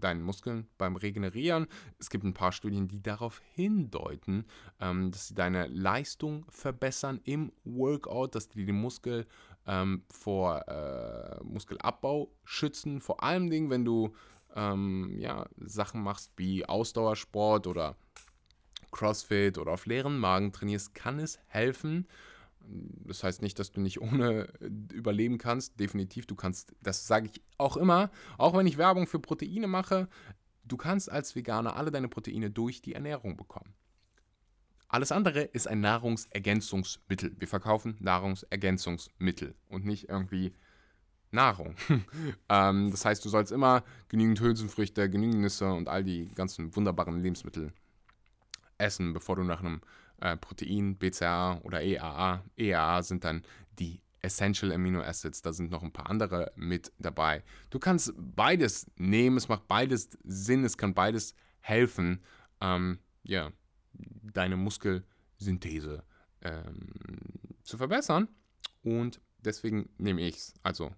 deinen 0.00 0.22
Muskeln 0.22 0.66
beim 0.78 0.96
Regenerieren. 0.96 1.66
Es 1.98 2.10
gibt 2.10 2.24
ein 2.24 2.34
paar 2.34 2.52
Studien, 2.52 2.88
die 2.88 3.02
darauf 3.02 3.40
hindeuten, 3.54 4.44
ähm, 4.80 5.10
dass 5.10 5.28
sie 5.28 5.34
deine 5.34 5.66
Leistung 5.68 6.44
verbessern 6.48 7.20
im 7.24 7.52
Workout, 7.64 8.34
dass 8.34 8.48
die 8.48 8.64
den 8.64 8.76
Muskel 8.76 9.26
ähm, 9.66 10.02
vor 10.08 10.66
äh, 10.68 11.42
Muskelabbau 11.44 12.32
schützen. 12.44 13.00
Vor 13.00 13.22
allem 13.22 13.50
Dingen, 13.50 13.70
wenn 13.70 13.84
du 13.84 14.14
ähm, 14.54 15.16
ja, 15.18 15.46
Sachen 15.58 16.02
machst 16.02 16.32
wie 16.36 16.64
Ausdauersport 16.64 17.66
oder 17.66 17.96
CrossFit 18.90 19.58
oder 19.58 19.72
auf 19.72 19.86
leeren 19.86 20.18
Magen 20.18 20.52
trainierst, 20.52 20.94
kann 20.94 21.18
es 21.18 21.38
helfen. 21.46 22.06
Das 23.06 23.24
heißt 23.24 23.42
nicht, 23.42 23.58
dass 23.58 23.72
du 23.72 23.80
nicht 23.80 24.00
ohne 24.00 24.52
überleben 24.92 25.38
kannst. 25.38 25.78
Definitiv, 25.80 26.26
du 26.26 26.34
kannst, 26.34 26.74
das 26.82 27.06
sage 27.06 27.30
ich 27.32 27.42
auch 27.58 27.76
immer, 27.76 28.10
auch 28.38 28.56
wenn 28.56 28.66
ich 28.66 28.78
Werbung 28.78 29.06
für 29.06 29.18
Proteine 29.18 29.66
mache, 29.66 30.08
du 30.64 30.76
kannst 30.76 31.10
als 31.10 31.34
Veganer 31.34 31.76
alle 31.76 31.90
deine 31.90 32.08
Proteine 32.08 32.50
durch 32.50 32.82
die 32.82 32.94
Ernährung 32.94 33.36
bekommen. 33.36 33.74
Alles 34.88 35.12
andere 35.12 35.42
ist 35.42 35.68
ein 35.68 35.80
Nahrungsergänzungsmittel. 35.80 37.36
Wir 37.38 37.46
verkaufen 37.46 37.96
Nahrungsergänzungsmittel 38.00 39.54
und 39.68 39.84
nicht 39.84 40.08
irgendwie 40.08 40.52
Nahrung. 41.30 41.76
ähm, 42.48 42.90
das 42.90 43.04
heißt, 43.04 43.24
du 43.24 43.28
sollst 43.28 43.52
immer 43.52 43.84
genügend 44.08 44.40
Hülsenfrüchte, 44.40 45.08
genügend 45.08 45.42
Nüsse 45.42 45.72
und 45.72 45.88
all 45.88 46.02
die 46.02 46.28
ganzen 46.34 46.74
wunderbaren 46.74 47.22
Lebensmittel 47.22 47.72
essen, 48.78 49.12
bevor 49.12 49.36
du 49.36 49.44
nach 49.44 49.60
einem 49.60 49.80
äh, 50.20 50.36
Protein, 50.36 50.96
BCA 50.96 51.60
oder 51.62 51.82
EAA. 51.82 52.44
EAA 52.56 53.02
sind 53.02 53.24
dann 53.24 53.42
die 53.78 54.00
Essential 54.22 54.72
Amino 54.72 55.00
Acids, 55.00 55.42
da 55.42 55.52
sind 55.52 55.70
noch 55.70 55.82
ein 55.82 55.92
paar 55.92 56.10
andere 56.10 56.52
mit 56.54 56.92
dabei. 56.98 57.42
Du 57.70 57.78
kannst 57.78 58.12
beides 58.16 58.90
nehmen, 58.96 59.36
es 59.36 59.48
macht 59.48 59.66
beides 59.66 60.10
Sinn, 60.24 60.64
es 60.64 60.76
kann 60.76 60.94
beides 60.94 61.34
helfen, 61.60 62.22
ähm, 62.60 62.98
ja, 63.22 63.50
deine 63.92 64.56
Muskelsynthese 64.56 66.04
ähm, 66.42 66.90
zu 67.62 67.78
verbessern. 67.78 68.28
Und 68.82 69.20
deswegen 69.38 69.88
nehme 69.98 70.22
ich 70.22 70.36
es. 70.36 70.54
Also 70.62 70.92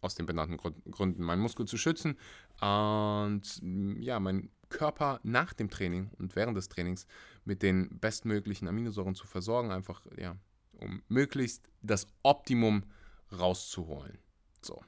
aus 0.00 0.14
den 0.14 0.26
benannten 0.26 0.56
Gründen, 0.56 1.22
meinen 1.22 1.42
Muskel 1.42 1.66
zu 1.66 1.76
schützen 1.76 2.16
und 2.60 3.62
ja, 3.98 4.18
meinen 4.18 4.50
Körper 4.70 5.20
nach 5.22 5.52
dem 5.52 5.68
Training 5.68 6.10
und 6.18 6.34
während 6.36 6.56
des 6.56 6.68
Trainings 6.68 7.06
mit 7.44 7.62
den 7.62 7.98
bestmöglichen 7.98 8.68
Aminosäuren 8.68 9.14
zu 9.14 9.26
versorgen, 9.26 9.70
einfach 9.70 10.06
ja, 10.16 10.36
um 10.78 11.02
möglichst 11.08 11.68
das 11.82 12.06
Optimum 12.22 12.84
rauszuholen. 13.32 14.18
So. 14.62 14.82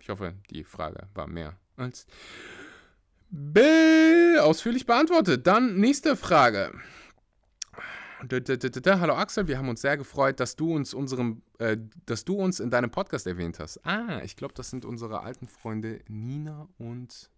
Ich 0.00 0.08
hoffe, 0.08 0.34
die 0.50 0.64
Frage 0.64 1.08
war 1.14 1.26
mehr 1.26 1.56
als 1.76 2.06
ausführlich 4.40 4.86
beantwortet. 4.86 5.46
Dann 5.46 5.76
nächste 5.76 6.16
Frage. 6.16 6.72
Hallo 8.20 9.14
Axel, 9.14 9.46
wir 9.46 9.58
haben 9.58 9.68
uns 9.68 9.80
sehr 9.80 9.96
gefreut, 9.96 10.40
dass 10.40 10.56
du 10.56 10.74
uns 10.74 10.92
unserem, 10.92 11.42
äh, 11.58 11.76
dass 12.06 12.24
du 12.24 12.34
uns 12.34 12.58
in 12.58 12.70
deinem 12.70 12.90
Podcast 12.90 13.28
erwähnt 13.28 13.60
hast. 13.60 13.84
Ah, 13.86 14.22
ich 14.24 14.34
glaube, 14.34 14.54
das 14.54 14.70
sind 14.70 14.84
unsere 14.84 15.20
alten 15.20 15.46
Freunde 15.46 16.00
Nina 16.08 16.68
und 16.78 17.30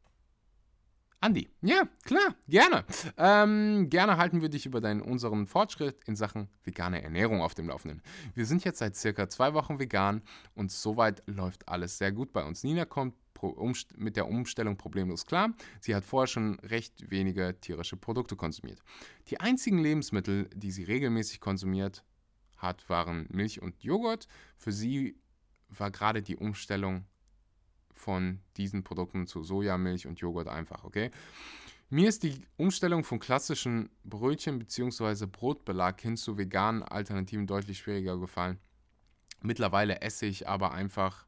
Andi. 1.23 1.51
Ja, 1.61 1.87
klar, 2.05 2.35
gerne. 2.49 2.83
Ähm, 3.19 3.91
gerne 3.91 4.17
halten 4.17 4.41
wir 4.41 4.49
dich 4.49 4.65
über 4.65 4.81
deinen, 4.81 5.03
unseren 5.03 5.47
Fortschritt 5.47 6.03
in 6.07 6.17
Sachen 6.17 6.49
vegane 6.65 7.03
Ernährung 7.03 7.43
auf 7.43 7.55
dem 7.55 7.69
Laufenden. 7.69 8.01
Wir 8.35 8.47
sind 8.47 8.65
jetzt 8.65 8.79
seit 8.79 8.97
circa 8.97 9.29
zwei 9.29 9.53
Wochen 9.53 9.79
vegan 9.79 10.23
und 10.55 10.73
soweit 10.73 11.23
läuft 11.27 11.69
alles 11.69 11.99
sehr 11.99 12.11
gut 12.11 12.33
bei 12.33 12.43
uns. 12.43 12.65
Nina 12.65 12.87
kommt 12.87 13.15
mit 13.97 14.17
der 14.17 14.29
Umstellung 14.29 14.79
problemlos 14.79 15.27
klar. 15.27 15.55
Sie 15.81 15.95
hat 15.95 16.07
vorher 16.07 16.27
schon 16.27 16.59
recht 16.61 17.11
wenige 17.11 17.59
tierische 17.61 17.99
Produkte 17.99 18.35
konsumiert. 18.37 18.81
Die 19.29 19.41
einzigen 19.41 19.79
Lebensmittel, 19.79 20.49
die 20.55 20.71
sie 20.71 20.85
regelmäßig 20.85 21.41
konsumiert 21.41 22.03
hat, 22.57 22.89
waren 22.89 23.27
Milch 23.31 23.61
und 23.61 23.83
Joghurt. 23.83 24.27
Für 24.57 24.73
sie 24.73 25.19
war 25.69 25.91
gerade 25.91 26.23
die 26.23 26.37
Umstellung 26.37 27.05
von 28.01 28.41
diesen 28.57 28.83
Produkten 28.83 29.27
zu 29.27 29.43
Sojamilch 29.43 30.07
und 30.07 30.19
Joghurt 30.19 30.49
einfach, 30.49 30.85
okay? 30.85 31.11
Mir 31.91 32.09
ist 32.09 32.23
die 32.23 32.47
Umstellung 32.57 33.05
von 33.05 33.19
klassischen 33.19 33.91
Brötchen 34.05 34.59
bzw. 34.59 35.27
Brotbelag 35.27 36.01
hin 36.01 36.17
zu 36.17 36.39
veganen 36.39 36.83
Alternativen 36.83 37.47
deutlich 37.47 37.79
schwieriger 37.79 38.17
gefallen. 38.19 38.59
Mittlerweile 39.43 40.01
esse 40.01 40.27
ich 40.27 40.49
aber 40.49 40.73
einfach 40.73 41.27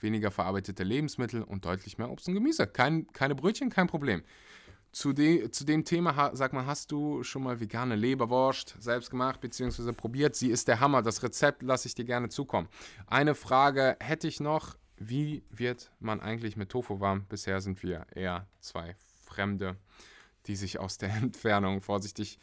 weniger 0.00 0.30
verarbeitete 0.30 0.84
Lebensmittel 0.84 1.42
und 1.42 1.64
deutlich 1.64 1.96
mehr 1.98 2.10
Obst 2.10 2.28
und 2.28 2.34
Gemüse. 2.34 2.66
Kein, 2.66 3.06
keine 3.12 3.34
Brötchen, 3.34 3.70
kein 3.70 3.86
Problem. 3.86 4.22
Zu, 4.92 5.12
de, 5.12 5.50
zu 5.50 5.64
dem 5.64 5.84
Thema, 5.84 6.30
sag 6.34 6.52
mal, 6.52 6.66
hast 6.66 6.92
du 6.92 7.22
schon 7.22 7.42
mal 7.42 7.60
vegane 7.60 7.96
Leberwurst 7.96 8.76
selbst 8.78 9.10
gemacht 9.10 9.40
bzw. 9.40 9.92
probiert? 9.92 10.36
Sie 10.36 10.50
ist 10.50 10.68
der 10.68 10.80
Hammer. 10.80 11.02
Das 11.02 11.22
Rezept 11.22 11.62
lasse 11.62 11.88
ich 11.88 11.94
dir 11.94 12.04
gerne 12.04 12.28
zukommen. 12.28 12.68
Eine 13.06 13.34
Frage 13.34 13.96
hätte 14.00 14.28
ich 14.28 14.40
noch. 14.40 14.76
Wie 14.98 15.42
wird 15.50 15.90
man 16.00 16.20
eigentlich 16.20 16.56
mit 16.56 16.70
Tofu 16.70 17.00
warm? 17.00 17.26
Bisher 17.28 17.60
sind 17.60 17.82
wir 17.82 18.06
eher 18.14 18.46
zwei 18.60 18.96
Fremde, 19.24 19.76
die 20.46 20.56
sich 20.56 20.78
aus 20.78 20.98
der 20.98 21.10
Entfernung 21.22 21.80
vorsichtig 21.80 22.38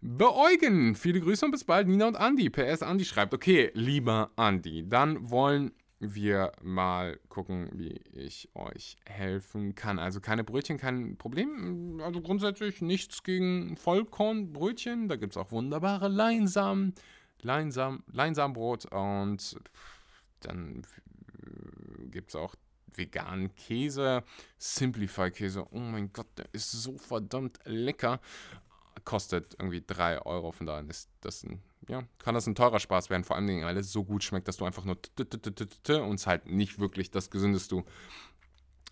beäugen. 0.00 0.94
Viele 0.94 1.20
Grüße 1.20 1.44
und 1.44 1.50
bis 1.50 1.64
bald, 1.64 1.86
Nina 1.86 2.08
und 2.08 2.16
Andi. 2.16 2.50
PS 2.50 2.82
Andi 2.82 3.04
schreibt, 3.04 3.34
okay, 3.34 3.70
lieber 3.74 4.30
Andi, 4.36 4.88
dann 4.88 5.30
wollen 5.30 5.72
wir 6.00 6.52
mal 6.62 7.20
gucken, 7.28 7.68
wie 7.74 8.00
ich 8.12 8.48
euch 8.54 8.96
helfen 9.04 9.74
kann. 9.74 9.98
Also 9.98 10.20
keine 10.20 10.44
Brötchen, 10.44 10.78
kein 10.78 11.18
Problem. 11.18 12.00
Also 12.02 12.22
grundsätzlich 12.22 12.80
nichts 12.80 13.22
gegen 13.22 13.76
Vollkornbrötchen. 13.76 15.08
Da 15.08 15.16
gibt 15.16 15.34
es 15.34 15.36
auch 15.36 15.52
wunderbare 15.52 16.08
Leinsamen, 16.08 16.94
Leinsam, 17.42 18.02
Leinsamenbrot 18.10 18.86
und 18.86 19.56
dann 20.40 20.82
gibt 22.10 22.30
es 22.30 22.36
auch 22.36 22.54
veganen 22.94 23.54
Käse, 23.54 24.24
Simplify 24.58 25.30
Käse. 25.30 25.66
Oh 25.70 25.78
mein 25.78 26.12
Gott, 26.12 26.26
der 26.36 26.46
ist 26.52 26.70
so 26.72 26.98
verdammt 26.98 27.58
lecker. 27.64 28.20
Kostet 29.04 29.54
irgendwie 29.58 29.82
3 29.86 30.22
Euro, 30.22 30.52
von 30.52 30.66
daher 30.66 30.88
ist 30.88 31.08
das 31.20 31.42
ein 31.44 31.62
ja, 31.88 32.04
kann 32.18 32.34
das 32.34 32.46
ein 32.46 32.54
teurer 32.54 32.78
Spaß 32.78 33.10
werden, 33.10 33.24
vor 33.24 33.36
allem, 33.36 33.62
weil 33.62 33.76
es 33.76 33.90
so 33.90 34.04
gut 34.04 34.22
schmeckt, 34.22 34.48
dass 34.48 34.58
du 34.58 34.64
einfach 34.64 34.84
nur 34.84 34.96
und 34.96 36.14
es 36.14 36.26
halt 36.26 36.46
nicht 36.46 36.78
wirklich 36.78 37.10
das 37.10 37.30
Gesündeste, 37.30 37.84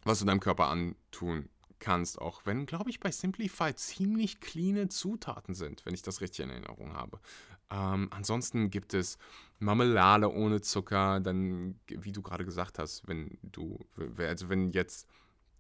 was 0.05 0.19
du 0.19 0.25
deinem 0.25 0.41
Körper 0.41 0.67
antun 0.67 1.49
kannst, 1.81 2.21
auch 2.21 2.43
wenn, 2.45 2.67
glaube 2.67 2.91
ich, 2.91 3.01
bei 3.01 3.11
Simplify 3.11 3.75
ziemlich 3.75 4.41
cleane 4.41 4.89
Zutaten 4.89 5.55
sind, 5.55 5.87
wenn 5.87 5.95
ich 5.95 6.03
das 6.03 6.21
richtig 6.21 6.45
in 6.45 6.51
Erinnerung 6.51 6.93
habe. 6.95 7.21
Ähm, 7.71 8.09
ansonsten 8.11 8.71
gibt 8.71 8.95
es 8.95 9.19
Marmelade 9.59 10.33
ohne 10.33 10.61
Zucker, 10.61 11.19
dann, 11.21 11.79
wie 11.87 12.13
du 12.13 12.23
gerade 12.23 12.45
gesagt 12.45 12.79
hast, 12.79 13.07
wenn 13.07 13.39
du, 13.43 13.79
also 14.19 14.49
wenn 14.49 14.71
jetzt 14.71 15.07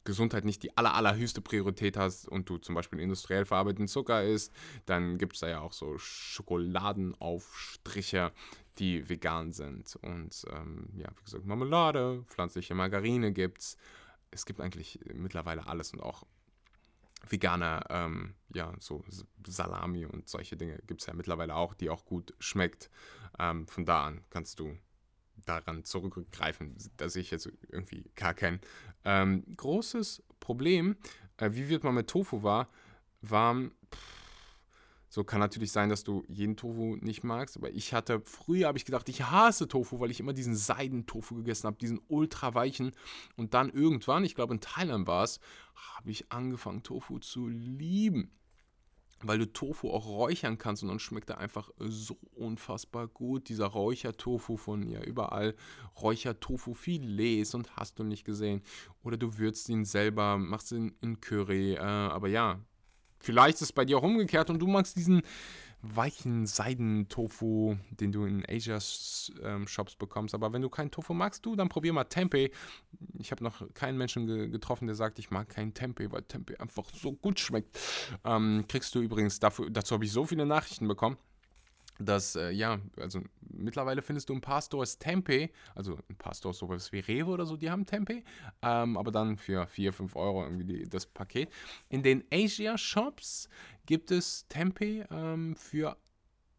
Gesundheit 0.04 0.46
nicht 0.46 0.62
die 0.62 0.74
aller, 0.76 0.94
allerhöchste 0.94 1.40
Priorität 1.42 1.98
hast 1.98 2.26
und 2.26 2.48
du 2.48 2.56
zum 2.58 2.74
Beispiel 2.74 2.98
industriell 2.98 3.44
verarbeiteten 3.44 3.86
Zucker 3.88 4.24
isst, 4.24 4.54
dann 4.86 5.18
gibt 5.18 5.34
es 5.34 5.40
da 5.40 5.48
ja 5.48 5.60
auch 5.60 5.74
so 5.74 5.98
Schokoladenaufstriche, 5.98 8.32
die 8.78 9.06
vegan 9.08 9.52
sind. 9.52 9.96
Und 10.00 10.44
ähm, 10.50 10.88
ja, 10.96 11.08
wie 11.14 11.24
gesagt, 11.24 11.44
Marmelade, 11.44 12.24
pflanzliche 12.26 12.74
Margarine 12.74 13.32
gibt 13.32 13.76
es. 14.30 14.46
Gibt 14.46 14.60
eigentlich 14.60 15.00
mittlerweile 15.14 15.66
alles 15.66 15.92
und 15.92 16.00
auch 16.00 16.24
vegane, 17.28 17.82
ähm, 17.90 18.34
ja, 18.54 18.72
so 18.78 19.04
Salami 19.46 20.06
und 20.06 20.28
solche 20.28 20.56
Dinge 20.56 20.78
gibt 20.86 21.00
es 21.00 21.06
ja 21.06 21.14
mittlerweile 21.14 21.54
auch, 21.54 21.74
die 21.74 21.90
auch 21.90 22.04
gut 22.04 22.34
schmeckt. 22.38 22.90
Ähm, 23.38 23.66
von 23.66 23.84
da 23.84 24.06
an 24.06 24.24
kannst 24.30 24.60
du 24.60 24.76
daran 25.44 25.84
zurückgreifen. 25.84 26.76
Da 26.96 27.08
sehe 27.08 27.22
ich 27.22 27.30
jetzt 27.30 27.50
irgendwie 27.68 28.10
gar 28.14 28.34
kein 28.34 28.60
ähm, 29.04 29.44
großes 29.56 30.22
Problem. 30.40 30.96
Äh, 31.36 31.50
wie 31.52 31.68
wird 31.68 31.84
man 31.84 31.94
mit 31.94 32.08
Tofu 32.08 32.42
war, 32.42 32.68
warm? 33.20 33.72
So 35.08 35.24
kann 35.24 35.40
natürlich 35.40 35.72
sein, 35.72 35.88
dass 35.88 36.04
du 36.04 36.24
jeden 36.28 36.56
Tofu 36.56 36.96
nicht 36.96 37.24
magst, 37.24 37.56
aber 37.56 37.70
ich 37.70 37.94
hatte 37.94 38.20
früher 38.24 38.68
habe 38.68 38.78
ich 38.78 38.84
gedacht, 38.84 39.08
ich 39.08 39.22
hasse 39.22 39.66
Tofu, 39.66 40.00
weil 40.00 40.10
ich 40.10 40.20
immer 40.20 40.34
diesen 40.34 40.54
Seidentofu 40.54 41.36
gegessen 41.36 41.66
habe, 41.66 41.78
diesen 41.78 42.00
ultra 42.08 42.54
weichen 42.54 42.92
und 43.36 43.54
dann 43.54 43.70
irgendwann, 43.70 44.24
ich 44.24 44.34
glaube 44.34 44.54
in 44.54 44.60
Thailand 44.60 45.06
war 45.06 45.24
es, 45.24 45.40
habe 45.74 46.10
ich 46.10 46.30
angefangen 46.30 46.82
Tofu 46.82 47.18
zu 47.18 47.48
lieben 47.48 48.32
weil 49.22 49.38
du 49.38 49.52
Tofu 49.52 49.90
auch 49.90 50.06
räuchern 50.06 50.58
kannst 50.58 50.82
und 50.82 50.88
dann 50.88 50.98
schmeckt 50.98 51.30
er 51.30 51.38
einfach 51.38 51.70
so 51.78 52.18
unfassbar 52.34 53.08
gut. 53.08 53.48
Dieser 53.48 53.66
Räuchertofu 53.66 54.56
von 54.56 54.88
ja 54.88 55.02
überall, 55.02 55.54
Räuchertofu-Filets 56.00 57.54
und 57.54 57.76
hast 57.76 57.98
du 57.98 58.04
nicht 58.04 58.24
gesehen. 58.24 58.62
Oder 59.02 59.16
du 59.16 59.38
würzt 59.38 59.68
ihn 59.68 59.84
selber, 59.84 60.38
machst 60.38 60.72
ihn 60.72 60.94
in 61.00 61.20
Curry. 61.20 61.74
Äh, 61.74 61.80
aber 61.80 62.28
ja, 62.28 62.60
vielleicht 63.20 63.56
ist 63.56 63.62
es 63.62 63.72
bei 63.72 63.84
dir 63.84 63.98
auch 63.98 64.02
umgekehrt 64.02 64.50
und 64.50 64.58
du 64.58 64.66
magst 64.66 64.96
diesen 64.96 65.22
weichen 65.80 66.46
Seidentofu, 66.46 67.76
den 67.90 68.10
du 68.10 68.24
in 68.24 68.44
Asia-Shops 68.48 69.92
ähm, 69.92 69.98
bekommst. 69.98 70.34
Aber 70.34 70.52
wenn 70.52 70.62
du 70.62 70.68
keinen 70.68 70.90
Tofu 70.90 71.14
magst, 71.14 71.46
du, 71.46 71.54
dann 71.54 71.68
probier 71.68 71.92
mal 71.92 72.04
Tempeh. 72.04 72.50
Ich 73.18 73.30
habe 73.30 73.44
noch 73.44 73.62
keinen 73.74 73.96
Menschen 73.96 74.26
ge 74.26 74.48
getroffen, 74.48 74.86
der 74.86 74.96
sagt, 74.96 75.18
ich 75.18 75.30
mag 75.30 75.48
keinen 75.48 75.74
Tempeh, 75.74 76.10
weil 76.10 76.22
Tempeh 76.22 76.56
einfach 76.56 76.84
so 76.92 77.12
gut 77.12 77.38
schmeckt. 77.38 77.78
Ähm, 78.24 78.64
kriegst 78.66 78.94
du 78.94 79.00
übrigens, 79.00 79.38
dafür, 79.38 79.70
dazu 79.70 79.94
habe 79.94 80.04
ich 80.04 80.12
so 80.12 80.24
viele 80.24 80.46
Nachrichten 80.46 80.88
bekommen 80.88 81.16
dass, 81.98 82.36
äh, 82.36 82.50
ja, 82.50 82.78
also 82.96 83.20
mittlerweile 83.40 84.02
findest 84.02 84.28
du 84.28 84.34
ein 84.34 84.40
paar 84.40 84.62
Stores 84.62 84.98
Tempeh, 84.98 85.50
also 85.74 85.98
ein 86.08 86.16
paar 86.16 86.34
Stores 86.34 86.58
sowas 86.58 86.92
wie 86.92 87.00
Rewe 87.00 87.30
oder 87.30 87.46
so, 87.46 87.56
die 87.56 87.70
haben 87.70 87.86
Tempeh, 87.86 88.22
ähm, 88.62 88.96
aber 88.96 89.10
dann 89.10 89.36
für 89.36 89.66
4, 89.66 89.92
5 89.92 90.16
Euro 90.16 90.44
irgendwie 90.44 90.64
die, 90.64 90.88
das 90.88 91.06
Paket. 91.06 91.50
In 91.88 92.02
den 92.02 92.24
Asia-Shops 92.32 93.48
gibt 93.86 94.10
es 94.10 94.46
Tempeh 94.48 95.04
ähm, 95.10 95.56
für 95.56 95.96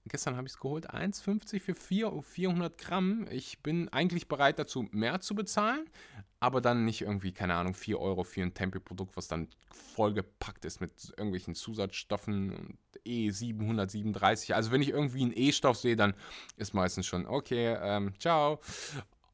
Gestern 0.10 0.36
habe 0.36 0.48
ich 0.48 0.54
es 0.54 0.60
geholt, 0.60 0.92
1,50 0.92 1.60
für 1.60 1.76
4, 1.76 2.22
400 2.22 2.78
Gramm. 2.78 3.28
Ich 3.32 3.62
bin 3.62 3.90
eigentlich 3.90 4.28
bereit 4.28 4.60
dazu, 4.60 4.88
mehr 4.92 5.22
zu 5.22 5.36
bezahlen, 5.36 5.86
aber 6.40 6.62
dann 6.62 6.84
nicht 6.84 7.02
irgendwie, 7.02 7.32
keine 7.32 7.54
Ahnung, 7.56 7.74
4 7.74 8.00
Euro 8.00 8.24
für 8.24 8.42
ein 8.42 8.54
Tempeh-Produkt, 8.54 9.16
was 9.16 9.28
dann 9.28 9.48
vollgepackt 9.96 10.66
ist 10.66 10.82
mit 10.82 10.92
irgendwelchen 11.12 11.56
Zusatzstoffen 11.56 12.52
und 12.52 12.78
E737. 13.06 14.54
Also 14.54 14.72
wenn 14.72 14.82
ich 14.82 14.90
irgendwie 14.90 15.22
einen 15.22 15.34
E-Stoff 15.36 15.78
sehe, 15.78 15.96
dann 15.96 16.16
ist 16.58 16.74
meistens 16.74 17.06
schon, 17.06 17.26
okay, 17.26 17.78
ähm, 17.82 18.14
ciao. 18.20 18.60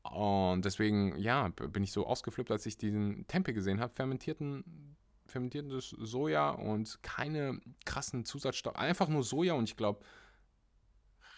Und 0.03 0.65
deswegen, 0.65 1.17
ja, 1.17 1.49
bin 1.49 1.83
ich 1.83 1.91
so 1.91 2.05
ausgeflippt, 2.05 2.51
als 2.51 2.65
ich 2.65 2.77
diesen 2.77 3.25
Tempeh 3.27 3.53
gesehen 3.53 3.79
habe, 3.79 3.93
fermentierten 3.93 4.95
fermentiertes 5.27 5.89
Soja 5.89 6.51
und 6.51 7.01
keine 7.01 7.59
krassen 7.85 8.25
Zusatzstoffe, 8.25 8.75
einfach 8.75 9.09
nur 9.09 9.23
Soja 9.23 9.53
und 9.53 9.65
ich 9.65 9.75
glaube 9.75 9.99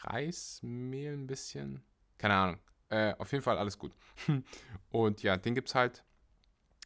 Reismehl 0.07 1.13
ein 1.13 1.27
bisschen. 1.27 1.83
Keine 2.17 2.33
Ahnung. 2.33 2.59
Äh, 2.89 3.13
auf 3.17 3.31
jeden 3.31 3.43
Fall 3.43 3.57
alles 3.57 3.77
gut. 3.77 3.91
und 4.89 5.23
ja, 5.23 5.37
den 5.37 5.55
gibt 5.55 5.67
es 5.69 5.75
halt 5.75 6.03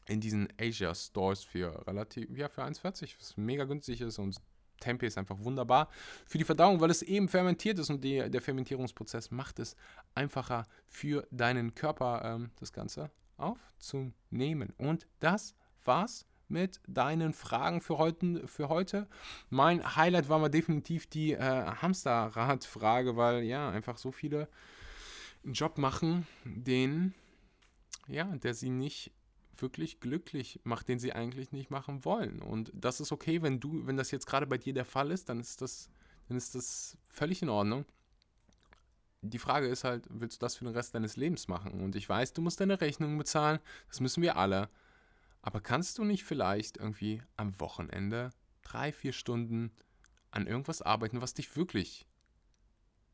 in 0.08 0.20
diesen 0.20 0.48
Asia 0.60 0.94
Stores 0.96 1.44
für 1.44 1.86
relativ, 1.88 2.30
ja, 2.36 2.50
für 2.50 2.64
1,40, 2.64 3.16
was 3.20 3.38
mega 3.38 3.66
günstig 3.66 4.02
ist 4.02 4.20
und 4.20 4.42
Tempeh 4.80 5.06
ist 5.06 5.18
einfach 5.18 5.38
wunderbar 5.40 5.90
für 6.26 6.40
die 6.40 6.44
Verdauung, 6.44 6.82
weil 6.82 6.90
es 6.90 7.04
eben 7.04 7.30
fermentiert 7.30 7.78
ist 7.80 7.90
und 7.90 8.04
die, 8.04 8.30
der 8.30 8.42
Fermentierungsprozess 8.42 9.32
macht 9.32 9.60
es 9.60 9.76
einfacher 10.16 10.66
für 10.88 11.28
deinen 11.32 11.76
Körper, 11.76 12.22
ähm, 12.26 12.52
das 12.60 12.74
Ganze 12.74 13.12
aufzunehmen. 13.38 14.74
Und 14.78 15.08
das 15.20 15.56
war's 15.86 16.26
mit 16.52 16.80
deinen 16.88 17.34
Fragen 17.34 17.82
für 17.82 17.98
heute. 17.98 18.48
Für 18.48 18.70
heute. 18.70 19.08
Mein 19.50 19.96
Highlight 19.96 20.30
war 20.30 20.40
mal 20.40 20.50
definitiv 20.50 21.08
die 21.08 21.34
äh, 21.34 21.40
Hamsterrad-Frage, 21.40 23.16
weil 23.18 23.44
ja, 23.44 23.70
einfach 23.70 23.98
so 23.98 24.12
viele 24.12 24.48
einen 25.44 25.54
Job 25.54 25.78
machen, 25.78 26.28
den, 26.46 27.14
ja, 28.08 28.26
der 28.26 28.54
sie 28.54 28.70
nicht 28.70 29.12
wirklich 29.58 30.00
glücklich 30.00 30.60
macht, 30.64 30.88
den 30.88 31.00
sie 31.00 31.14
eigentlich 31.14 31.52
nicht 31.52 31.70
machen 31.70 32.04
wollen. 32.06 32.42
Und 32.42 32.72
das 32.74 33.00
ist 33.00 33.12
okay, 33.12 33.42
wenn 33.42 33.60
du, 33.60 33.86
wenn 33.86 33.98
das 33.98 34.12
jetzt 34.12 34.28
gerade 34.28 34.48
bei 34.48 34.58
dir 34.58 34.74
der 34.74 34.86
Fall 34.86 35.12
ist, 35.12 35.30
dann 35.30 35.40
ist 35.40 35.62
das, 35.62 35.90
dann 36.28 36.38
ist 36.38 36.56
das 36.56 36.98
völlig 37.08 37.42
in 37.42 37.50
Ordnung. 37.50 37.86
Die 39.22 39.40
Frage 39.40 39.68
ist 39.68 39.84
halt, 39.84 40.06
willst 40.10 40.42
du 40.42 40.46
das 40.46 40.56
für 40.56 40.66
den 40.66 40.74
Rest 40.74 40.96
deines 40.96 41.16
Lebens 41.16 41.48
machen? 41.48 41.80
Und 41.82 41.96
ich 41.96 42.10
weiß, 42.10 42.34
du 42.34 42.42
musst 42.42 42.60
deine 42.60 42.82
Rechnungen 42.82 43.18
bezahlen, 43.18 43.60
das 43.88 44.00
müssen 44.00 44.24
wir 44.24 44.36
alle. 44.36 44.70
Aber 45.42 45.62
kannst 45.62 45.98
du 45.98 46.04
nicht 46.04 46.24
vielleicht 46.24 46.78
irgendwie 46.78 47.22
am 47.36 47.60
Wochenende 47.60 48.32
drei, 48.62 48.92
vier 48.92 49.14
Stunden 49.14 49.72
an 50.30 50.48
irgendwas 50.48 50.82
arbeiten, 50.82 51.22
was 51.22 51.34
dich 51.34 51.56
wirklich 51.56 52.08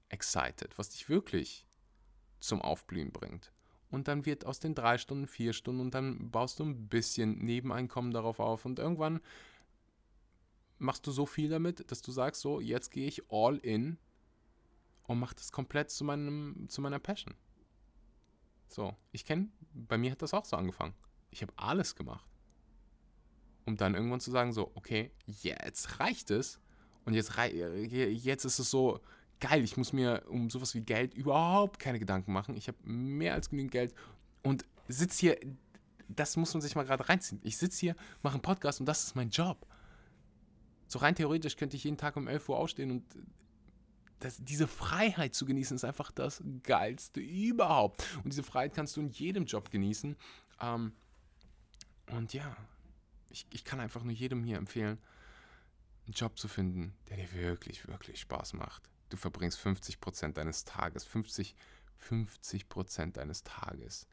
excited, 0.09 0.77
was 0.77 0.89
dich 0.89 1.09
wirklich 1.09 1.65
zum 2.39 2.61
Aufblühen 2.61 3.11
bringt? 3.11 3.51
Und 3.89 4.09
dann 4.09 4.25
wird 4.25 4.45
aus 4.45 4.59
den 4.59 4.75
drei 4.75 4.97
Stunden 4.97 5.27
vier 5.27 5.53
Stunden 5.53 5.81
und 5.81 5.93
dann 5.93 6.29
baust 6.29 6.59
du 6.59 6.65
ein 6.65 6.89
bisschen 6.89 7.39
Nebeneinkommen 7.39 8.11
darauf 8.11 8.39
auf 8.39 8.65
und 8.65 8.79
irgendwann 8.79 9.21
machst 10.77 11.07
du 11.07 11.11
so 11.11 11.25
viel 11.25 11.49
damit, 11.49 11.89
dass 11.91 12.01
du 12.01 12.11
sagst, 12.11 12.41
so, 12.41 12.59
jetzt 12.59 12.91
gehe 12.91 13.07
ich 13.07 13.31
all 13.31 13.57
in 13.57 13.97
und 15.03 15.19
mach 15.19 15.33
das 15.33 15.51
komplett 15.51 15.89
zu, 15.89 16.03
meinem, 16.03 16.67
zu 16.67 16.81
meiner 16.81 16.99
Passion. 16.99 17.33
So, 18.67 18.95
ich 19.13 19.25
kenne, 19.25 19.49
bei 19.73 19.97
mir 19.97 20.11
hat 20.11 20.21
das 20.21 20.33
auch 20.33 20.45
so 20.45 20.57
angefangen. 20.57 20.93
Ich 21.37 21.43
habe 21.43 21.53
alles 21.55 21.95
gemacht. 21.95 22.25
Um 23.65 23.77
dann 23.77 23.93
irgendwann 23.93 24.19
zu 24.19 24.31
sagen, 24.31 24.53
so, 24.53 24.71
okay, 24.73 25.11
jetzt 25.27 25.99
reicht 25.99 26.31
es. 26.31 26.59
Und 27.05 27.13
jetzt, 27.13 27.31
jetzt 27.37 28.43
ist 28.43 28.57
es 28.57 28.71
so 28.71 28.99
geil, 29.39 29.63
ich 29.63 29.77
muss 29.77 29.93
mir 29.93 30.23
um 30.29 30.49
sowas 30.49 30.73
wie 30.73 30.81
Geld 30.81 31.13
überhaupt 31.13 31.77
keine 31.77 31.99
Gedanken 31.99 32.33
machen. 32.33 32.57
Ich 32.57 32.67
habe 32.67 32.79
mehr 32.83 33.35
als 33.35 33.51
genügend 33.51 33.71
Geld 33.71 33.93
und 34.41 34.65
sitze 34.87 35.19
hier, 35.19 35.37
das 36.07 36.37
muss 36.37 36.55
man 36.55 36.61
sich 36.61 36.75
mal 36.75 36.85
gerade 36.85 37.07
reinziehen. 37.07 37.39
Ich 37.43 37.57
sitze 37.57 37.81
hier, 37.81 37.95
mache 38.23 38.33
einen 38.33 38.41
Podcast 38.41 38.79
und 38.79 38.87
das 38.87 39.03
ist 39.03 39.15
mein 39.15 39.29
Job. 39.29 39.67
So 40.87 40.97
rein 40.97 41.13
theoretisch 41.13 41.55
könnte 41.55 41.77
ich 41.77 41.83
jeden 41.83 41.97
Tag 41.97 42.17
um 42.17 42.27
11 42.27 42.49
Uhr 42.49 42.57
aufstehen 42.57 42.89
und 42.89 43.03
das, 44.21 44.37
diese 44.43 44.65
Freiheit 44.65 45.35
zu 45.35 45.45
genießen 45.45 45.75
ist 45.75 45.83
einfach 45.83 46.11
das 46.11 46.41
Geilste 46.63 47.19
überhaupt. 47.19 48.03
Und 48.23 48.33
diese 48.33 48.41
Freiheit 48.41 48.73
kannst 48.73 48.97
du 48.97 49.01
in 49.01 49.09
jedem 49.11 49.45
Job 49.45 49.69
genießen. 49.69 50.15
Ähm, 50.61 50.93
und 52.11 52.33
ja, 52.33 52.55
ich, 53.29 53.45
ich 53.51 53.63
kann 53.63 53.79
einfach 53.79 54.03
nur 54.03 54.13
jedem 54.13 54.43
hier 54.43 54.57
empfehlen, 54.57 54.97
einen 56.05 56.13
Job 56.13 56.39
zu 56.39 56.47
finden, 56.47 56.95
der 57.09 57.17
dir 57.17 57.31
wirklich, 57.33 57.87
wirklich 57.87 58.19
Spaß 58.19 58.53
macht. 58.53 58.89
Du 59.09 59.17
verbringst 59.17 59.59
50% 59.59 60.33
deines 60.33 60.65
Tages, 60.65 61.05
50, 61.05 61.55
50% 62.01 63.13
deines 63.13 63.43
Tages 63.43 64.07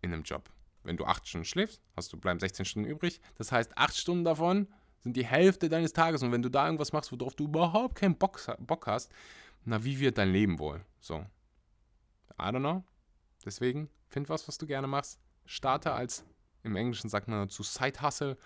in 0.00 0.12
einem 0.12 0.22
Job. 0.22 0.50
Wenn 0.84 0.96
du 0.96 1.04
8 1.04 1.26
Stunden 1.26 1.44
schläfst, 1.44 1.80
hast 1.96 2.12
du 2.12 2.18
bleiben 2.18 2.40
16 2.40 2.64
Stunden 2.64 2.88
übrig. 2.88 3.20
Das 3.36 3.52
heißt, 3.52 3.76
8 3.76 3.96
Stunden 3.96 4.24
davon 4.24 4.68
sind 5.00 5.16
die 5.16 5.26
Hälfte 5.26 5.68
deines 5.68 5.92
Tages. 5.92 6.22
Und 6.22 6.32
wenn 6.32 6.42
du 6.42 6.50
da 6.50 6.66
irgendwas 6.66 6.92
machst, 6.92 7.12
worauf 7.12 7.34
du 7.34 7.44
überhaupt 7.44 7.96
keinen 7.96 8.16
Bock, 8.16 8.40
Bock 8.60 8.86
hast, 8.86 9.12
na, 9.64 9.84
wie 9.84 9.98
wird 9.98 10.18
dein 10.18 10.32
Leben 10.32 10.58
wohl? 10.58 10.84
So. 11.00 11.26
I 12.40 12.44
don't 12.44 12.60
know. 12.60 12.84
Deswegen, 13.44 13.90
find 14.08 14.28
was, 14.28 14.46
was 14.48 14.58
du 14.58 14.66
gerne 14.66 14.86
machst. 14.86 15.18
Starte 15.44 15.92
als 15.92 16.24
im 16.68 16.76
Englischen 16.76 17.08
sagt 17.08 17.28
man 17.28 17.40
dazu 17.40 17.62
Side 17.62 18.02
Hustle. 18.02 18.36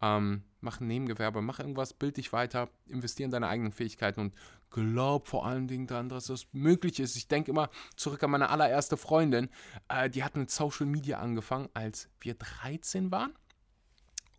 Ähm, 0.00 0.42
mach 0.60 0.80
ein 0.80 0.88
Nebengewerbe, 0.88 1.42
mach 1.42 1.60
irgendwas, 1.60 1.94
bild 1.94 2.16
dich 2.16 2.32
weiter, 2.32 2.68
investiere 2.86 3.26
in 3.26 3.30
deine 3.30 3.48
eigenen 3.48 3.72
Fähigkeiten 3.72 4.20
und 4.20 4.34
glaub 4.70 5.28
vor 5.28 5.46
allen 5.46 5.68
Dingen 5.68 5.86
daran, 5.86 6.08
dass 6.08 6.26
das 6.26 6.46
möglich 6.52 6.98
ist. 6.98 7.14
Ich 7.14 7.28
denke 7.28 7.52
immer 7.52 7.70
zurück 7.96 8.22
an 8.24 8.30
meine 8.30 8.48
allererste 8.48 8.96
Freundin. 8.96 9.48
Äh, 9.88 10.10
die 10.10 10.24
hat 10.24 10.36
mit 10.36 10.50
Social 10.50 10.86
Media 10.86 11.18
angefangen, 11.18 11.68
als 11.74 12.08
wir 12.20 12.34
13 12.34 13.12
waren. 13.12 13.32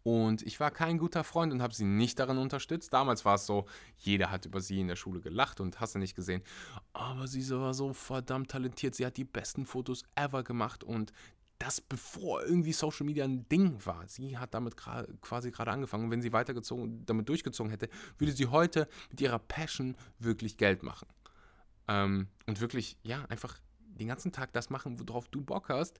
Und 0.04 0.42
ich 0.42 0.60
war 0.60 0.70
kein 0.70 0.98
guter 0.98 1.24
Freund 1.24 1.54
und 1.54 1.62
habe 1.62 1.74
sie 1.74 1.86
nicht 1.86 2.20
darin 2.20 2.38
unterstützt. 2.38 2.92
Damals 2.92 3.24
war 3.24 3.36
es 3.36 3.46
so, 3.46 3.66
jeder 3.98 4.32
hat 4.32 4.46
über 4.46 4.60
sie 4.60 4.82
in 4.82 4.90
der 4.90 4.98
Schule 4.98 5.22
gelacht 5.22 5.62
und 5.62 5.80
hast 5.80 5.96
du 5.96 6.00
nicht 6.00 6.14
gesehen. 6.14 6.44
Aber 6.92 7.26
sie 7.28 7.50
war 7.52 7.74
so 7.74 7.94
verdammt 7.94 8.52
talentiert. 8.52 8.96
Sie 8.96 9.06
hat 9.06 9.16
die 9.16 9.24
besten 9.24 9.66
Fotos 9.66 10.04
ever 10.16 10.44
gemacht 10.44 10.84
und 10.84 11.14
das 11.60 11.80
bevor 11.82 12.44
irgendwie 12.44 12.74
Social 12.74 13.06
Media 13.06 13.24
ein 13.24 13.48
Ding 13.48 13.86
war. 13.86 14.08
Sie 14.08 14.38
hat 14.38 14.54
damit 14.54 14.76
quasi 14.76 15.52
gerade 15.52 15.72
angefangen. 15.72 16.06
Und 16.06 16.12
wenn 16.12 16.22
sie 16.22 16.34
weitergezogen, 16.34 17.06
damit 17.06 17.30
durchgezogen 17.30 17.70
hätte, 17.70 17.90
würde 18.18 18.34
sie 18.34 18.48
heute 18.48 18.88
mit 19.10 19.22
ihrer 19.22 19.40
Passion 19.40 19.96
wirklich 20.20 20.58
Geld 20.58 20.84
machen. 20.84 21.08
Ähm, 21.88 22.28
und 22.48 22.60
wirklich, 22.60 22.98
ja, 23.04 23.26
einfach 23.26 23.60
den 23.80 24.08
ganzen 24.08 24.32
Tag 24.32 24.54
das 24.54 24.70
machen, 24.70 25.00
worauf 25.08 25.28
du 25.30 25.42
Bock 25.42 25.70
hast. 25.70 26.00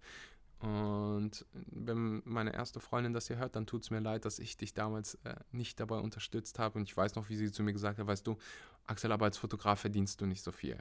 Und 0.60 1.46
wenn 1.52 2.22
meine 2.26 2.54
erste 2.54 2.80
Freundin 2.80 3.14
das 3.14 3.28
hier 3.28 3.38
hört, 3.38 3.56
dann 3.56 3.66
tut 3.66 3.84
es 3.84 3.92
mir 3.92 4.00
leid, 4.00 4.24
dass 4.24 4.40
ich 4.40 4.56
dich 4.56 4.74
damals 4.74 5.16
äh, 5.26 5.36
nicht 5.52 5.80
dabei 5.80 5.98
unterstützt 5.98 6.58
habe. 6.58 6.80
Und 6.80 6.84
ich 6.84 6.96
weiß 6.96 7.16
noch, 7.16 7.30
wie 7.30 7.36
sie 7.36 7.52
zu 7.52 7.64
mir 7.64 7.74
gesagt 7.74 8.00
hat, 8.00 8.08
weißt 8.08 8.26
du, 8.26 8.38
Axel, 8.86 9.12
aber 9.12 9.26
als 9.26 9.38
Fotograf 9.38 9.82
verdienst 9.82 10.22
du 10.22 10.26
nicht 10.26 10.42
so 10.42 10.52
viel. 10.52 10.78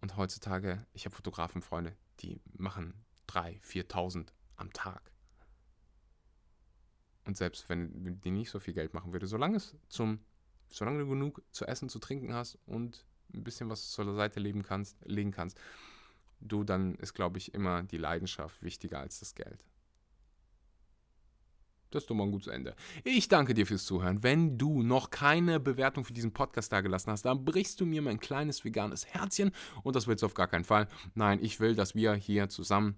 Und 0.00 0.16
heutzutage, 0.16 0.86
ich 0.92 1.04
habe 1.06 1.14
Fotografenfreunde, 1.14 1.96
die 2.20 2.40
machen 2.56 2.94
3.000, 3.28 3.62
4.000 3.62 4.26
am 4.56 4.72
Tag. 4.72 5.12
Und 7.24 7.36
selbst 7.36 7.68
wenn 7.68 8.20
die 8.20 8.30
nicht 8.30 8.50
so 8.50 8.58
viel 8.58 8.74
Geld 8.74 8.94
machen 8.94 9.12
würde, 9.12 9.26
solange 9.26 9.56
es 9.56 9.76
zum, 9.88 10.20
solange 10.68 11.00
du 11.00 11.08
genug 11.08 11.42
zu 11.52 11.66
essen, 11.66 11.88
zu 11.88 11.98
trinken 11.98 12.34
hast 12.34 12.58
und 12.66 13.06
ein 13.32 13.44
bisschen 13.44 13.68
was 13.70 13.90
zur 13.90 14.14
Seite 14.14 14.40
legen 14.40 14.62
kannst, 14.62 14.96
legen 15.04 15.30
kannst, 15.30 15.58
du, 16.40 16.64
dann 16.64 16.96
ist, 16.96 17.14
glaube 17.14 17.38
ich, 17.38 17.54
immer 17.54 17.82
die 17.84 17.96
Leidenschaft 17.96 18.62
wichtiger 18.62 18.98
als 18.98 19.20
das 19.20 19.34
Geld. 19.34 19.64
Das 21.90 22.04
ist 22.04 22.10
doch 22.10 22.14
mal 22.14 22.24
ein 22.24 22.32
gutes 22.32 22.48
Ende. 22.48 22.74
Ich 23.04 23.28
danke 23.28 23.52
dir 23.52 23.66
fürs 23.66 23.84
Zuhören. 23.84 24.22
Wenn 24.22 24.56
du 24.56 24.82
noch 24.82 25.10
keine 25.10 25.60
Bewertung 25.60 26.04
für 26.04 26.14
diesen 26.14 26.32
Podcast 26.32 26.72
da 26.72 26.80
gelassen 26.80 27.10
hast, 27.10 27.26
dann 27.26 27.44
brichst 27.44 27.80
du 27.80 27.86
mir 27.86 28.00
mein 28.00 28.18
kleines 28.18 28.64
veganes 28.64 29.06
Herzchen 29.06 29.52
und 29.82 29.94
das 29.94 30.06
willst 30.06 30.22
du 30.22 30.26
auf 30.26 30.34
gar 30.34 30.48
keinen 30.48 30.64
Fall. 30.64 30.88
Nein, 31.14 31.38
ich 31.42 31.60
will, 31.60 31.74
dass 31.74 31.94
wir 31.94 32.14
hier 32.14 32.48
zusammen 32.48 32.96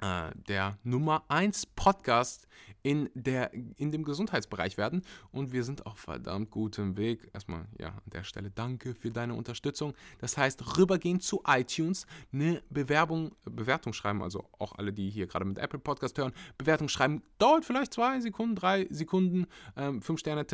der 0.00 0.76
Nummer 0.82 1.24
1 1.28 1.66
Podcast 1.74 2.46
in, 2.84 3.08
der, 3.14 3.52
in 3.54 3.90
dem 3.90 4.04
Gesundheitsbereich 4.04 4.76
werden. 4.76 5.02
Und 5.32 5.52
wir 5.52 5.64
sind 5.64 5.86
auf 5.86 5.98
verdammt 5.98 6.50
gutem 6.50 6.96
Weg. 6.96 7.30
Erstmal, 7.32 7.66
ja, 7.80 7.88
an 7.88 8.10
der 8.12 8.24
Stelle 8.24 8.50
danke 8.50 8.94
für 8.94 9.10
deine 9.10 9.34
Unterstützung. 9.34 9.94
Das 10.18 10.36
heißt, 10.36 10.78
rübergehen 10.78 11.18
zu 11.18 11.42
iTunes, 11.46 12.06
eine 12.32 12.62
Bewerbung, 12.68 13.34
Bewertung 13.44 13.94
schreiben, 13.94 14.22
also 14.22 14.44
auch 14.58 14.74
alle, 14.74 14.92
die 14.92 15.08
hier 15.08 15.26
gerade 15.26 15.46
mit 15.46 15.58
Apple 15.58 15.78
Podcast 15.78 16.18
hören, 16.18 16.32
Bewertung 16.58 16.88
schreiben, 16.88 17.22
dauert 17.38 17.64
vielleicht 17.64 17.94
zwei 17.94 18.20
Sekunden, 18.20 18.54
drei 18.54 18.86
Sekunden, 18.90 19.46
ähm, 19.76 20.02
fünf 20.02 20.20
Sterne, 20.20 20.44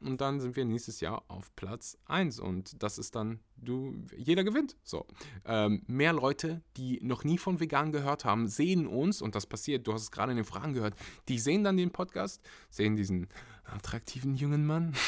und 0.00 0.20
dann 0.20 0.40
sind 0.40 0.56
wir 0.56 0.64
nächstes 0.64 1.00
Jahr 1.00 1.24
auf 1.28 1.54
Platz 1.56 1.98
1. 2.06 2.40
Und 2.40 2.82
das 2.82 2.96
ist 2.96 3.14
dann, 3.14 3.40
du, 3.56 3.94
jeder 4.16 4.44
gewinnt. 4.44 4.76
So. 4.82 5.06
Ähm, 5.44 5.82
mehr 5.86 6.14
Leute, 6.14 6.62
die 6.78 7.00
noch 7.02 7.22
nie 7.22 7.36
von 7.36 7.60
vegan 7.60 7.92
gehört 7.92 8.24
haben, 8.24 8.48
sehen 8.48 8.86
uns, 8.86 9.20
und 9.20 9.34
das 9.34 9.46
passiert, 9.46 9.86
du 9.86 9.92
hast 9.92 10.02
es 10.02 10.10
gerade 10.10 10.32
in 10.32 10.36
den 10.36 10.46
Fragen 10.46 10.72
gehört, 10.72 10.94
die 11.28 11.38
sehen 11.38 11.49
sehen 11.50 11.64
dann 11.64 11.76
den 11.76 11.90
Podcast, 11.90 12.40
sehen 12.70 12.94
diesen 12.94 13.26
attraktiven 13.72 14.34
jungen 14.34 14.66
Mann. 14.66 14.94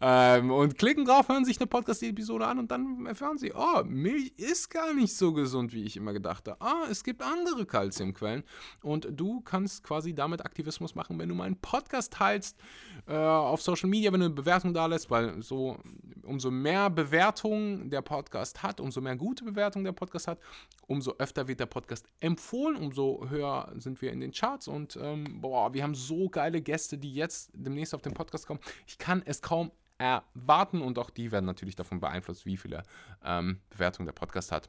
Ähm, 0.00 0.50
und 0.50 0.76
klicken 0.76 1.06
drauf, 1.06 1.28
hören 1.28 1.44
sich 1.44 1.58
eine 1.58 1.66
Podcast-Episode 1.66 2.46
an 2.46 2.58
und 2.58 2.70
dann 2.70 3.06
erfahren 3.06 3.38
sie, 3.38 3.52
oh, 3.54 3.82
Milch 3.84 4.32
ist 4.36 4.68
gar 4.68 4.92
nicht 4.92 5.16
so 5.16 5.32
gesund, 5.32 5.72
wie 5.72 5.84
ich 5.84 5.96
immer 5.96 6.12
gedacht 6.12 6.46
habe. 6.48 6.60
Ah, 6.60 6.86
es 6.90 7.02
gibt 7.02 7.22
andere 7.22 7.64
Kalziumquellen. 7.64 8.44
Und 8.82 9.08
du 9.10 9.40
kannst 9.40 9.82
quasi 9.82 10.14
damit 10.14 10.44
Aktivismus 10.44 10.94
machen, 10.94 11.18
wenn 11.18 11.28
du 11.28 11.34
meinen 11.34 11.56
Podcast 11.56 12.12
teilst 12.12 12.58
äh, 13.06 13.14
auf 13.14 13.62
Social 13.62 13.88
Media, 13.88 14.12
wenn 14.12 14.20
du 14.20 14.26
eine 14.26 14.34
Bewertung 14.34 14.74
da 14.74 14.86
lässt, 14.86 15.10
weil 15.10 15.42
so 15.42 15.78
umso 16.24 16.50
mehr 16.50 16.90
Bewertungen 16.90 17.90
der 17.90 18.02
Podcast 18.02 18.62
hat, 18.62 18.80
umso 18.80 19.00
mehr 19.00 19.16
gute 19.16 19.44
Bewertungen 19.44 19.84
der 19.84 19.92
Podcast 19.92 20.28
hat, 20.28 20.38
umso 20.86 21.14
öfter 21.18 21.48
wird 21.48 21.60
der 21.60 21.66
Podcast 21.66 22.06
empfohlen, 22.20 22.76
umso 22.76 23.26
höher 23.28 23.72
sind 23.76 24.00
wir 24.02 24.12
in 24.12 24.20
den 24.20 24.32
Charts. 24.32 24.68
Und 24.68 24.98
ähm, 25.00 25.40
boah, 25.40 25.72
wir 25.72 25.82
haben 25.82 25.94
so 25.94 26.28
geile 26.28 26.60
Gäste, 26.60 26.98
die 26.98 27.14
jetzt 27.14 27.50
auf 27.94 28.02
den 28.02 28.14
Podcast 28.14 28.46
kommen. 28.46 28.60
Ich 28.86 28.98
kann 28.98 29.22
es 29.24 29.42
kaum 29.42 29.70
erwarten 29.98 30.82
und 30.82 30.98
auch 30.98 31.10
die 31.10 31.32
werden 31.32 31.46
natürlich 31.46 31.76
davon 31.76 32.00
beeinflusst, 32.00 32.46
wie 32.46 32.56
viele 32.56 32.82
ähm, 33.24 33.60
Bewertungen 33.70 34.06
der 34.06 34.12
Podcast 34.12 34.52
hat. 34.52 34.68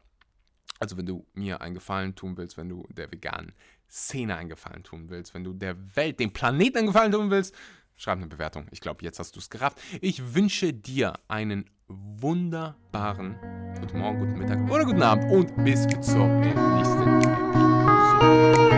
Also 0.79 0.97
wenn 0.97 1.05
du 1.05 1.25
mir 1.33 1.61
einen 1.61 1.73
Gefallen 1.75 2.15
tun 2.15 2.37
willst, 2.37 2.57
wenn 2.57 2.69
du 2.69 2.85
der 2.91 3.11
veganen 3.11 3.53
Szene 3.89 4.35
einen 4.35 4.49
Gefallen 4.49 4.83
tun 4.83 5.09
willst, 5.09 5.33
wenn 5.33 5.43
du 5.43 5.53
der 5.53 5.75
Welt, 5.95 6.19
dem 6.19 6.33
Planeten 6.33 6.79
einen 6.79 6.87
Gefallen 6.87 7.11
tun 7.11 7.29
willst, 7.29 7.55
schreib 7.95 8.17
eine 8.17 8.27
Bewertung. 8.27 8.67
Ich 8.71 8.81
glaube, 8.81 9.03
jetzt 9.03 9.19
hast 9.19 9.35
du 9.35 9.39
es 9.39 9.49
gerafft. 9.49 9.79
Ich 10.01 10.35
wünsche 10.35 10.73
dir 10.73 11.13
einen 11.27 11.69
wunderbaren 11.87 13.37
guten 13.79 13.99
Morgen, 13.99 14.19
guten 14.19 14.37
Mittag 14.39 14.69
oder 14.69 14.85
guten 14.85 15.03
Abend 15.03 15.31
und 15.31 15.55
bis 15.63 15.83
zur 16.01 16.27
nächsten 16.27 17.21
Episode. 17.21 18.74